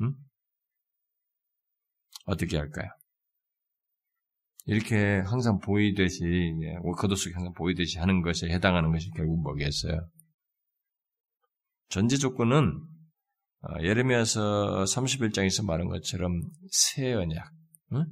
음? 0.00 0.14
어떻게 2.24 2.56
할까요? 2.56 2.90
이렇게 4.66 5.20
항상 5.20 5.58
보이듯이 5.58 6.24
겉옷속에 6.98 7.34
항상 7.34 7.52
보이듯이 7.52 7.98
하는 7.98 8.20
것에 8.20 8.48
해당하는 8.48 8.90
것이 8.90 9.10
결국 9.16 9.40
뭐겠어요? 9.42 10.08
전제 11.88 12.16
조건은 12.16 12.82
어, 13.62 13.82
예레미야서 13.82 14.84
31장에서 14.84 15.64
말한 15.64 15.88
것처럼 15.88 16.40
새 16.70 17.12
언약, 17.12 17.50
응? 17.92 18.04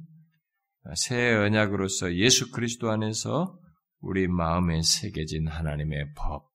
새 0.95 1.33
언약으로서 1.33 2.15
예수 2.15 2.51
그리스도 2.51 2.89
안에서 2.89 3.57
우리 3.99 4.27
마음에 4.27 4.81
새겨진 4.81 5.47
하나님의 5.47 6.13
법, 6.15 6.49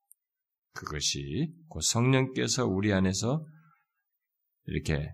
그것이 0.72 1.52
곧 1.68 1.80
성령께서 1.82 2.66
우리 2.66 2.92
안에서 2.92 3.44
이렇게 4.66 5.10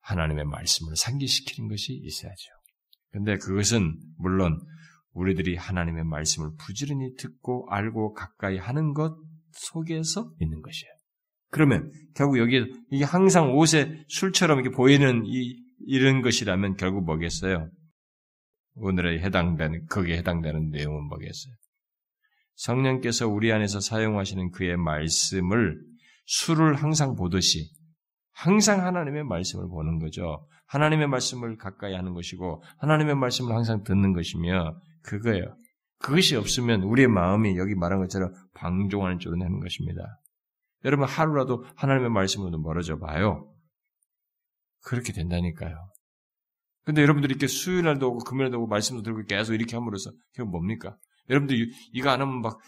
하나님의 0.00 0.44
말씀을 0.44 0.96
상기시키는 0.96 1.68
것이 1.68 1.94
있어야죠. 1.94 2.50
근데 3.10 3.36
그것은 3.38 3.96
물론 4.18 4.58
우리들이 5.12 5.56
하나님의 5.56 6.04
말씀을 6.04 6.50
부지런히 6.58 7.14
듣고 7.16 7.66
알고 7.70 8.12
가까이 8.12 8.58
하는 8.58 8.92
것 8.92 9.16
속에서 9.52 10.32
있는 10.40 10.60
것이에요. 10.60 10.92
그러면 11.50 11.92
결국 12.14 12.38
여기에 12.38 12.66
이게 12.90 13.04
항상 13.04 13.56
옷에 13.56 14.04
술처럼 14.08 14.58
이렇게 14.58 14.74
보이는 14.74 15.22
이 15.24 15.62
이런 15.86 16.22
것이라면 16.22 16.76
결국 16.76 17.04
뭐겠어요? 17.04 17.70
오늘에 18.74 19.20
해당되는 19.20 19.86
거기에 19.86 20.18
해당되는 20.18 20.70
내용은 20.70 21.06
뭐겠어요? 21.06 21.54
성령께서 22.56 23.28
우리 23.28 23.52
안에서 23.52 23.80
사용하시는 23.80 24.50
그의 24.50 24.76
말씀을 24.76 25.80
술을 26.26 26.74
항상 26.74 27.14
보듯이 27.14 27.70
항상 28.34 28.84
하나님의 28.84 29.24
말씀을 29.24 29.68
보는 29.68 30.00
거죠. 30.00 30.46
하나님의 30.66 31.06
말씀을 31.06 31.56
가까이 31.56 31.94
하는 31.94 32.14
것이고 32.14 32.62
하나님의 32.78 33.14
말씀을 33.14 33.54
항상 33.54 33.82
듣는 33.84 34.12
것이며 34.12 34.76
그거예요. 35.02 35.56
그것이 35.98 36.36
없으면 36.36 36.82
우리의 36.82 37.08
마음이 37.08 37.56
여기 37.56 37.74
말한 37.74 38.00
것처럼 38.00 38.32
방종하는 38.54 39.18
쪽으로 39.18 39.40
되는 39.40 39.60
것입니다. 39.60 40.20
여러분 40.84 41.08
하루라도 41.08 41.64
하나님의 41.76 42.10
말씀으로 42.10 42.58
멀어져 42.58 42.98
봐요. 42.98 43.50
그렇게 44.82 45.12
된다니까요. 45.12 45.76
근데 46.84 47.00
여러분들이 47.00 47.32
이렇게 47.32 47.46
수요일날도 47.46 48.06
오고 48.10 48.18
금요일날도 48.24 48.58
오고 48.58 48.66
말씀도 48.66 49.02
들고 49.02 49.24
계속 49.24 49.54
이렇게 49.54 49.76
함으로써 49.76 50.10
그게 50.32 50.42
뭡니까? 50.42 50.96
여러분들 51.30 51.70
이거 51.92 52.10
안 52.10 52.20
하면 52.20 52.42
막 52.42 52.58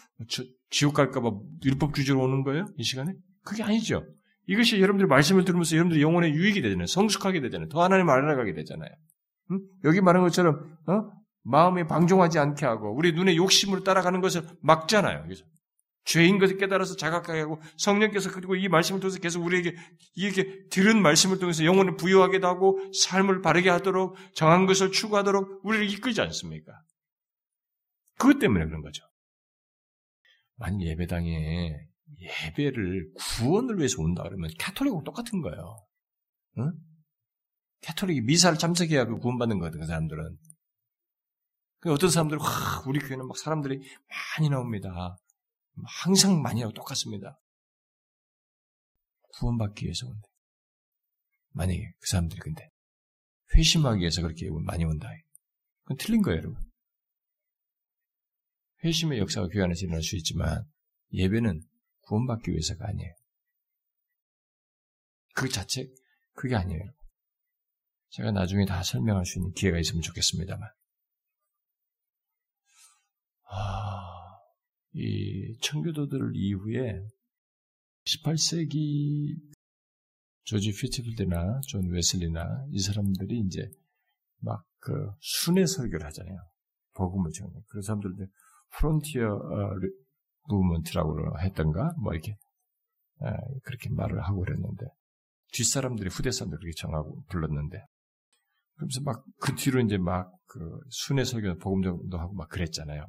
지옥 0.71 0.95
갈까봐 0.95 1.31
율법 1.63 1.93
주제로 1.93 2.23
오는 2.23 2.43
거예요? 2.43 2.65
이 2.77 2.83
시간에? 2.83 3.13
그게 3.43 3.61
아니죠. 3.61 4.03
이것이 4.47 4.81
여러분들 4.81 5.07
말씀을 5.07 5.45
들으면서 5.45 5.75
여러분들 5.75 6.01
영혼에 6.01 6.31
유익이 6.31 6.61
되잖아요. 6.61 6.87
성숙하게 6.87 7.41
되잖아요. 7.41 7.69
더 7.69 7.83
하나님 7.83 8.09
알아가게 8.09 8.53
되잖아요. 8.53 8.89
응? 9.51 9.59
여기 9.83 10.01
말한 10.01 10.23
것처럼 10.23 10.77
어? 10.87 11.11
마음이 11.43 11.87
방종하지 11.87 12.39
않게 12.39 12.65
하고 12.65 12.95
우리 12.95 13.13
눈에 13.13 13.35
욕심으로 13.35 13.83
따라가는 13.83 14.21
것을 14.21 14.43
막잖아요. 14.61 15.23
그래서 15.23 15.43
죄인 16.05 16.39
것을 16.39 16.57
깨달아서 16.57 16.95
자각하게 16.95 17.41
하고 17.41 17.61
성령께서 17.77 18.31
그리고 18.31 18.55
이 18.55 18.69
말씀을 18.69 19.01
통해서 19.01 19.19
계속 19.19 19.43
우리에게 19.43 19.75
이렇게 20.15 20.65
들은 20.69 21.01
말씀을 21.01 21.39
통해서 21.39 21.65
영혼을 21.65 21.97
부여하게도 21.97 22.47
하고 22.47 22.79
삶을 22.93 23.41
바르게 23.41 23.69
하도록 23.69 24.15
정한 24.33 24.65
것을 24.65 24.91
추구하도록 24.93 25.61
우리를 25.63 25.89
이끌지 25.89 26.21
않습니까? 26.21 26.71
그것 28.17 28.39
때문에 28.39 28.65
그런 28.65 28.81
거죠. 28.81 29.03
만약 30.55 30.81
예배당에 30.81 31.86
예배를 32.19 33.11
구원을 33.15 33.77
위해서 33.77 34.01
온다 34.01 34.23
그러면 34.23 34.49
캐톨릭하고 34.59 35.03
똑같은 35.03 35.41
거예요. 35.41 35.85
응? 36.59 36.71
캐톨릭이 37.81 38.21
미사를 38.21 38.57
참석해야 38.57 39.05
그 39.05 39.17
구원받는 39.17 39.59
거거든, 39.59 39.79
그 39.81 39.85
사람들은. 39.85 40.37
그 41.79 41.93
어떤 41.93 42.09
사람들은, 42.09 42.41
와, 42.41 42.83
우리 42.87 42.99
교회는 42.99 43.27
막 43.27 43.37
사람들이 43.37 43.79
많이 44.37 44.49
나옵니다. 44.49 45.15
항상 46.03 46.41
많이 46.41 46.61
하고 46.61 46.73
똑같습니다. 46.73 47.39
구원받기 49.37 49.85
위해서 49.85 50.07
온다. 50.07 50.27
만약에 51.51 51.79
그 51.99 52.07
사람들이 52.07 52.39
근데 52.39 52.69
회심하기 53.55 53.99
위해서 53.99 54.23
그렇게 54.23 54.49
많이 54.65 54.83
온다. 54.83 55.09
그건 55.83 55.97
틀린 55.97 56.23
거예요, 56.23 56.39
여러분. 56.39 56.61
회심의 58.83 59.19
역사가 59.19 59.47
교회 59.47 59.63
안에서 59.63 59.85
일어날 59.85 60.01
수 60.01 60.15
있지만 60.17 60.65
예배는 61.11 61.61
구원받기 62.07 62.51
위해서가 62.51 62.87
아니에요. 62.87 63.13
그 65.35 65.49
자체, 65.49 65.87
그게 66.33 66.55
아니에요. 66.55 66.83
제가 68.09 68.31
나중에 68.31 68.65
다 68.65 68.81
설명할 68.81 69.25
수 69.25 69.39
있는 69.39 69.51
기회가 69.53 69.79
있으면 69.79 70.01
좋겠습니다만. 70.01 70.69
아, 73.49 74.39
이 74.93 75.57
청교도들 75.61 76.31
이후에 76.35 77.05
18세기 78.05 79.35
조지 80.43 80.71
휫필드나 80.71 81.61
존 81.67 81.89
웨슬리나 81.91 82.65
이 82.71 82.79
사람들이 82.79 83.39
이제 83.39 83.69
막 84.39 84.67
그 84.87 85.11
순회 85.19 85.65
설교를 85.65 86.05
하잖아요. 86.07 86.39
복음을 86.93 87.31
전해. 87.31 87.51
그 87.67 87.81
사람들도 87.81 88.25
프론티어 88.77 89.35
어, 89.35 89.71
movement라고 90.47 91.39
했던가 91.39 91.93
뭐 92.01 92.13
이렇게 92.13 92.35
그렇게 93.63 93.89
말을 93.89 94.21
하고 94.23 94.41
그랬는데 94.41 94.85
뒷사람들이 95.53 96.09
후대 96.09 96.31
사람들이 96.31 96.59
그렇게 96.59 96.75
정하고 96.75 97.23
불렀는데 97.29 97.83
그러면서 98.75 99.01
막 99.01 99.23
그 99.39 99.55
뒤로 99.55 99.79
이제 99.81 99.97
막 99.97 100.37
그 100.47 100.79
순회 100.89 101.23
설교 101.23 101.57
복음 101.57 101.83
정도 101.83 102.17
하고 102.17 102.33
막 102.33 102.49
그랬잖아요. 102.49 103.05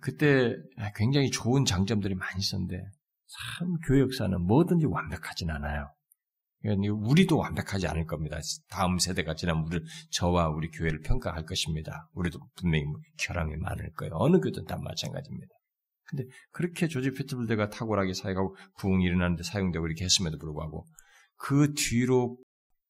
그때 0.00 0.54
굉장히 0.94 1.30
좋은 1.30 1.64
장점들이 1.64 2.14
많이 2.14 2.38
있었는데 2.38 2.76
참 2.78 3.76
교회 3.86 4.00
역사는 4.00 4.42
뭐든지 4.42 4.86
완벽하진 4.86 5.50
않아요. 5.50 5.90
우리도 6.72 7.36
완벽하지 7.36 7.86
않을 7.86 8.06
겁니다. 8.06 8.38
다음 8.68 8.98
세대가 8.98 9.34
지나면 9.34 9.66
우리 9.66 9.80
저와 10.10 10.48
우리 10.48 10.70
교회를 10.70 11.00
평가할 11.00 11.44
것입니다. 11.44 12.08
우리도 12.14 12.40
분명히 12.56 12.84
뭐 12.84 13.00
결함이 13.18 13.56
많을 13.56 13.92
거예요. 13.92 14.12
어느 14.16 14.40
교회든 14.40 14.64
다 14.64 14.76
마찬가지입니다. 14.76 15.52
근데 16.08 16.24
그렇게 16.52 16.86
조지 16.88 17.10
피트블드가 17.12 17.70
탁월하게 17.70 18.14
사역하고 18.14 18.56
부흥이 18.78 19.04
일어나는데 19.04 19.42
사용되고 19.42 19.86
이렇게 19.86 20.04
했음에도 20.04 20.38
불구하고 20.38 20.86
그 21.36 21.74
뒤로 21.74 22.38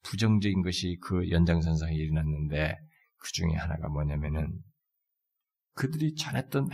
부정적인 0.02 0.62
것이 0.62 0.98
그 1.00 1.30
연장선상에 1.30 1.94
일어났는데 1.94 2.76
그 3.16 3.32
중에 3.32 3.54
하나가 3.54 3.88
뭐냐면은 3.88 4.60
그들이 5.74 6.14
전했던 6.14 6.68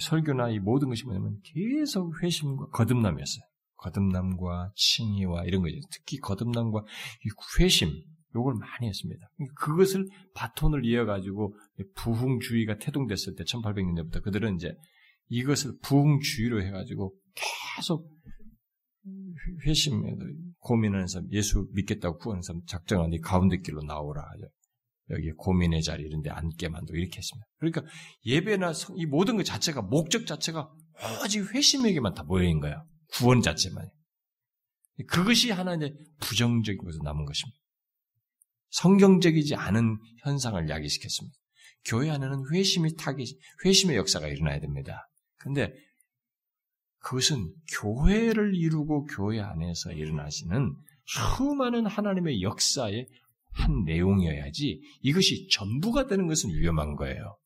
설교나 0.00 0.50
이 0.50 0.58
모든 0.58 0.88
것이 0.88 1.04
뭐냐면 1.04 1.38
계속 1.42 2.22
회심과 2.22 2.66
거듭남이었어요. 2.68 3.42
거듭남과 3.82 4.72
칭의와 4.76 5.44
이런 5.44 5.62
거죠. 5.62 5.74
특히 5.90 6.18
거듭남과 6.18 6.84
회심, 7.60 7.90
요걸 8.34 8.54
많이 8.54 8.88
했습니다. 8.88 9.28
그것을 9.56 10.06
바톤을 10.34 10.86
이어가지고 10.86 11.54
부흥주의가 11.96 12.78
태동됐을 12.78 13.34
때 13.34 13.44
1800년대부터 13.44 14.22
그들은 14.22 14.56
이제 14.56 14.74
이것을 15.28 15.78
부흥주의로 15.82 16.62
해가지고 16.62 17.14
계속 17.84 18.08
회심에 19.66 20.14
고민하는 20.60 21.08
사람, 21.08 21.28
예수 21.32 21.66
믿겠다고 21.72 22.18
구하는 22.18 22.42
사람 22.42 22.62
작정하니 22.66 23.20
가운데 23.20 23.58
길로 23.58 23.82
나오라 23.82 24.22
하죠. 24.22 24.46
여기 25.10 25.32
고민의 25.32 25.82
자리 25.82 26.04
이런 26.04 26.22
데 26.22 26.30
앉게 26.30 26.68
만들고 26.68 26.96
이렇게 26.96 27.18
했습니다. 27.18 27.46
그러니까 27.58 27.82
예배나 28.24 28.72
이 28.96 29.06
모든 29.06 29.36
것 29.36 29.42
자체가 29.44 29.82
목적 29.82 30.26
자체가 30.26 30.70
오직 31.24 31.52
회심에게만 31.52 32.14
다 32.14 32.22
모여있는 32.22 32.60
거예요. 32.60 32.86
구원 33.12 33.42
자체만. 33.42 33.90
그것이 35.08 35.50
하나의 35.50 35.94
부정적인 36.20 36.82
것으로 36.82 37.02
남은 37.04 37.24
것입니다. 37.24 37.58
성경적이지 38.70 39.54
않은 39.54 39.98
현상을 40.22 40.68
야기시켰습니다. 40.68 41.36
교회 41.84 42.10
안에는 42.10 42.44
회심이 42.52 42.96
타기, 42.96 43.38
회심의 43.64 43.96
역사가 43.96 44.28
일어나야 44.28 44.60
됩니다. 44.60 45.08
근데 45.36 45.74
그것은 46.98 47.52
교회를 47.80 48.54
이루고 48.54 49.06
교회 49.06 49.40
안에서 49.40 49.92
일어나시는 49.92 50.74
수많은 51.04 51.86
하나님의 51.86 52.42
역사의 52.42 53.08
한 53.54 53.84
내용이어야지 53.84 54.80
이것이 55.02 55.48
전부가 55.50 56.06
되는 56.06 56.26
것은 56.26 56.50
위험한 56.50 56.94
거예요. 56.94 57.36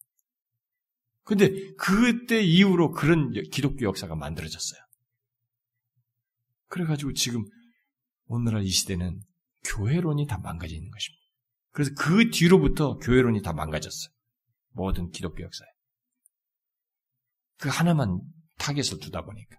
근데 1.24 1.50
그때 1.74 2.42
이후로 2.42 2.92
그런 2.92 3.32
기독교 3.50 3.86
역사가 3.86 4.14
만들어졌어요. 4.14 4.85
그래가지고 6.68 7.12
지금 7.12 7.44
오늘날 8.26 8.62
이 8.62 8.68
시대는 8.68 9.20
교회론이 9.64 10.26
다 10.26 10.38
망가져 10.38 10.74
있는 10.74 10.90
것입니다. 10.90 11.22
그래서 11.72 11.92
그 11.98 12.30
뒤로부터 12.30 12.96
교회론이 12.98 13.42
다 13.42 13.52
망가졌어요. 13.52 14.10
모든 14.72 15.10
기독교 15.10 15.42
역사에. 15.42 15.68
그 17.58 17.68
하나만 17.68 18.20
target을 18.58 19.00
두다 19.00 19.22
보니까. 19.22 19.56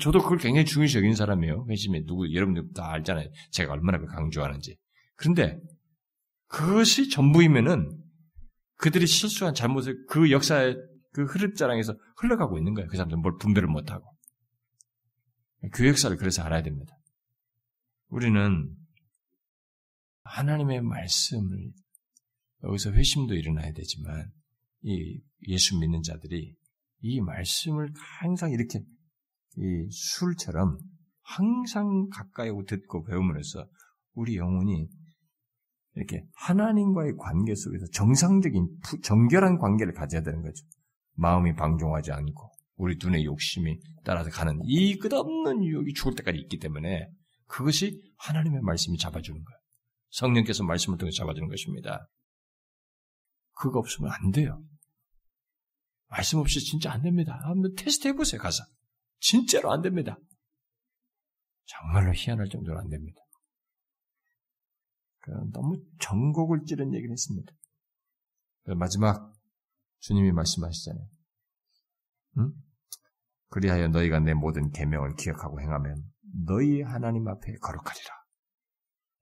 저도 0.00 0.22
그걸 0.22 0.38
굉장히 0.38 0.64
중요시 0.64 0.96
여기는 0.98 1.16
사람이에요. 1.16 1.66
회심에 1.68 2.04
누구, 2.06 2.32
여러분들 2.32 2.72
다 2.74 2.90
알잖아요. 2.92 3.28
제가 3.50 3.72
얼마나 3.72 3.98
강조하는지. 3.98 4.76
그런데 5.16 5.58
그것이 6.48 7.08
전부이면은 7.08 7.98
그들이 8.76 9.06
실수한 9.06 9.54
잘못을 9.54 10.06
그 10.08 10.30
역사의 10.30 10.76
그 11.12 11.24
흐름 11.24 11.55
자락에서 11.55 11.94
흘러가고 12.18 12.58
있는 12.58 12.74
거예요. 12.74 12.88
그 12.88 12.96
사람들은 12.96 13.20
뭘 13.20 13.36
분별을 13.38 13.68
못하고. 13.68 14.11
교회 15.74 15.88
역사를 15.88 16.14
그래서 16.16 16.42
알아야 16.42 16.62
됩니다. 16.62 16.96
우리는 18.08 18.76
하나님의 20.24 20.82
말씀을 20.82 21.72
여기서 22.64 22.92
회심도 22.92 23.34
일어나야 23.34 23.72
되지만 23.72 24.30
이 24.82 25.20
예수 25.48 25.78
믿는 25.78 26.02
자들이 26.02 26.54
이 27.00 27.20
말씀을 27.20 27.92
항상 28.20 28.50
이렇게 28.50 28.80
이 29.56 29.88
술처럼 29.90 30.78
항상 31.22 32.08
가까이 32.10 32.50
듣고 32.66 33.04
배움으로써 33.04 33.68
우리 34.14 34.36
영혼이 34.36 34.88
이렇게 35.94 36.24
하나님과의 36.34 37.16
관계 37.16 37.54
속에서 37.54 37.86
정상적인 37.92 38.68
정결한 39.02 39.58
관계를 39.58 39.92
가져야 39.92 40.22
되는 40.22 40.42
거죠. 40.42 40.64
마음이 41.14 41.54
방종하지 41.54 42.12
않고 42.12 42.50
우리 42.82 42.96
눈의 43.00 43.24
욕심이 43.24 43.78
따라서 44.02 44.28
가는 44.30 44.58
이 44.64 44.98
끝없는 44.98 45.64
유혹이 45.64 45.94
죽을 45.94 46.16
때까지 46.16 46.36
있기 46.40 46.58
때문에 46.58 47.08
그것이 47.46 48.02
하나님의 48.18 48.60
말씀이 48.62 48.98
잡아주는 48.98 49.40
거예요. 49.40 49.58
성령께서 50.10 50.64
말씀을 50.64 50.98
통해 50.98 51.12
잡아주는 51.12 51.48
것입니다. 51.48 52.08
그거 53.52 53.78
없으면 53.78 54.10
안 54.10 54.32
돼요. 54.32 54.60
말씀 56.08 56.40
없이 56.40 56.58
진짜 56.58 56.90
안 56.90 57.02
됩니다. 57.02 57.38
한번 57.44 57.72
테스트 57.76 58.08
해보세요, 58.08 58.40
가서. 58.40 58.64
진짜로 59.20 59.70
안 59.70 59.80
됩니다. 59.80 60.18
정말로 61.66 62.12
희한할 62.12 62.48
정도로 62.48 62.80
안 62.80 62.88
됩니다. 62.88 63.20
너무 65.52 65.80
전곡을 66.00 66.64
찌른 66.66 66.92
얘기를 66.94 67.12
했습니다. 67.12 67.52
마지막 68.76 69.32
주님이 70.00 70.32
말씀하시잖아요. 70.32 71.06
응? 72.38 72.52
그리하여 73.52 73.88
너희가 73.88 74.18
내 74.18 74.34
모든 74.34 74.70
계명을 74.70 75.14
기억하고 75.16 75.60
행하면 75.60 76.02
너희 76.46 76.80
하나님 76.82 77.28
앞에 77.28 77.54
거룩하리라. 77.60 78.14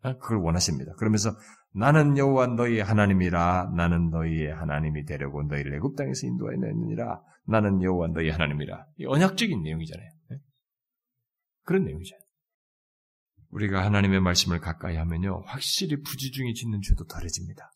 아, 0.02 0.16
그걸 0.16 0.38
원하십니다. 0.38 0.92
그러면서 0.94 1.36
나는 1.74 2.16
여호와 2.16 2.46
너희 2.48 2.80
하나님이라 2.80 3.72
나는 3.76 4.10
너희의 4.10 4.54
하나님이 4.54 5.04
되려고 5.04 5.42
너희를 5.42 5.74
애굽 5.74 5.96
땅에서 5.96 6.26
인도하였느니라 6.26 7.20
나는 7.46 7.82
여호와 7.82 8.08
너희 8.14 8.30
하나님이라. 8.30 8.86
언약적인 9.06 9.62
내용이잖아요. 9.62 10.08
네? 10.30 10.36
그런 11.64 11.84
내용이잖아요. 11.84 12.22
우리가 13.50 13.84
하나님의 13.84 14.20
말씀을 14.20 14.60
가까이 14.60 14.96
하면요 14.96 15.42
확실히 15.44 16.00
부지중에 16.00 16.52
짓는 16.52 16.80
죄도 16.82 17.04
덜해집니다. 17.06 17.72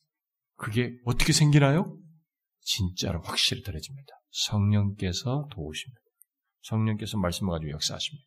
그게 0.56 0.96
어떻게 1.04 1.32
생기나요? 1.32 1.98
진짜로 2.60 3.20
확실히 3.22 3.62
덜해집니다. 3.62 4.12
성령께서 4.30 5.48
도우십니다. 5.50 6.03
성령께서 6.64 7.18
말씀을 7.18 7.52
가지고 7.52 7.72
역사하십니다. 7.72 8.26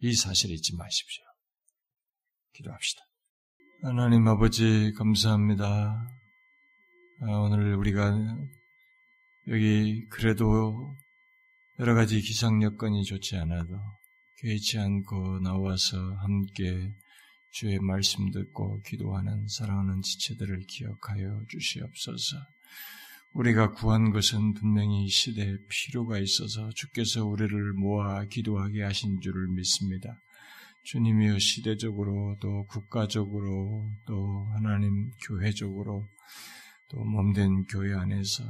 이 0.00 0.14
사실을 0.14 0.56
잊지 0.56 0.76
마십시오. 0.76 1.24
기도합시다. 2.54 3.02
하나님 3.82 4.26
아버지 4.28 4.92
감사합니다. 4.96 6.06
아, 7.22 7.26
오늘 7.26 7.76
우리가 7.76 8.12
여기 9.48 10.06
그래도 10.08 10.96
여러 11.78 11.94
가지 11.94 12.20
기상 12.20 12.62
여건이 12.62 13.04
좋지 13.04 13.36
않아도 13.36 13.78
개의치 14.38 14.78
않고 14.78 15.40
나와서 15.40 15.98
함께 16.16 16.94
주의 17.52 17.78
말씀 17.78 18.30
듣고 18.30 18.80
기도하는 18.82 19.46
사랑하는 19.48 20.02
지체들을 20.02 20.60
기억하여 20.68 21.44
주시옵소서. 21.48 22.36
우리가 23.32 23.72
구한 23.72 24.10
것은 24.10 24.54
분명히 24.54 25.04
이 25.04 25.08
시대에 25.08 25.56
필요가 25.68 26.18
있어서 26.18 26.68
주께서 26.70 27.24
우리를 27.24 27.72
모아 27.74 28.24
기도하게 28.24 28.82
하신 28.82 29.20
줄을 29.20 29.48
믿습니다. 29.48 30.20
주님이여 30.82 31.38
시대적으로 31.38 32.36
또 32.40 32.64
국가적으로 32.66 33.92
또 34.06 34.48
하나님 34.54 35.10
교회적으로 35.26 36.08
또 36.88 37.04
몸된 37.04 37.66
교회 37.66 37.94
안에서 37.94 38.42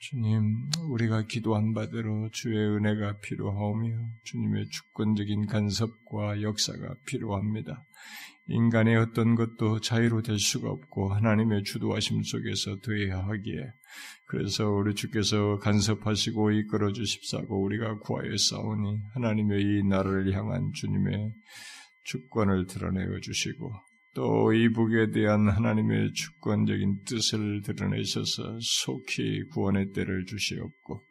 주님 0.00 0.68
우리가 0.88 1.26
기도한 1.26 1.72
바대로 1.72 2.28
주의 2.30 2.58
은혜가 2.58 3.18
필요하오며 3.18 4.10
주님의 4.24 4.68
주권적인 4.68 5.46
간섭과 5.46 6.42
역사가 6.42 6.96
필요합니다. 7.06 7.84
인간의 8.46 8.96
어떤 8.96 9.34
것도 9.34 9.80
자유로 9.80 10.22
될 10.22 10.38
수가 10.38 10.68
없고 10.68 11.14
하나님의 11.14 11.62
주도하심 11.62 12.22
속에서 12.22 12.78
되어야 12.80 13.26
하기에. 13.26 13.72
그래서 14.26 14.68
우리 14.68 14.94
주께서 14.94 15.58
간섭하시고 15.58 16.50
이끌어 16.52 16.92
주십사고 16.92 17.62
우리가 17.62 17.98
구하여 18.00 18.36
싸우니 18.36 19.00
하나님의 19.14 19.62
이 19.62 19.82
나라를 19.84 20.32
향한 20.34 20.70
주님의 20.74 21.32
주권을 22.04 22.66
드러내어 22.66 23.20
주시고 23.20 23.72
또 24.14 24.52
이북에 24.52 25.10
대한 25.10 25.48
하나님의 25.48 26.12
주권적인 26.12 27.04
뜻을 27.04 27.62
드러내셔서 27.62 28.58
속히 28.60 29.44
구원의 29.52 29.92
때를 29.92 30.24
주시옵고 30.26 31.02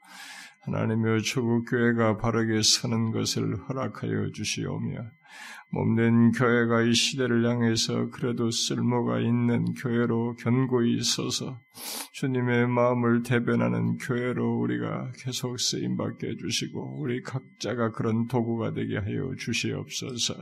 하나님의 0.62 1.24
초국 1.24 1.66
교회가 1.70 2.18
바르게 2.18 2.62
서는 2.62 3.12
것을 3.12 3.58
허락하여 3.58 4.32
주시오며 4.34 5.12
몸된 5.74 6.34
교회가 6.34 6.84
이 6.84 6.94
시대를 6.94 7.50
향해서 7.50 8.12
그래도 8.12 8.52
쓸모가 8.52 9.20
있는 9.20 9.74
교회로 9.74 10.36
견고히 10.36 11.02
서서 11.02 11.62
주님의 12.12 12.68
마음을 12.68 13.24
대변하는 13.24 13.98
교회로 13.98 14.60
우리가 14.60 15.12
계속 15.18 15.60
쓰임 15.60 15.98
받게 15.98 16.28
해주시고 16.28 17.00
우리 17.02 17.24
각자가 17.24 17.92
그런 17.92 18.28
도구가 18.28 18.74
되게 18.74 18.98
하여 18.98 19.34
주시옵소서. 19.36 20.36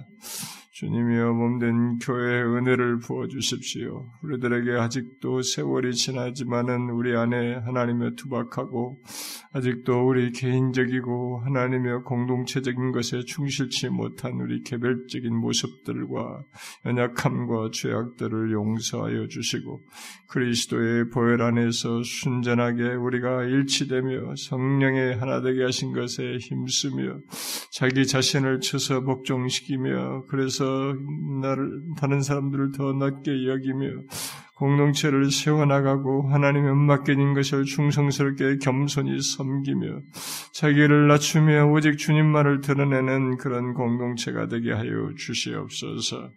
주님이여 0.74 1.34
몸된 1.34 1.98
교회의 1.98 2.46
은혜를 2.46 3.00
부어 3.00 3.28
주십시오. 3.28 4.10
우리들에게 4.24 4.72
아직도 4.80 5.42
세월이 5.42 5.94
지나지만은 5.94 6.90
우리 6.92 7.14
안에 7.14 7.56
하나님의 7.56 8.16
투박하고 8.16 9.02
아직도 9.52 10.08
우리 10.08 10.32
개인적이고 10.32 11.42
하나님의 11.44 12.04
공동체적인 12.04 12.94
것에 12.94 13.20
충실치 13.26 13.90
못한 13.90 14.40
우리 14.40 14.64
개별적인 14.64 15.36
모습들과 15.36 16.46
연약함과 16.86 17.72
죄악들을 17.74 18.54
용서하여 18.54 19.28
주시고 19.28 19.82
그리스도의 20.30 21.10
보혈 21.10 21.42
안에서 21.42 22.02
순전하게 22.02 22.94
우리가 22.94 23.44
일치되며 23.44 24.36
성령의 24.38 25.18
하나 25.18 25.42
되게 25.42 25.64
하신 25.64 25.92
것에 25.92 26.38
힘쓰며 26.38 27.20
자기 27.74 28.08
자신을 28.08 28.62
쳐서 28.62 29.02
복종시키며 29.02 30.28
그래서 30.30 30.61
나를 31.42 31.82
다른 31.98 32.22
사람들을 32.22 32.72
더 32.72 32.94
낮게 32.94 33.48
여기며 33.48 34.04
공동체를 34.62 35.32
세워나가고 35.32 36.30
하나님의 36.30 36.76
맡겨진 36.76 37.34
것을 37.34 37.66
충성스럽게 37.66 38.60
겸손히 38.62 39.20
섬기며 39.20 40.02
자기를 40.54 41.08
낮추며 41.08 41.66
오직 41.72 41.98
주님만을 41.98 42.62
드러내는 42.62 43.38
그런 43.38 43.74
공동체가 43.74 44.48
되게 44.48 44.72
하여 44.72 45.10
주시옵소서. 45.18 46.30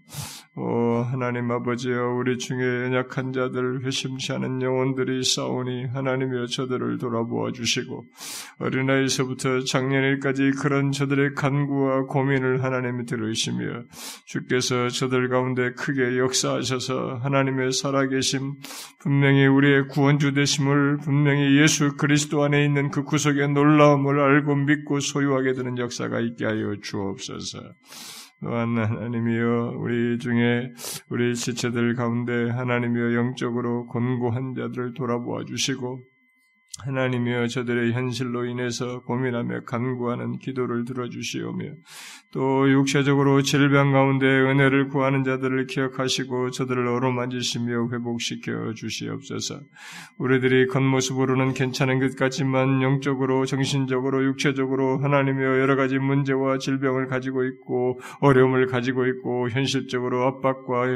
오 0.57 1.03
하나님 1.03 1.51
아버지여 1.51 2.15
우리 2.15 2.39
중에 2.39 2.85
연약한 2.85 3.33
자들 3.33 3.85
회심치 3.85 4.33
않은 4.33 4.63
영혼들이 4.63 5.23
싸우니 5.23 5.87
하나님여 5.87 6.47
저들을 6.47 6.99
돌아보아 6.99 7.51
주시고 7.53 8.05
어린아이서부터 8.61 9.65
작년일까지 9.65 10.53
그런 10.63 10.93
저들의 10.93 11.35
간구와 11.35 12.05
고민을 12.05 12.63
하나님이 12.63 13.05
들으시며 13.05 13.83
주께서 14.25 14.89
저들 14.89 15.29
가운데 15.29 15.73
크게 15.73 16.19
역사하셔서 16.19 17.19
하나님의 17.21 17.73
살아계 17.73 18.14
심 18.21 18.55
분명히 19.01 19.47
우리의 19.47 19.89
구원주 19.89 20.35
되심을 20.35 20.99
분명히 20.99 21.61
예수 21.61 21.97
그리스도 21.97 22.43
안에 22.43 22.65
있는 22.65 22.91
그 22.91 23.05
구속의 23.05 23.53
놀라움을 23.53 24.21
알고 24.21 24.55
믿고 24.57 25.01
소유하게 25.01 25.53
되는 25.53 25.79
역사가 25.79 26.21
있게 26.21 26.45
하여 26.45 26.77
주옵소서. 26.83 27.61
또한 28.43 28.77
하나님이여 28.77 29.77
우리 29.79 30.19
중에 30.19 30.73
우리 31.09 31.35
지체들 31.35 31.95
가운데 31.95 32.51
하나님이여 32.51 33.15
영적으로 33.15 33.87
곤고한 33.87 34.55
자들을 34.55 34.95
돌아보아 34.95 35.45
주시고 35.45 36.03
하나님이여 36.83 37.47
저들의 37.47 37.93
현실로 37.93 38.47
인해서 38.47 39.01
고민하며 39.03 39.61
간구하는 39.61 40.39
기도를 40.39 40.85
들어주시오며 40.85 41.65
또 42.33 42.69
육체적으로 42.69 43.43
질병 43.43 43.93
가운데 43.93 44.27
은혜를 44.27 44.89
구하는 44.89 45.23
자들을 45.23 45.69
기억하시고 45.69 46.51
저들을 46.51 46.89
어루만지시며 46.89 47.91
회복시켜 47.93 48.75
주시옵소서. 48.75 49.61
우리들이 50.19 50.67
겉모습으로는 50.67 51.55
괜찮은 51.55 52.01
것 52.01 52.17
같지만 52.17 52.83
영적으로 52.83 53.47
정신적으로 53.47 54.25
육체적으로 54.25 54.99
하나님이여 54.99 55.61
여러 55.61 55.77
가지 55.77 55.99
문제와 55.99 56.59
질병을 56.59 57.07
가지고 57.07 57.45
있고 57.45 58.01
어려움을 58.19 58.67
가지고 58.67 59.07
있고 59.07 59.49
현실적으로 59.49 60.25
압박과 60.25 60.87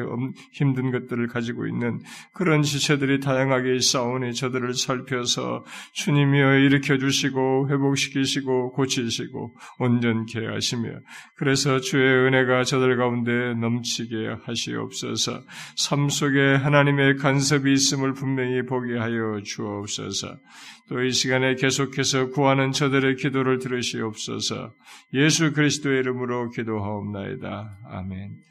힘든 0.52 0.90
것들을 0.90 1.28
가지고 1.28 1.68
있는 1.68 2.00
그런 2.32 2.62
지체들이 2.62 3.20
다양하게 3.20 3.78
싸우니 3.78 4.34
저들을 4.34 4.74
살펴서 4.74 5.64
주님이여 5.92 6.58
일으켜 6.58 6.98
주시고 6.98 7.68
회복시키시고 7.70 8.72
고치시고 8.72 9.56
온전케 9.78 10.46
하시며 10.46 10.90
그래서 11.36 11.80
주의 11.80 12.04
은혜가 12.04 12.64
저들 12.64 12.96
가운데 12.96 13.54
넘치게 13.54 14.36
하시옵소서. 14.44 15.42
삶 15.76 16.08
속에 16.08 16.54
하나님의 16.54 17.16
간섭이 17.16 17.72
있음을 17.72 18.12
분명히 18.14 18.64
보게 18.64 18.96
하여 18.98 19.40
주옵소서. 19.42 20.38
또 20.88 20.98
이 21.08 21.12
시간에 21.12 21.54
계속해서 21.54 22.30
구하는 22.30 22.72
저들의 22.72 23.16
기도를 23.16 23.58
들으시옵소서. 23.58 24.74
예수 25.14 25.52
그리스도의 25.52 26.00
이름으로 26.00 26.50
기도하옵나이다. 26.50 27.78
아멘. 27.90 28.48